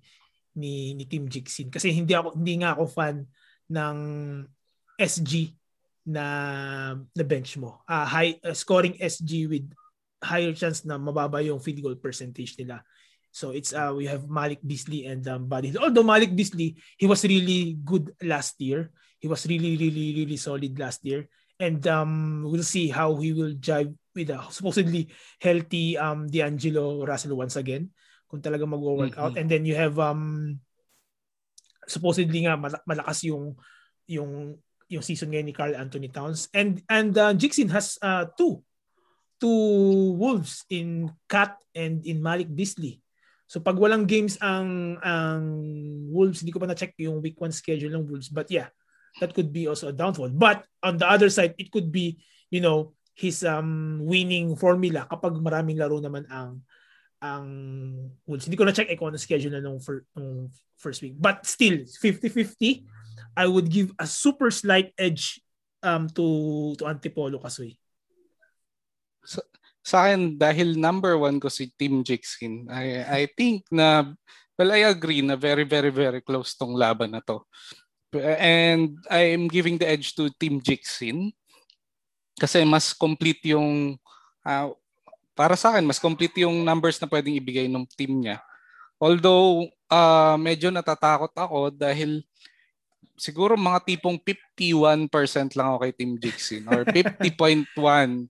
[0.57, 3.23] ni ni Team Jixin kasi hindi ako hindi nga ako fan
[3.69, 3.97] ng
[4.97, 5.53] SG
[6.07, 6.25] na
[6.97, 7.83] na bench mo.
[7.85, 9.67] Uh, high uh, scoring SG with
[10.23, 12.81] higher chance na mababa yung field goal percentage nila.
[13.29, 15.75] So it's uh we have Malik Beasley and um, Buddy.
[15.77, 18.89] Although Malik Beasley, he was really good last year.
[19.21, 21.29] He was really really really solid last year.
[21.61, 27.37] And um we'll see how he will jive with a supposedly healthy um D'Angelo Russell
[27.37, 27.93] once again
[28.27, 29.33] kung talaga mag-work out.
[29.33, 29.39] Mm-hmm.
[29.39, 30.59] And then you have um
[31.87, 33.55] supposedly nga malakas yung
[34.07, 36.51] yung yung season ngayon ni Carl Anthony Towns.
[36.51, 38.63] And and uh, Jixin has uh, two
[39.39, 42.99] two Wolves in Cat and in Malik Beasley.
[43.47, 45.43] So pag walang games ang ang
[46.11, 48.27] Wolves, hindi ko pa na-check yung week 1 schedule ng Wolves.
[48.27, 48.67] But yeah,
[49.23, 50.35] that could be also a downfall.
[50.35, 52.19] But on the other side, it could be,
[52.51, 56.61] you know, his um winning formula kapag maraming laro naman ang
[57.21, 57.47] ang
[58.25, 58.45] Wolves.
[58.45, 61.17] Hindi ko na-check eh kung schedule na nung, fir- nung first week.
[61.17, 62.85] But still, 50-50
[63.37, 65.41] I would give a super slight edge
[65.85, 67.77] um, to to Antipolo Kasoy.
[69.21, 69.41] Sa,
[69.85, 74.09] sa akin, dahil number one ko si Team Jixin, I, I think na,
[74.57, 77.45] well, I agree na very, very, very close tong laban na to.
[78.17, 81.29] And I'm giving the edge to Team Jixin
[82.37, 83.97] kasi mas complete yung
[84.45, 84.69] uh,
[85.37, 88.41] para sa akin, mas complete yung numbers na pwedeng ibigay ng team niya.
[88.97, 92.25] Although, uh, medyo natatakot ako dahil
[93.17, 96.85] siguro mga tipong 51% lang ako kay Team Jixin or
[97.21, 98.29] 50.1%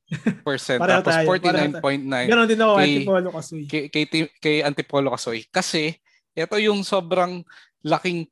[0.80, 3.62] tapos 49.9 Ganon din ako kay Antipolo Kasoy.
[3.68, 5.44] Kay, kay, kay, kay Antipolo Kasoy.
[5.52, 5.96] Kasi
[6.32, 7.44] ito yung sobrang
[7.84, 8.28] laking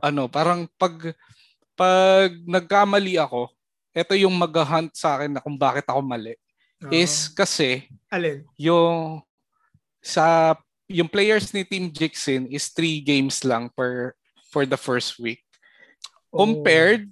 [0.00, 0.96] ano, parang pag
[1.78, 3.52] pag nagkamali ako,
[3.94, 6.34] ito yung mag-hunt sa akin na kung bakit ako mali.
[6.78, 8.46] Uh, is kasi alin?
[8.54, 9.22] Yung
[9.98, 10.54] sa
[10.86, 14.14] yung players ni Team Jixin is three games lang per
[14.48, 15.44] for the first week.
[16.32, 16.46] Oh.
[16.46, 17.10] Compared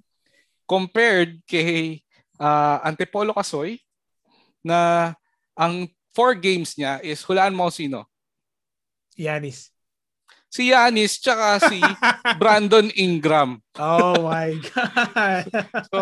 [0.65, 2.01] compared kay
[2.41, 3.83] uh, Antipolo Kasoy
[4.65, 5.13] na
[5.55, 8.09] ang four games niya is hulaan mo sino?
[9.19, 9.76] Yanis.
[10.47, 11.83] Si Yanis tsaka si
[12.41, 13.61] Brandon Ingram.
[13.77, 15.47] Oh my God.
[15.93, 16.01] so,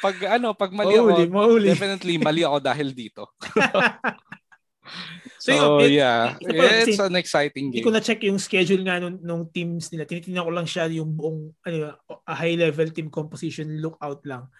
[0.00, 1.68] pag ano, pag mali mauli, ako, mauli.
[1.70, 3.30] definitely mali ako dahil dito.
[5.44, 7.78] so, so yun, yeah, it, it's an exciting game.
[7.78, 10.08] Hindi ko na-check yung schedule nga nung, nung teams nila.
[10.08, 11.94] Tinitingnan ko lang siya yung buong ano,
[12.26, 14.50] a high-level team composition lookout lang.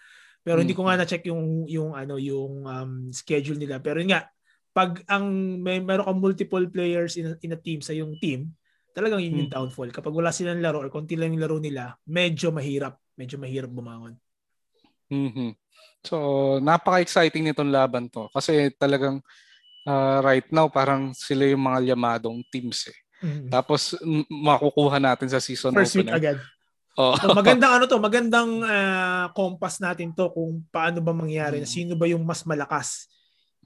[0.43, 0.63] Pero mm-hmm.
[0.63, 3.83] hindi ko nga na-check yung yung ano yung um, schedule nila.
[3.83, 4.29] Pero yun nga,
[4.73, 8.51] pag ang may meron kang multiple players in a, in a team sa yung team,
[8.93, 9.57] talagang yun yung hmm.
[9.57, 9.89] downfall.
[9.89, 12.95] Kapag wala silang laro or konti lang yung laro nila, medyo mahirap.
[13.17, 14.17] Medyo mahirap bumangon.
[15.13, 15.49] Mm-hmm.
[16.01, 16.17] So,
[16.61, 18.25] napaka-exciting nitong laban to.
[18.33, 19.21] Kasi talagang
[19.85, 22.99] uh, right now, parang sila yung mga yamadong teams eh.
[23.21, 23.49] Mm-hmm.
[23.53, 26.09] Tapos, m- makukuha natin sa season First opener.
[26.09, 26.37] week agad.
[26.93, 27.17] Oh.
[27.17, 31.73] so, magandang ano to, magandang uh, compass natin to kung paano ba mangyari, mm-hmm.
[31.73, 33.09] sino ba yung mas malakas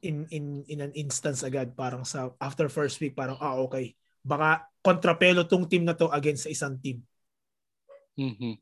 [0.05, 3.97] in in in an instance agad parang sa after first week parang ah okay
[4.27, 6.99] baka kontrapelo tong team na to against sa isang team.
[8.19, 8.59] Mm-hmm.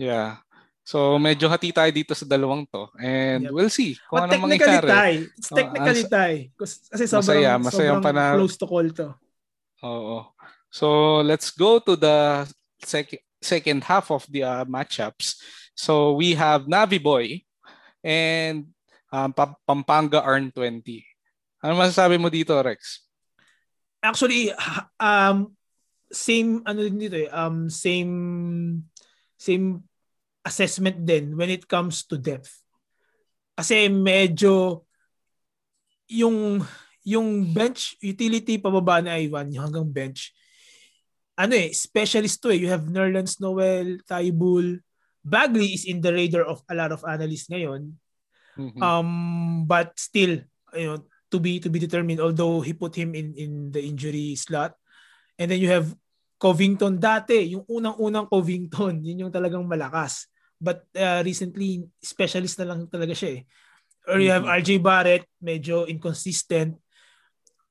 [0.00, 0.40] Yeah.
[0.80, 3.52] So medyo hati tayo dito sa dalawang to and yep.
[3.52, 4.88] we'll see kung But anong mangyayari.
[4.88, 5.18] Tie.
[5.36, 6.38] It's technically oh, tie.
[6.56, 8.24] Kasi sobrang, masaya, masaya sobrang pana...
[8.34, 9.08] close to call to.
[9.84, 10.18] Oo.
[10.72, 12.48] So let's go to the
[12.80, 15.36] sec- second half of the uh, matchups.
[15.76, 17.44] So we have Navi Boy
[18.02, 18.72] and
[19.12, 19.30] um,
[19.66, 21.04] Pampanga Arn 20.
[21.60, 23.04] Ano masasabi mo dito, Rex?
[24.00, 24.52] Actually,
[24.96, 25.52] um,
[26.10, 28.82] same, ano din dito eh, um, same,
[29.36, 29.84] same
[30.42, 32.64] assessment din when it comes to depth.
[33.54, 34.82] Kasi medyo,
[36.08, 36.64] yung,
[37.04, 40.32] yung bench, utility pababa na Ivan, yung hanggang bench,
[41.36, 42.60] ano eh, specialist to eh.
[42.60, 44.80] You have Nerlens Noel, Taibul,
[45.20, 47.96] Bagley is in the radar of a lot of analysts ngayon.
[48.56, 48.80] Mm-hmm.
[48.80, 50.40] Um, but still,
[50.72, 54.34] you know, to be to be determined although he put him in in the injury
[54.34, 54.74] slot.
[55.40, 55.88] And then you have
[56.36, 60.28] Covington dati yung unang-unang Covington yun yung talagang malakas.
[60.60, 63.42] But uh, recently specialist na lang talaga siya eh.
[64.10, 64.60] Or you have mm-hmm.
[64.60, 66.76] RJ Barrett medyo inconsistent.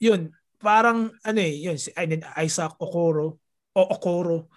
[0.01, 1.89] Yun parang ano eh yun si
[2.35, 3.39] Isaac Okoro
[3.73, 4.51] o Okoro.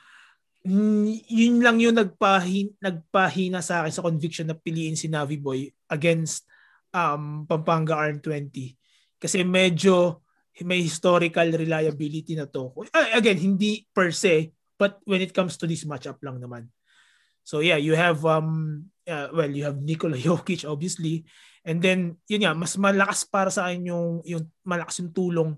[0.62, 5.66] Mm, yun lang yung nagpahin, nagpahina sa akin sa conviction na piliin si Navi Boy
[5.90, 6.46] against
[6.94, 8.78] um, Pampanga RM20
[9.22, 10.18] kasi medyo
[10.66, 12.74] may historical reliability na to.
[13.14, 16.66] Again, hindi per se, but when it comes to this matchup lang naman.
[17.46, 21.22] So yeah, you have um uh, well, you have Nikola Jokic obviously.
[21.62, 25.54] And then yun nga, mas malakas para sa akin yung yung malakas yung tulong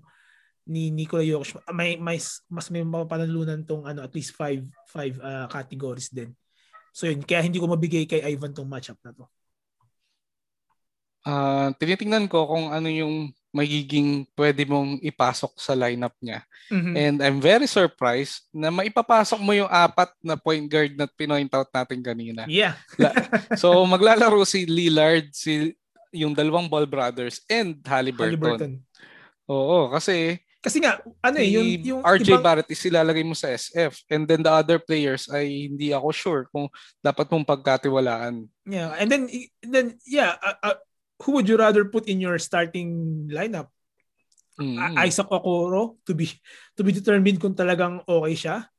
[0.69, 1.57] ni Nikola Jokic.
[1.73, 6.31] May, may mas may mapapanalunan tong ano at least five five uh, categories din.
[6.95, 9.27] So yun, kaya hindi ko mabigay kay Ivan tong matchup na to.
[11.25, 16.43] Uh, tinitingnan ko kung ano yung magiging pwede mong ipasok sa lineup niya.
[16.67, 16.93] Mm-hmm.
[16.99, 21.71] And I'm very surprised na maipapasok mo yung apat na point guard na pinoint out
[21.71, 22.43] natin kanina.
[22.51, 22.75] Yeah.
[23.61, 25.71] so maglalaro si Lillard, si
[26.11, 28.35] yung dalawang Ball Brothers and Halliburton.
[28.35, 28.73] Halliburton.
[29.47, 32.41] Oo, kasi kasi nga ano eh yung yung RJ ibang...
[32.41, 36.41] Barrett is ilalagay mo sa SF and then the other players ay hindi ako sure
[36.49, 36.65] kung
[37.05, 38.49] dapat mong pagkatiwalaan.
[38.65, 39.29] Yeah, and then
[39.61, 40.79] then yeah, uh, uh,
[41.25, 43.73] who would you rather put in your starting lineup?
[44.61, 44.95] Mm-hmm.
[45.01, 46.31] Isaac Okoro to be
[46.77, 48.69] to be determined kung talagang okay siya.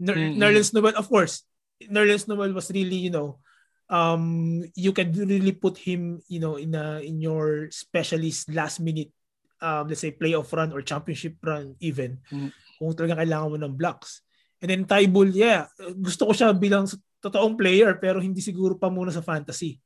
[0.00, 0.40] Ner- mm-hmm.
[0.40, 1.44] Nerlens Noel, of course.
[1.92, 3.42] Nerlens Noel was really, you know,
[3.90, 9.12] um, you can really put him, you know, in a, in your specialist last minute,
[9.60, 12.16] um, let's say playoff run or championship run even.
[12.32, 12.50] Mm-hmm.
[12.80, 14.24] Kung talagang kailangan mo ng blocks.
[14.60, 15.68] And then Tybull, yeah,
[16.00, 16.88] gusto ko siya bilang
[17.20, 19.76] totoong player pero hindi siguro pa muna sa fantasy.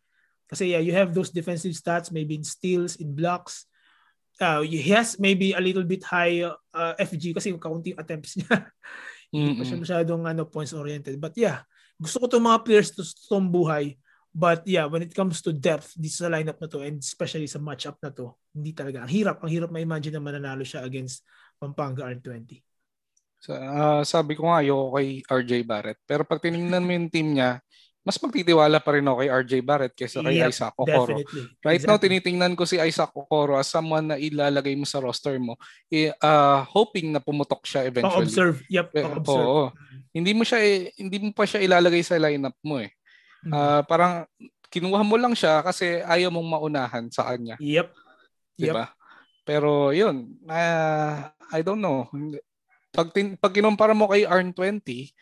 [0.50, 3.70] Kasi yeah, you have those defensive stats, maybe in steals, in blocks.
[4.42, 8.66] Uh, he has maybe a little bit high uh, FG kasi yung kaunting attempts niya.
[9.30, 11.14] Hindi pa siya masyadong ano, points oriented.
[11.22, 11.62] But yeah,
[11.94, 13.94] gusto ko itong mga players to itong buhay.
[14.34, 17.62] But yeah, when it comes to depth, this sa lineup na to and especially sa
[17.62, 19.06] matchup na to, hindi talaga.
[19.06, 21.22] Ang hirap, ang hirap ma-imagine na mananalo siya against
[21.58, 22.58] Pampanga R20.
[23.40, 26.00] So, uh, sabi ko nga ayoko kay RJ Barrett.
[26.04, 27.58] Pero pag tinignan mo yung team niya,
[28.00, 31.20] mas magtitiwala pa rin ako kay RJ Barrett kaysa kay yep, Isaac Okoro.
[31.20, 31.44] Definitely.
[31.60, 31.88] Right exactly.
[31.88, 36.60] now, tinitingnan ko si Isaac Okoro as someone na ilalagay mo sa roster mo, uh,
[36.72, 38.24] hoping na pumutok siya eventually.
[38.24, 38.56] Pang-observe.
[38.72, 39.44] Yep, pang-observe.
[39.44, 39.64] Oo.
[40.16, 40.58] Hindi mo siya,
[40.96, 42.88] hindi mo pa siya ilalagay sa lineup mo eh.
[43.44, 43.52] Mm-hmm.
[43.52, 44.24] Uh, parang
[44.72, 47.60] kinuha mo lang siya kasi ayaw mong maunahan sa kanya.
[47.60, 47.92] Yep.
[48.56, 48.88] Diba?
[48.88, 48.96] Yep.
[49.44, 52.08] Pero yun, uh, I don't know.
[52.96, 55.12] Pag, tin, pag kinumpara mo kay ARN20,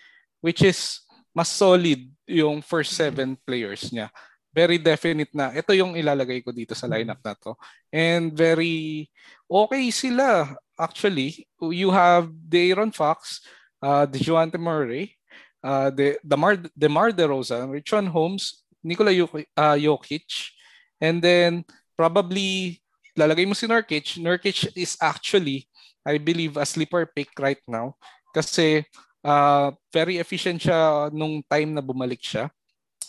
[0.45, 1.03] which is
[1.35, 4.13] mas solid yung first seven players niya,
[4.53, 7.55] very definite na ito yung ilalagay ko dito sa lineup na to.
[7.93, 9.09] And very
[9.49, 11.47] okay sila actually.
[11.61, 13.43] You have De'Aaron Fox,
[13.83, 15.15] uh, DeJounte Murray,
[15.63, 20.55] uh, De, Demar, Demar DeRozan, Richon Holmes, Nikola uh, Jokic,
[21.01, 21.65] and then
[21.99, 22.81] probably
[23.19, 24.19] lalagay mo si Nurkic.
[24.23, 25.67] Nurkic is actually,
[26.07, 27.99] I believe, a sleeper pick right now
[28.31, 28.87] kasi
[29.25, 32.51] uh, very efficient siya nung time na bumalik siya.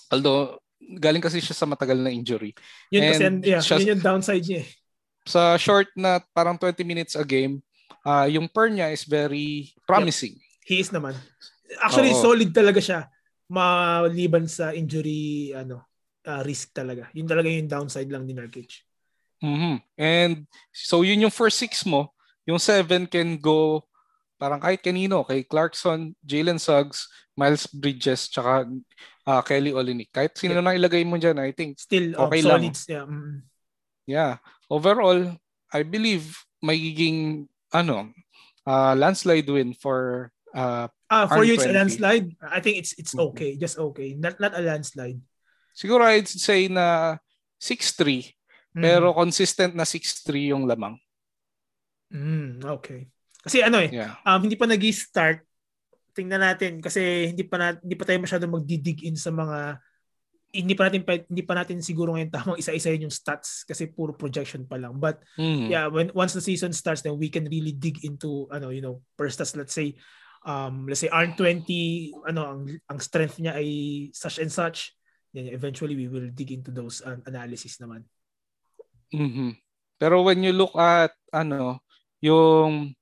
[0.09, 2.55] Although, galing kasi siya sa matagal na injury.
[2.89, 4.69] Yun And kasi, yeah, siya, yun yung downside niya eh.
[5.29, 7.61] Sa short na parang 20 minutes a game,
[8.01, 10.33] uh, yung per niya is very promising.
[10.33, 10.65] Yep.
[10.65, 11.13] He is naman.
[11.81, 12.21] Actually, Oo.
[12.21, 13.05] solid talaga siya
[13.49, 15.89] maliban sa injury ano
[16.29, 17.09] uh, risk talaga.
[17.17, 18.85] Yun talaga yung downside lang ni Nurkic.
[19.41, 19.75] Mm-hmm.
[19.97, 22.13] And so yun yung first six mo.
[22.45, 23.88] Yung seven can go
[24.39, 28.65] parang kahit kanino, kay Clarkson, Jalen Suggs, Miles Bridges, tsaka
[29.27, 30.09] uh, Kelly Olynyk.
[30.15, 30.63] Kahit sino yeah.
[30.63, 32.63] na ilagay mo dyan, I think still oh, okay lang.
[32.63, 32.87] solids.
[32.87, 33.05] Yeah.
[33.05, 33.43] Mm.
[34.07, 34.33] yeah.
[34.71, 35.35] Overall,
[35.69, 38.15] I believe magiging ano,
[38.63, 42.31] uh, landslide win for uh, uh for you it's a landslide.
[42.41, 43.35] I think it's it's mm-hmm.
[43.35, 44.15] okay, just okay.
[44.15, 45.19] Not not a landslide.
[45.75, 47.15] Siguro I'd say na
[47.55, 48.35] 6-3
[48.75, 48.83] mm.
[48.83, 50.99] pero consistent na 6-3 yung lamang.
[52.09, 53.07] Mm, okay.
[53.49, 54.21] Kasi ano eh, yeah.
[54.21, 55.41] um, hindi pa nag-start.
[56.13, 59.81] Tingnan natin kasi hindi pa na, hindi pa tayo masyado magdidig in sa mga
[60.49, 64.69] hindi pa natin hindi pa natin siguro ngayon tamang isa-isa yung stats kasi puro projection
[64.69, 65.01] pa lang.
[65.01, 65.73] But mm.
[65.73, 69.01] yeah, when once the season starts then we can really dig into ano, you know,
[69.17, 69.97] per stats let's say
[70.45, 71.69] um let's say R20
[72.29, 73.67] ano ang ang strength niya ay
[74.15, 74.95] such and such
[75.35, 78.07] then eventually we will dig into those uh, analysis naman
[79.11, 79.51] mm-hmm.
[79.99, 81.83] pero when you look at ano
[82.23, 82.95] yung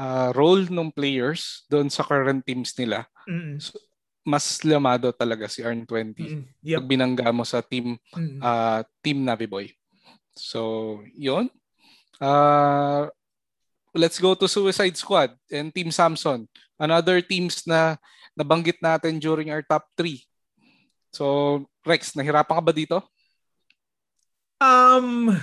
[0.00, 3.60] uh, role ng players doon sa current teams nila mm-hmm.
[3.60, 3.76] so,
[4.24, 5.84] mas lamado talaga si R20
[6.16, 6.42] mm-hmm.
[6.64, 6.80] yep.
[6.80, 8.40] pag binangga mo sa team mm-hmm.
[8.40, 9.66] uh, team Navi Boy
[10.32, 11.52] so yon
[12.20, 13.12] uh,
[13.94, 16.46] let's go to Suicide Squad and Team Samson.
[16.78, 17.98] Another teams na
[18.38, 20.20] nabanggit natin during our top 3.
[21.10, 22.98] So, Rex, nahirapan ka ba dito?
[24.60, 25.34] Um,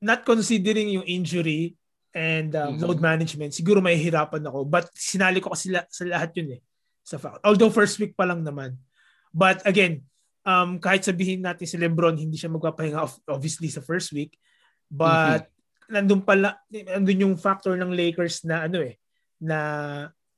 [0.00, 1.76] not considering yung injury
[2.12, 2.84] and um, mm-hmm.
[2.84, 4.68] load management, siguro may hirapan ako.
[4.68, 6.60] But sinali ko kasi la- sa lahat yun eh.
[7.02, 7.42] Sa fact.
[7.42, 8.78] Although first week pa lang naman.
[9.34, 10.06] But again,
[10.44, 14.36] um, kahit sabihin natin si Lebron, hindi siya magpapahinga obviously sa first week.
[14.86, 15.50] But mm-hmm
[15.92, 18.96] nandun pala nandun yung factor ng Lakers na ano eh
[19.42, 19.58] na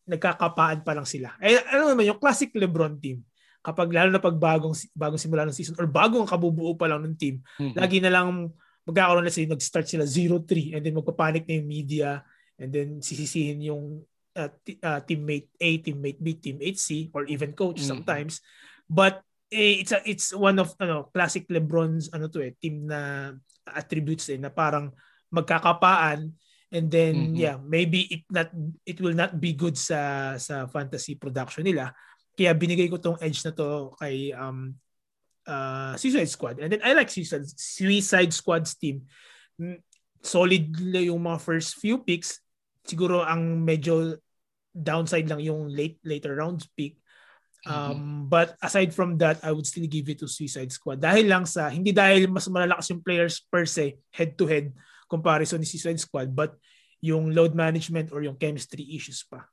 [0.05, 1.39] nagkakapaan pa lang sila.
[1.39, 3.23] Eh ano naman yung classic LeBron team.
[3.65, 7.17] Kapag lalo na pag bagong bagong simula ng season or bagong kabubuo pa lang ng
[7.17, 7.79] team, mm-hmm.
[7.79, 8.53] lagi na lang
[8.85, 12.21] magkakaroon na sila nag-start sila 0-3 and then magpapanik na yung media
[12.61, 14.05] and then sisisihin yung
[14.37, 17.97] uh, t- uh, teammate A, teammate B, teammate C or even coach mm-hmm.
[17.99, 18.45] sometimes.
[18.85, 23.33] But eh, it's a, it's one of ano classic LeBron's ano to eh team na
[23.65, 24.93] attributes eh na parang
[25.33, 26.35] magkakapaan
[26.75, 27.39] and then mm-hmm.
[27.39, 28.51] yeah maybe it not
[28.83, 31.95] it will not be good sa sa fantasy production nila
[32.35, 34.75] kaya binigay ko tong edge na to kay um
[35.47, 39.07] uh, Suicide Squad and then I like Suicide, Suicide Squad's team
[39.61, 39.81] mm,
[40.25, 42.41] solid yung mga first few picks
[42.85, 44.17] siguro ang medyo
[44.75, 46.97] downside lang yung late later rounds pick
[47.65, 47.71] mm-hmm.
[47.71, 48.21] um mm-hmm.
[48.33, 51.69] but aside from that I would still give it to Suicide Squad dahil lang sa
[51.69, 54.73] hindi dahil mas malalakas yung players per se head to head
[55.09, 56.57] comparison ni Suicide Squad but
[57.05, 59.45] yung load management or yung chemistry issues pa.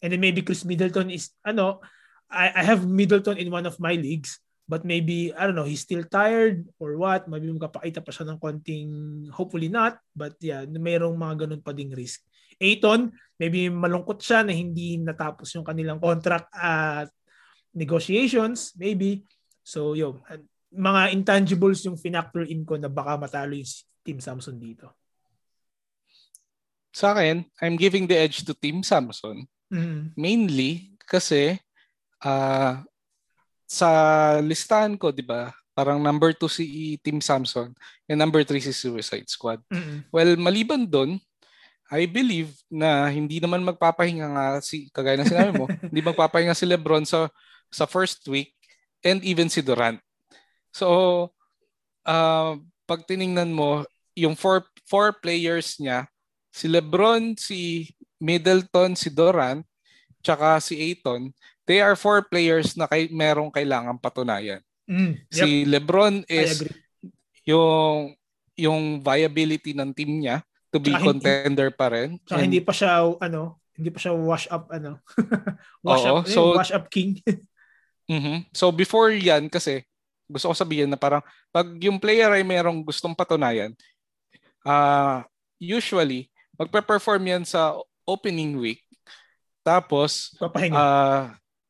[0.00, 1.84] And then maybe Chris Middleton is ano,
[2.32, 4.40] I, I have Middleton in one of my leagues
[4.72, 8.40] but maybe I don't know, he's still tired or what, maybe magkapakita pa siya ng
[8.40, 8.88] konting
[9.28, 12.24] hopefully not, but yeah, mayroong mga ganun pa ding risk.
[12.56, 17.12] Aiton, maybe malungkot siya na hindi natapos yung kanilang contract at
[17.76, 19.28] negotiations, maybe.
[19.60, 20.24] So, yo,
[20.72, 23.68] mga intangibles yung finactor in ko na baka matalo yung
[24.00, 24.88] Team Samson dito?
[26.96, 29.44] Sa akin, I'm giving the edge to Team Samson.
[29.68, 30.16] Mm-hmm.
[30.16, 31.60] Mainly kasi
[32.24, 32.80] uh,
[33.66, 33.88] sa
[34.40, 35.52] listahan ko, 'di ba?
[35.72, 36.64] Parang number 2 si
[37.00, 37.72] Team Samson
[38.04, 39.64] and number 3 si Suicide Squad.
[39.72, 40.04] Mm-mm.
[40.12, 41.16] Well, maliban doon,
[41.88, 46.68] I believe na hindi naman magpapahinga nga si kagaya ng sinabi mo, hindi magpapahinga si
[46.68, 47.32] LeBron sa
[47.72, 48.52] sa first week
[49.00, 50.00] and even si Durant.
[50.72, 51.28] So,
[52.04, 52.56] uh,
[52.88, 53.84] pag tiningnan mo,
[54.16, 56.08] yung four, four players niya,
[56.52, 59.64] si LeBron, si Middleton, si Durant,
[60.22, 61.32] tsaka si Aiton,
[61.64, 64.60] they are four players na kay, merong kailangan patunayan.
[64.84, 65.30] Mm, yep.
[65.30, 66.66] Si LeBron is
[67.42, 68.12] yung
[68.52, 72.18] yung viability ng team niya to be hindi- contender pa rin.
[72.26, 74.98] So And- hindi pa siya ano, hindi pa siya wash up ano.
[75.86, 77.18] wash Oo, up, eh, so- wash up king.
[78.10, 78.50] Mhm.
[78.50, 79.86] So before yan kasi
[80.26, 83.72] gusto ko sabihin na parang pag yung player ay merong gustong patunayan,
[84.62, 85.22] ah
[85.56, 86.26] usually
[86.58, 88.82] magpe-perform yan sa opening week.
[89.62, 90.74] Tapos Papahinga.
[90.74, 91.22] ah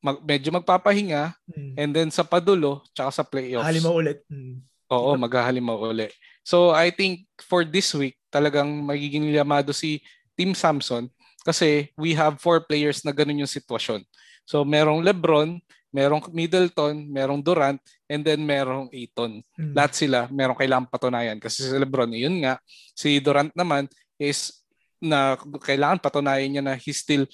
[0.02, 1.78] mag, medyo magpapahinga mm.
[1.78, 3.64] and then sa padulo tsaka sa playoffs.
[3.64, 4.18] Halimaw ulit.
[4.26, 4.60] Mm.
[4.92, 6.12] Oo, maghahalimaw uli.
[6.44, 10.04] So I think for this week talagang magiging yamado si
[10.36, 11.08] Team Samson
[11.46, 14.04] kasi we have four players na ganun yung sitwasyon.
[14.44, 15.62] So merong LeBron,
[15.94, 17.80] merong Middleton, merong Durant,
[18.10, 19.40] and then merong Aiton.
[19.56, 19.72] Mm.
[19.72, 22.60] Lahat sila merong kailangang patunayan kasi si LeBron, yun nga.
[22.92, 23.86] Si Durant naman
[24.20, 24.60] is
[25.02, 27.24] na kailangan patunayan niya na he's still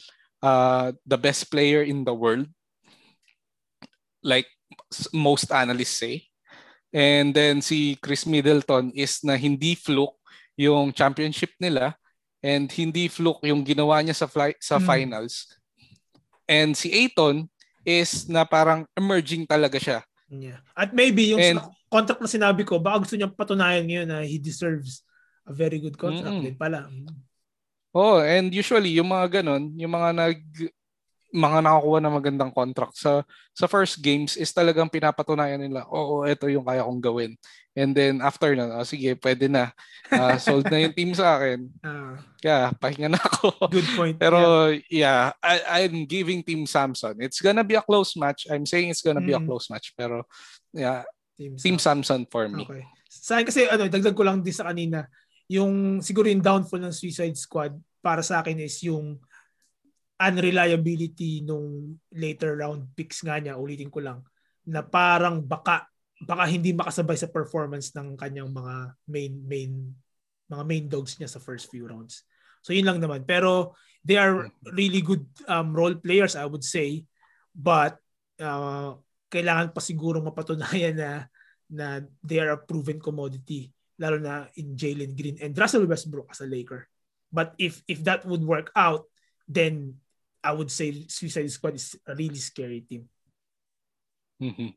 [0.42, 2.46] uh, the best player in the world.
[4.28, 4.44] Like
[5.16, 6.28] most analysts say.
[6.92, 10.20] And then si Chris Middleton is na hindi fluke
[10.60, 11.96] yung championship nila
[12.44, 14.84] and hindi fluke yung ginawa niya sa fly, sa Mm.
[14.84, 15.34] finals.
[16.44, 17.48] And si Aiton
[17.84, 20.00] is na parang emerging talaga siya.
[20.28, 20.60] Yeah.
[20.76, 24.36] At maybe yung And- contract na sinabi ko, baka gusto niya patunayan ngayon na he
[24.36, 25.00] deserves
[25.48, 26.44] a very good contract Mm.
[26.44, 26.84] din pala.
[27.96, 30.38] Oh, and usually yung mga ganon, yung mga nag
[31.28, 33.20] mga nakakuha ng magandang contract sa
[33.52, 37.32] sa first games is talagang pinapatunayan nila, oo, ito yung kaya kong gawin.
[37.74, 39.70] And then after na, oh, sige, pwede na.
[40.08, 41.68] Ah, sold na yung team sa akin.
[41.84, 43.68] Ah, Kaya pahinga na ako.
[43.68, 44.16] good point.
[44.16, 47.18] Pero yeah, I, I'm giving Team Samson.
[47.18, 48.46] It's gonna be a close match.
[48.48, 49.46] I'm saying it's gonna be a Mm.
[49.46, 49.92] close match.
[49.94, 50.24] Pero
[50.72, 51.02] yeah,
[51.38, 52.66] Yeah, Team Samson for me.
[52.66, 52.82] Okay.
[53.06, 55.06] Sa akin kasi ano, dagdag ko lang din sa kanina,
[55.46, 59.22] yung siguro yung downfall ng Suicide Squad para sa akin is yung
[60.18, 64.20] unreliability nung later round picks nga niya, ulitin ko lang,
[64.66, 65.86] na parang baka
[66.18, 68.74] baka hindi makasabay sa performance ng kanyang mga
[69.06, 69.72] main main
[70.50, 72.26] mga main dogs niya sa first few rounds.
[72.66, 73.22] So yun lang naman.
[73.22, 77.06] Pero they are really good um, role players I would say.
[77.54, 78.02] But
[78.42, 78.98] uh,
[79.30, 81.12] kailangan pa siguro mapatunayan na
[81.70, 86.40] na they are a proven commodity lalo na in Jalen Green and Russell Westbrook as
[86.40, 86.86] a Laker.
[87.28, 89.04] But if if that would work out,
[89.50, 90.00] then
[90.48, 93.04] I would say Suicide Squad is a really scary team.
[94.40, 94.72] Mhm.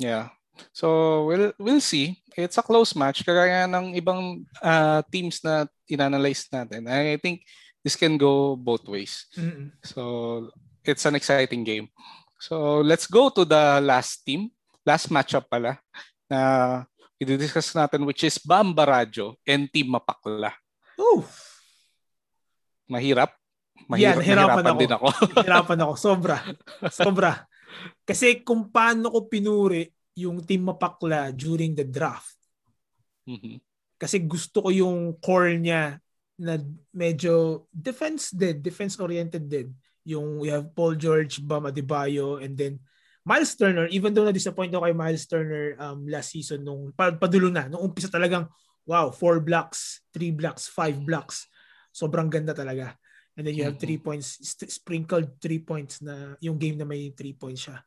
[0.00, 0.32] Yeah.
[0.72, 2.16] So we'll we'll see.
[2.32, 6.88] It's a close match kagaya ng ibang uh, teams na inanalyze natin.
[6.88, 7.44] I think
[7.84, 9.28] this can go both ways.
[9.36, 9.76] Mm-mm.
[9.84, 10.48] So
[10.80, 11.92] it's an exciting game.
[12.40, 14.48] So let's go to the last team,
[14.88, 15.76] last matchup pala
[16.32, 16.40] na
[17.20, 20.56] i-discuss natin which is Bamba Radyo and Team Mapakla.
[20.96, 21.22] Oh,
[22.90, 23.41] Mahirap.
[23.92, 24.80] Yeah, Mahirap, nahirapan nahirapan ako.
[24.80, 25.06] din ako.
[25.46, 26.36] hirapan ako sobra.
[26.88, 27.32] Sobra.
[28.04, 32.36] Kasi kung paano ko pinuri yung team mapakla during the draft.
[33.28, 33.60] Mhm.
[33.96, 35.96] Kasi gusto ko yung core niya
[36.40, 36.58] na
[36.90, 39.70] medyo defense din, defense oriented din.
[40.02, 42.82] Yung we have Paul George, Bam Adebayo, and then
[43.22, 47.46] Miles Turner, even though na-disappoint ako kay Miles Turner um, last season nung pa- padulo
[47.54, 48.50] na, nung umpisa talagang
[48.82, 51.46] wow, four blocks, three blocks, five blocks.
[51.94, 52.98] Sobrang ganda talaga.
[53.32, 53.84] And then you have Mhm.
[53.84, 57.80] three points, st- sprinkled three points na yung game na may three points siya.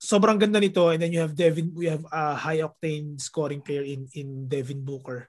[0.00, 3.84] Sobrang ganda nito and then you have Devin, we have a high octane scoring player
[3.84, 5.28] in in Devin Booker.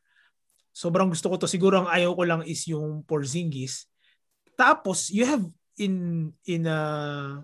[0.71, 1.51] Sobrang gusto ko to.
[1.51, 3.91] Siguro ang ayaw ko lang is yung Porzingis.
[4.55, 5.43] Tapos you have
[5.75, 7.43] in in uh,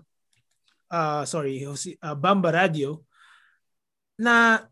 [0.88, 3.04] uh sorry, Jose- uh, Bamba Radio
[4.16, 4.64] na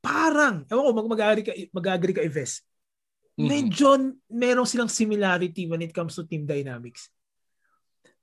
[0.00, 2.64] parang, ewan ko, mag mag-agree ka, mag-agree ka, Ives.
[3.40, 3.48] Mhm.
[3.48, 3.88] Medyo
[4.28, 7.08] merong silang similarity when it comes to team dynamics.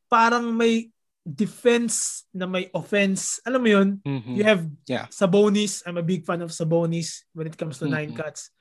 [0.05, 0.93] Parang may
[1.25, 3.41] defense na may offense.
[3.43, 3.89] Alam mo yun?
[4.05, 4.33] Mhm.
[4.37, 5.09] You have Yeah.
[5.11, 5.83] Sabonis.
[5.83, 8.19] I'm a big fan of Sabonis when it comes to nine Mhm.
[8.21, 8.53] cuts.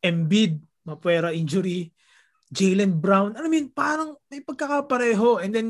[0.00, 1.92] Embiid, Mapuera injury.
[2.54, 3.34] Jalen Brown.
[3.34, 5.42] Alam mo yun, parang may pagkakapareho.
[5.42, 5.68] And then,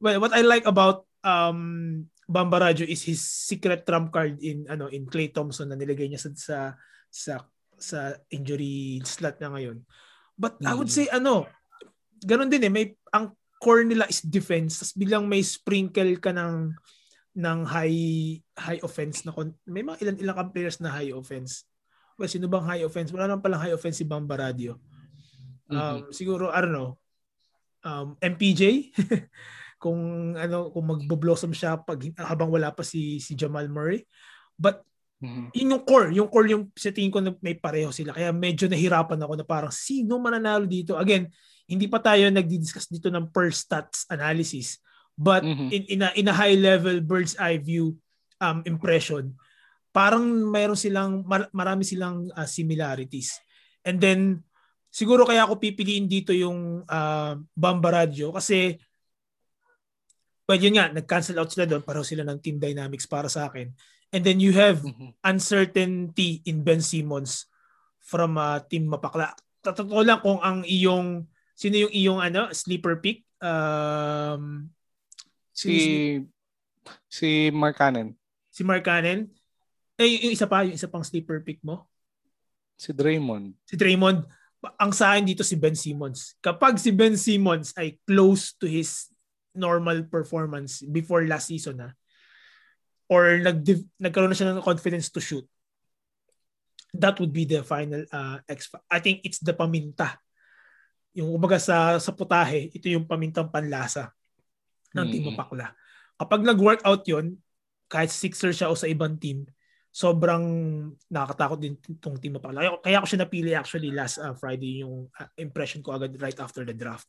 [0.00, 4.86] well, what I like about um, Bamba Radyo is his secret trump card in ano
[4.90, 6.56] in Clay Thompson na nilagay niya sa sa
[7.06, 7.32] sa,
[7.76, 9.84] sa injury slot na ngayon.
[10.36, 10.96] But I would Mm.
[10.96, 11.48] say ano,
[12.24, 16.76] ganun din eh, may ang core nila is defense, tapos biglang may sprinkle ka ng
[17.36, 18.00] ng high
[18.56, 19.32] high offense na
[19.68, 21.68] may mga ilan ilang kang players na high offense.
[22.16, 23.12] Well, sino bang high offense?
[23.12, 24.80] Wala naman palang high offense si Bamba Radio.
[25.68, 26.16] Um, mm-hmm.
[26.16, 26.96] siguro I don't know.
[27.84, 28.92] Um, MPJ
[29.82, 34.08] kung ano kung magbo-blossom siya pag habang wala pa si si Jamal Murray.
[34.56, 34.80] But
[35.16, 35.46] Mm-hmm.
[35.56, 36.08] Yun yung core.
[36.12, 38.12] Yung core yung sa tingin ko na may pareho sila.
[38.12, 40.96] Kaya medyo nahirapan ako na parang sino mananalo dito.
[40.96, 41.28] Again,
[41.66, 44.78] hindi pa tayo nagdi-discuss dito ng per stats analysis.
[45.16, 45.68] But mm-hmm.
[45.72, 47.96] in, in, a, in a high level bird's eye view
[48.38, 49.32] um, impression,
[49.90, 53.40] parang mayroon silang, mar- marami silang uh, similarities.
[53.80, 54.44] And then,
[54.92, 58.76] siguro kaya ako pipiliin dito yung uh, Bamba Radio kasi
[60.46, 61.82] well, yun nga, nag-cancel out sila doon.
[61.82, 63.66] Pareho sila ng team dynamics para sa akin.
[64.16, 65.12] And then you have mm-hmm.
[65.20, 67.44] uncertainty in Ben Simmons
[68.00, 69.36] from uh, Team Mapakla.
[69.60, 74.72] Totoo lang kung ang iyong sino yung iyong ano sleeper pick um
[75.52, 76.16] si
[77.12, 78.16] si Mark Cannon.
[78.48, 79.28] Si Mark Cannon.
[80.00, 81.84] Eh yung isa pa, yung isa pang sleeper pick mo?
[82.80, 83.52] Si Draymond.
[83.68, 84.24] Si Draymond.
[84.80, 86.40] Ang sa akin dito si Ben Simmons.
[86.40, 89.12] Kapag si Ben Simmons ay close to his
[89.52, 91.92] normal performance before last season ha,
[93.06, 93.62] or nag
[94.02, 95.46] nagkaroon na siya ng confidence to shoot,
[96.96, 98.72] that would be the final uh, X.
[98.90, 100.18] I think it's the paminta.
[101.16, 104.12] Yung umaga sa sa putahe, ito yung pamintang panlasa
[104.92, 105.10] ng mm-hmm.
[105.12, 105.72] Team Mapakla.
[106.16, 107.36] Kapag nag-workout yon
[107.86, 109.46] kahit Sixer siya o sa ibang team,
[109.92, 110.44] sobrang
[111.08, 112.60] nakakatakot din itong Team Mapakla.
[112.60, 116.36] Kaya, kaya ako siya napili actually last uh, Friday yung uh, impression ko agad right
[116.36, 117.08] after the draft.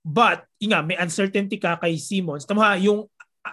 [0.00, 2.48] But, nga, may uncertainty ka kay Simmons.
[2.48, 3.04] Tama, yung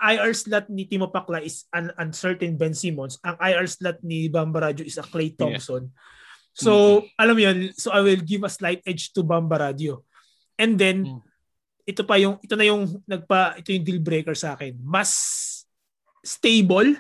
[0.02, 3.20] IR slot ni Timo Pacla is an uncertain Ben Simmons.
[3.24, 5.90] Ang IR slot ni Bamba Radio is a Clay Thompson.
[5.90, 5.96] Yeah.
[6.56, 6.72] So,
[7.04, 7.20] mm-hmm.
[7.20, 10.08] alam mo yun, so I will give a slight edge to Bamba Radio.
[10.56, 11.20] And then, mm.
[11.84, 14.80] ito pa yung, ito na yung, nagpa, ito yung deal breaker sa akin.
[14.80, 15.12] Mas
[16.24, 16.96] stable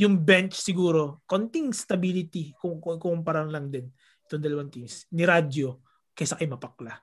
[0.00, 1.20] yung bench siguro.
[1.28, 3.92] Konting stability kung, kung, kung parang lang din
[4.24, 5.04] itong dalawang teams.
[5.12, 5.84] Ni Radio
[6.16, 6.96] kaysa kay Mapakla.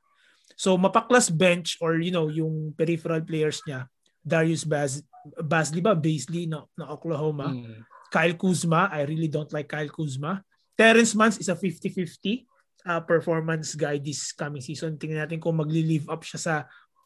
[0.58, 3.86] So, Mapaklas bench or, you know, yung peripheral players niya,
[4.22, 5.04] Darius Baz
[5.40, 5.94] Basley ba?
[5.96, 7.52] Basley na, na Oklahoma.
[7.52, 7.84] Mm.
[8.10, 8.90] Kyle Kuzma.
[8.90, 10.42] I really don't like Kyle Kuzma.
[10.74, 12.48] Terrence Mans is a 50-50
[12.88, 14.98] uh, performance guy this coming season.
[14.98, 16.56] Tingnan natin kung magli-live up siya sa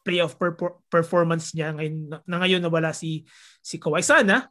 [0.04, 3.24] playoff per- performance niya ngayon na, na ngayon nawala si
[3.64, 4.48] si Kawhi sana.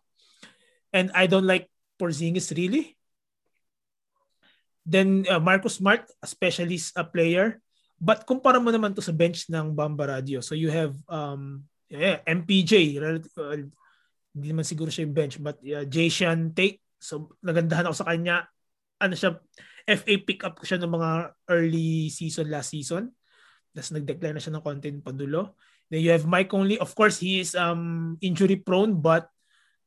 [0.93, 2.93] And I don't like Porzingis really.
[4.83, 7.63] Then uh, Marcus Smart, a specialist a player.
[8.03, 10.43] But kumpara mo naman to sa bench ng Bamba Radio.
[10.43, 11.63] So you have um,
[11.97, 13.59] yeah, MPJ, uh,
[14.33, 18.49] hindi naman siguro siya yung bench, but uh, Jason Tate, so nagandahan ako sa kanya.
[18.97, 19.37] Ano siya,
[19.83, 21.09] FA pick up ko siya ng mga
[21.51, 23.11] early season last season.
[23.75, 25.59] Tapos nag-declare na siya ng content padulo.
[25.91, 26.79] Then you have Mike Conley.
[26.79, 29.29] Of course, he is um, injury prone, but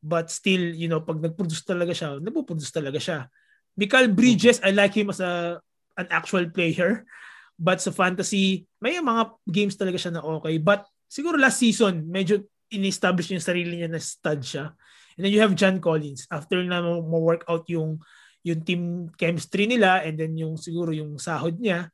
[0.05, 3.19] but still, you know, pag nag-produce talaga siya, nagpo-produce talaga siya.
[3.75, 5.59] Michael Bridges, I like him as a
[5.97, 7.09] an actual player.
[7.57, 10.61] But sa fantasy, may mga games talaga siya na okay.
[10.61, 14.75] But siguro last season, medyo in-establish yung sarili niya na stud siya.
[15.17, 16.29] And then you have John Collins.
[16.29, 18.03] After na mo-work out yung
[18.47, 18.83] yung team
[19.19, 21.91] chemistry nila and then yung siguro yung sahod niya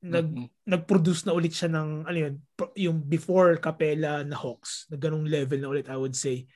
[0.00, 0.48] nag mm-hmm.
[0.64, 2.34] nag-produce na ulit siya ng ano yun
[2.72, 6.48] yung before Capella na Hawks na ganung level na ulit I would say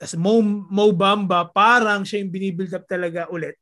[0.00, 3.60] as Mo, Mo Bamba parang siya yung binibuild up talaga ulit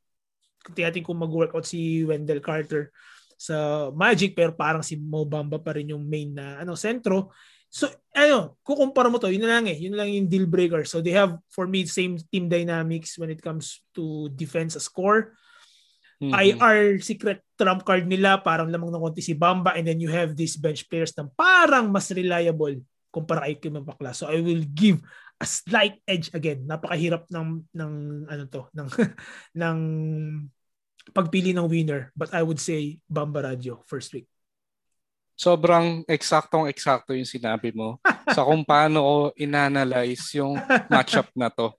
[0.63, 2.95] kung tiyatin kung mag-workout si Wendell Carter
[3.37, 7.31] sa Magic pero parang si Mo Bamba pa rin yung main na ano sentro.
[7.69, 7.85] So
[8.17, 10.83] ano, kukumpara mo to, yun lang eh, yun lang yung deal breaker.
[10.89, 15.37] So they have for me same team dynamics when it comes to defense as core.
[16.17, 16.33] Mm-hmm.
[16.33, 20.33] IR secret trump card nila, parang lamang ng konti si Bamba and then you have
[20.33, 22.81] these bench players na parang mas reliable
[23.13, 24.17] kumpara kay Kim Mapakla.
[24.17, 25.05] So I will give
[25.37, 26.65] a slight edge again.
[26.65, 27.93] Napakahirap ng ng
[28.25, 28.87] ano to, ng
[29.61, 29.77] ng
[31.11, 32.11] pagpili ng winner.
[32.15, 34.27] But I would say Bamba Radio first week.
[35.37, 38.01] Sobrang eksaktong-eksakto yung sinabi mo
[38.35, 40.57] sa kung paano ko inanalyze yung
[40.89, 41.69] matchup na to.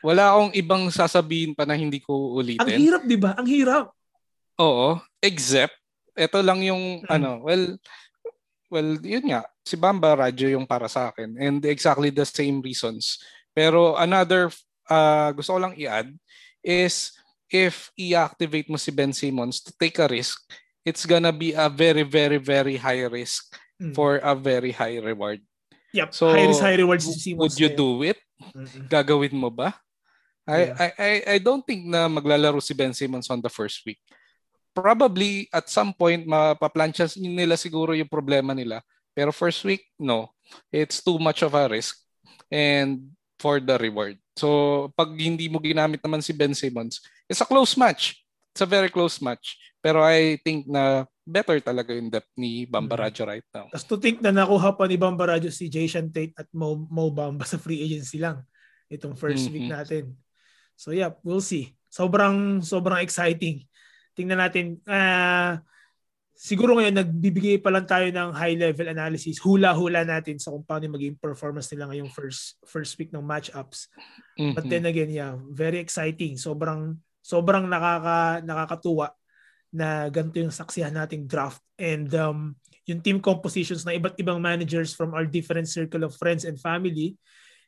[0.00, 2.62] Wala akong ibang sasabihin pa na hindi ko ulitin.
[2.62, 3.30] Ang hirap, di ba?
[3.36, 3.92] Ang hirap.
[4.56, 4.96] Oo.
[5.20, 5.76] Except,
[6.16, 7.10] ito lang yung, mm.
[7.10, 7.76] ano, well,
[8.72, 11.36] well, yun nga, si Bamba Radio yung para sa akin.
[11.36, 13.20] And exactly the same reasons.
[13.52, 14.48] Pero another,
[14.88, 16.08] uh, gusto ko lang i-add
[16.64, 17.12] is,
[17.50, 20.38] if i-activate mo si Ben Simmons to take a risk,
[20.84, 23.50] it's gonna be a very, very, very high risk
[23.80, 23.94] mm.
[23.94, 25.40] for a very high reward.
[25.92, 26.14] Yep.
[26.14, 27.54] So, high risk, high reward si Simmons.
[27.54, 28.18] Would you do it?
[28.54, 28.88] Mm-mm.
[28.90, 29.74] Gagawin mo ba?
[30.46, 30.74] I, yeah.
[30.78, 33.98] I, I, I don't think na maglalaro si Ben Simmons on the first week.
[34.76, 38.84] Probably at some point mapaplansya nila siguro yung problema nila.
[39.16, 40.28] Pero first week, no.
[40.70, 42.06] It's too much of a risk.
[42.50, 44.16] and for the reward.
[44.36, 48.22] So pag hindi mo ginamit naman si Ben Simmons, it's a close match.
[48.54, 49.58] It's a very close match.
[49.82, 53.26] Pero I think na better talaga yung depth ni Bamba mm-hmm.
[53.26, 53.66] right now.
[53.70, 57.42] Tapos to think na nakuha pa ni Bamba si Jason Tate at Mo, Mo Bamba
[57.42, 58.46] sa free agency lang
[58.86, 59.54] itong first mm-hmm.
[59.54, 60.14] week natin.
[60.78, 61.74] So yeah, we'll see.
[61.90, 63.66] Sobrang sobrang exciting.
[64.14, 65.58] Tingnan natin uh,
[66.36, 70.94] siguro ngayon nagbibigay pa lang tayo ng high level analysis, hula-hula natin sa kung paano
[70.94, 73.90] maging performance nila ngayong first first week ng matchups.
[74.38, 74.54] Mm-hmm.
[74.54, 76.38] But then again, yeah, very exciting.
[76.38, 79.10] Sobrang sobrang nakaka nakakatuwa
[79.74, 82.54] na ganito yung saksihan nating draft and um,
[82.86, 87.18] yung team compositions na iba't ibang managers from our different circle of friends and family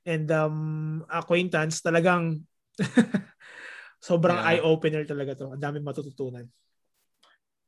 [0.06, 2.38] and um, acquaintance talagang
[4.08, 4.48] sobrang yeah.
[4.54, 5.50] eye-opener talaga to.
[5.50, 6.46] Ang daming matututunan.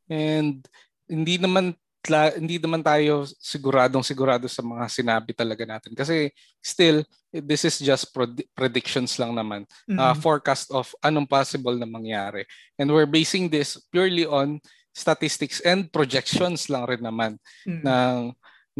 [0.06, 0.62] And
[1.10, 6.32] hindi naman tla, hindi naman tayo siguradong sigurado sa mga sinabi talaga natin kasi
[6.64, 10.00] still this is just pred- predictions lang naman mm-hmm.
[10.00, 12.48] uh, forecast of anong possible na mangyari
[12.80, 14.56] and we're basing this purely on
[14.96, 17.36] statistics and projections lang rin naman
[17.68, 17.84] mm-hmm.
[17.84, 18.18] ng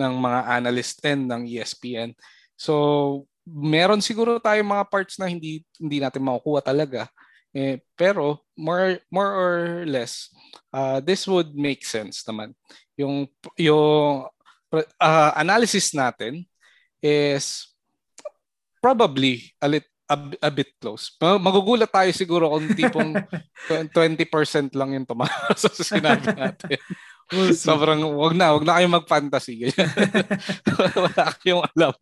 [0.00, 2.16] ng mga analyst and ng ESPN
[2.56, 7.04] so meron siguro tayong mga parts na hindi hindi natin makukuha talaga
[7.50, 10.30] eh, pero more more or less
[10.70, 12.54] uh, this would make sense naman.
[13.00, 13.24] Yung
[13.56, 14.28] yung
[14.76, 16.44] uh, analysis natin
[17.00, 17.72] is
[18.80, 21.12] probably a, lit, a, a bit close.
[21.20, 23.12] Magugulat tayo siguro kung tipong
[23.96, 26.78] 20% lang yung tumama sa sinabi natin.
[27.30, 29.70] We'll Sobrang wag na, wag na kayong mag-fantasy.
[30.98, 31.94] Wala kayong alam.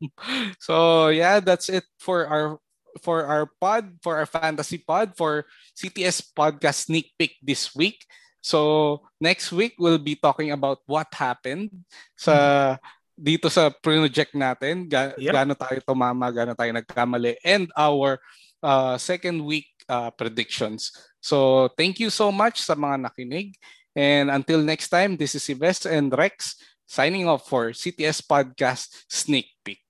[0.57, 2.57] So, yeah, that's it for our
[3.05, 5.45] for our pod, for our fantasy pod, for
[5.77, 8.09] CTS podcast sneak peek this week.
[8.40, 11.70] So next week we'll be talking about what happened
[12.15, 12.77] sa
[13.19, 15.35] dito sa project natin, ga, yep.
[15.35, 18.23] gaano tayo tumama, gaano tayo nagkamali and our
[18.62, 20.94] uh, second week uh, predictions.
[21.19, 23.59] So thank you so much sa mga nakinig
[23.98, 26.55] and until next time this is Ives and Rex
[26.86, 29.82] signing off for CTS podcast sneak peek.